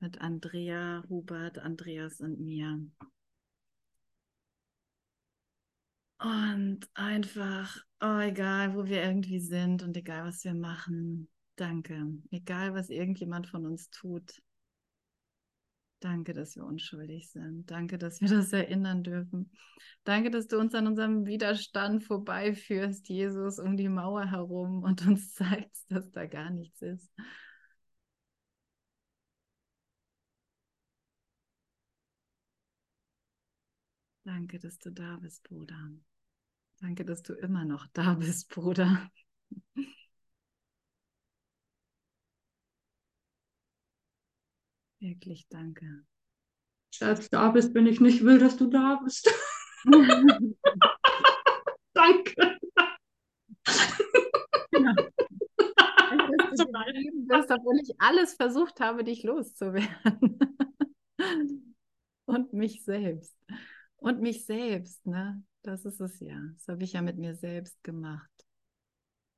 mit 0.00 0.20
Andrea, 0.20 1.04
Hubert, 1.08 1.58
Andreas 1.58 2.20
und 2.20 2.40
mir. 2.40 2.80
Und 6.18 6.88
einfach, 6.94 7.76
oh, 8.00 8.18
egal, 8.18 8.74
wo 8.74 8.86
wir 8.86 9.02
irgendwie 9.02 9.40
sind 9.40 9.82
und 9.82 9.96
egal, 9.96 10.24
was 10.24 10.44
wir 10.44 10.54
machen, 10.54 11.28
danke. 11.56 12.06
Egal, 12.30 12.74
was 12.74 12.90
irgendjemand 12.90 13.48
von 13.48 13.66
uns 13.66 13.90
tut, 13.90 14.40
danke, 16.04 16.34
dass 16.34 16.56
wir 16.56 16.64
unschuldig 16.64 17.30
sind. 17.30 17.70
Danke, 17.70 17.98
dass 17.98 18.20
wir 18.20 18.28
das 18.28 18.52
erinnern 18.52 19.02
dürfen. 19.02 19.50
Danke, 20.04 20.30
dass 20.30 20.46
du 20.48 20.58
uns 20.58 20.74
an 20.74 20.86
unserem 20.86 21.26
Widerstand 21.26 22.04
vorbeiführst, 22.04 23.08
Jesus, 23.08 23.58
um 23.58 23.76
die 23.76 23.88
Mauer 23.88 24.30
herum 24.30 24.82
und 24.82 25.06
uns 25.06 25.32
zeigst, 25.34 25.90
dass 25.90 26.10
da 26.10 26.26
gar 26.26 26.50
nichts 26.50 26.82
ist. 26.82 27.10
Danke, 34.24 34.58
dass 34.58 34.78
du 34.78 34.90
da 34.90 35.16
bist, 35.20 35.42
Bruder. 35.44 35.90
Danke, 36.80 37.04
dass 37.04 37.22
du 37.22 37.34
immer 37.34 37.64
noch 37.64 37.86
da 37.92 38.14
bist, 38.14 38.48
Bruder. 38.48 39.10
Wirklich 45.02 45.48
danke. 45.48 46.04
Als 47.00 47.28
du 47.28 47.36
da 47.36 47.50
bist, 47.50 47.74
bin 47.74 47.88
ich 47.88 48.00
nicht 48.00 48.22
will, 48.22 48.38
dass 48.38 48.56
du 48.56 48.68
da 48.68 49.00
bist. 49.02 49.28
danke. 51.92 52.58
Ja. 54.72 54.94
Dass 56.38 56.56
du 56.56 56.66
geblieben 56.66 57.26
bist, 57.26 57.50
obwohl 57.50 57.80
ich 57.82 58.00
alles 58.00 58.34
versucht 58.34 58.78
habe, 58.78 59.02
dich 59.02 59.24
loszuwerden. 59.24 60.38
Und 62.26 62.52
mich 62.52 62.84
selbst. 62.84 63.36
Und 63.96 64.20
mich 64.20 64.46
selbst, 64.46 65.04
ne? 65.04 65.42
Das 65.62 65.84
ist 65.84 66.00
es 66.00 66.20
ja. 66.20 66.40
Das 66.54 66.68
habe 66.68 66.84
ich 66.84 66.92
ja 66.92 67.02
mit 67.02 67.18
mir 67.18 67.34
selbst 67.34 67.82
gemacht. 67.82 68.30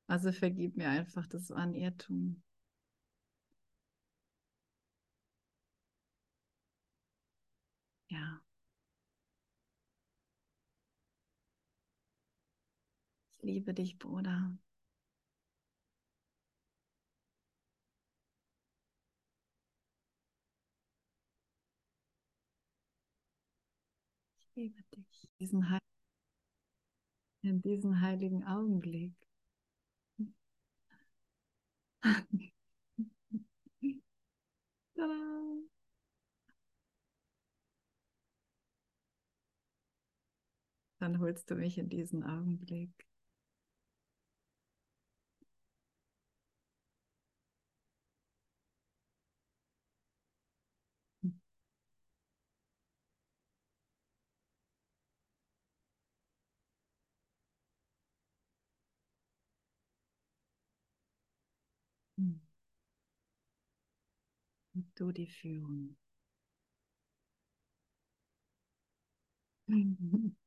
Also 0.08 0.30
vergib 0.30 0.76
mir 0.76 0.90
einfach, 0.90 1.26
das 1.26 1.48
war 1.48 1.56
ein 1.56 1.72
Irrtum. 1.72 2.43
Ja. 8.14 8.40
Ich 13.32 13.42
liebe 13.42 13.74
dich, 13.74 13.98
Bruder. 13.98 14.56
Ich 24.38 24.48
liebe 24.54 24.82
dich. 24.94 25.28
Diesen 25.40 25.68
in 27.42 27.60
diesem 27.62 28.00
heiligen 28.00 28.44
Augenblick. 28.44 29.12
Tada. 34.96 35.73
Dann 41.04 41.18
holst 41.20 41.50
du 41.50 41.54
mich 41.54 41.76
in 41.76 41.90
diesen 41.90 42.24
Augenblick. 42.24 42.88
Du 64.96 65.12
die 65.12 65.26
Führung. 65.26 65.96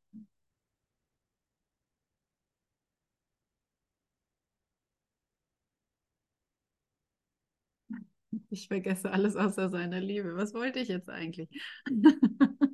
Ich 8.57 8.67
vergesse 8.69 9.11
alles 9.11 9.35
außer 9.35 9.69
seiner 9.69 9.99
Liebe. 9.99 10.35
Was 10.35 10.53
wollte 10.55 10.79
ich 10.79 10.87
jetzt 10.87 11.09
eigentlich? 11.09 11.49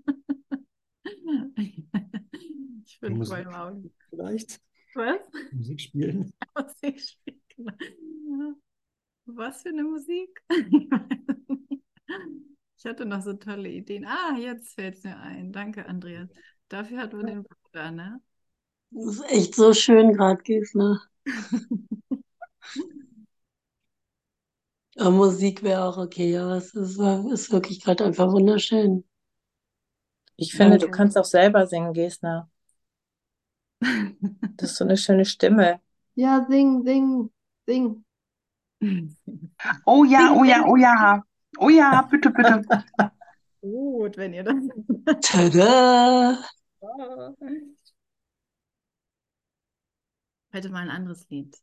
Ich 2.85 2.99
bin 2.99 3.17
Musik. 3.17 3.35
voll 3.35 3.39
im 3.39 3.53
Augen. 3.53 3.93
Vielleicht 4.09 4.61
Was? 4.95 5.19
Musik 5.51 5.81
spielen. 5.81 6.33
Musik 6.55 6.99
spielt, 6.99 7.41
genau. 7.49 8.53
Was 9.25 9.61
für 9.63 9.69
eine 9.69 9.83
Musik? 9.83 10.41
Ich 12.77 12.85
hatte 12.85 13.05
noch 13.05 13.21
so 13.21 13.33
tolle 13.33 13.69
Ideen. 13.69 14.05
Ah, 14.05 14.35
jetzt 14.37 14.73
fällt 14.75 14.95
es 14.97 15.03
mir 15.03 15.17
ein. 15.17 15.53
Danke, 15.53 15.85
Andreas. 15.85 16.29
Dafür 16.67 16.97
hat 16.99 17.13
man 17.13 17.27
den 17.27 17.43
Bruder, 17.43 17.91
ne? 17.91 18.21
Das 18.91 19.05
ist 19.15 19.23
echt 19.29 19.55
so 19.55 19.73
schön 19.73 20.13
gerade, 20.13 20.41
Gisela. 20.43 21.01
Ja, 24.95 25.09
Musik 25.09 25.63
wäre 25.63 25.85
auch 25.85 25.97
okay, 25.97 26.37
aber 26.37 26.57
es 26.57 26.73
ist, 26.75 26.99
ist 26.99 27.51
wirklich 27.51 27.83
gerade 27.83 28.05
einfach 28.05 28.31
wunderschön. 28.31 29.03
Ich 30.35 30.53
finde, 30.53 30.77
du 30.77 30.85
Danke. 30.85 30.97
kannst 30.97 31.17
auch 31.17 31.25
selber 31.25 31.67
singen, 31.67 31.93
Gesner. 31.93 32.49
Das 34.55 34.71
ist 34.71 34.77
so 34.77 34.83
eine 34.85 34.97
schöne 34.97 35.25
Stimme. 35.25 35.79
Ja, 36.15 36.45
sing, 36.47 36.83
sing, 36.85 37.29
sing. 37.65 38.05
Oh 39.85 40.03
ja, 40.03 40.27
Sing, 40.27 40.39
oh 40.39 40.43
ja, 40.43 40.63
oh 40.67 40.75
ja. 40.75 41.23
Oh 41.57 41.69
ja, 41.69 42.01
bitte, 42.09 42.29
bitte. 42.29 42.61
Gut, 43.61 44.17
wenn 44.17 44.33
ihr 44.33 44.43
das. 44.43 44.55
Tada! 45.21 46.37
Heute 50.53 50.69
mal 50.69 50.81
ein 50.81 50.89
anderes 50.89 51.27
Lied. 51.29 51.57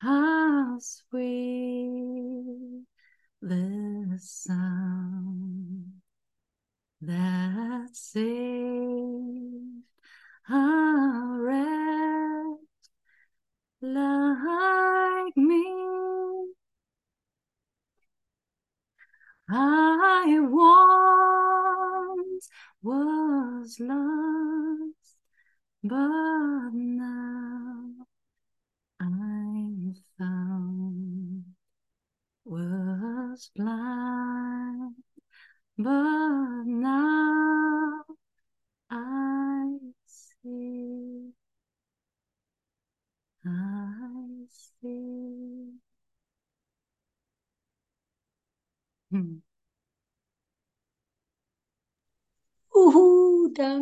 how 0.00 0.78
sweet 0.80 2.86
the 3.40 4.18
sound 4.20 6.00
that 7.00 7.88
saved 7.92 9.84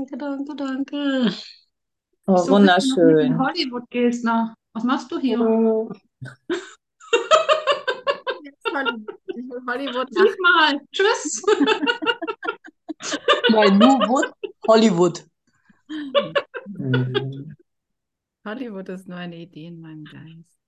danke, 0.03 0.16
danke, 0.16 0.55
danke. 0.57 1.32
Oh, 2.26 2.36
So 2.36 2.57
bist 2.59 2.88
du 2.88 2.96
noch 2.96 3.07
nicht 3.07 3.26
in 3.26 3.38
wunderschön. 3.38 3.38
Hollywood 3.38 3.90
gehst 3.90 4.24
nach. 4.24 4.55
Was 4.74 4.84
machst 4.84 5.11
du 5.11 5.18
hier? 5.18 5.40
Oh. 5.40 5.90
Ich 9.34 9.48
will 9.48 9.62
Hollywood 9.66 10.09
nach. 10.12 10.24
Sag 10.26 10.38
mal. 10.40 10.80
Tschüss. 10.92 11.42
Nein, 13.50 13.78
New 13.78 13.98
Wood, 14.09 14.32
Hollywood. 14.68 15.24
Hollywood 18.44 18.88
ist 18.88 19.09
nur 19.09 19.18
eine 19.18 19.36
Idee 19.36 19.66
in 19.66 19.80
meinem 19.80 20.05
Geist. 20.05 20.59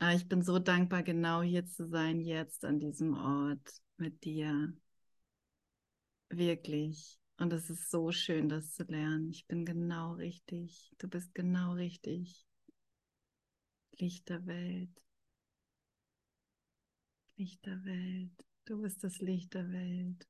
Aber 0.00 0.12
ich 0.14 0.28
bin 0.28 0.42
so 0.42 0.58
dankbar, 0.58 1.02
genau 1.02 1.42
hier 1.42 1.64
zu 1.66 1.86
sein, 1.88 2.20
jetzt 2.20 2.64
an 2.64 2.78
diesem 2.78 3.14
Ort 3.16 3.80
mit 3.96 4.22
dir. 4.24 4.74
Wirklich. 6.36 7.18
Und 7.38 7.52
es 7.52 7.70
ist 7.70 7.90
so 7.90 8.10
schön, 8.10 8.48
das 8.48 8.74
zu 8.74 8.84
lernen. 8.84 9.30
Ich 9.30 9.46
bin 9.46 9.64
genau 9.64 10.14
richtig. 10.14 10.92
Du 10.98 11.08
bist 11.08 11.34
genau 11.34 11.72
richtig. 11.72 12.44
Licht 13.98 14.28
der 14.28 14.44
Welt. 14.46 14.90
Licht 17.36 17.64
der 17.66 17.84
Welt. 17.84 18.32
Du 18.64 18.82
bist 18.82 19.04
das 19.04 19.20
Licht 19.20 19.54
der 19.54 19.70
Welt. 19.70 20.26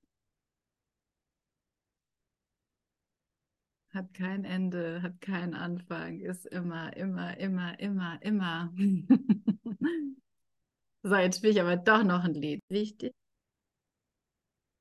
Hat 3.90 4.12
kein 4.12 4.44
Ende, 4.44 5.00
hat 5.02 5.20
keinen 5.20 5.54
Anfang, 5.54 6.20
ist 6.20 6.46
immer, 6.46 6.94
immer, 6.96 7.38
immer, 7.38 7.78
immer, 7.78 8.20
immer. 8.22 8.72
So, 11.06 11.16
jetzt 11.16 11.36
spiele 11.36 11.52
ich 11.52 11.60
aber 11.60 11.76
doch 11.76 12.02
noch 12.02 12.24
ein 12.24 12.32
Lied. 12.32 12.62
Wichtig. 12.70 13.12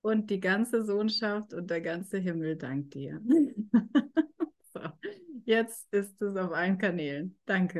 Und 0.03 0.29
die 0.29 0.41
ganze 0.41 0.83
Sohnschaft 0.83 1.53
und 1.53 1.69
der 1.71 1.79
ganze 1.81 2.17
Himmel 2.19 2.57
dankt 2.57 2.93
dir. 2.93 3.21
So, 4.73 4.79
jetzt 5.45 5.87
ist 5.93 6.19
es 6.19 6.35
auf 6.35 6.51
allen 6.51 6.79
Kanälen. 6.79 7.37
Danke. 7.45 7.71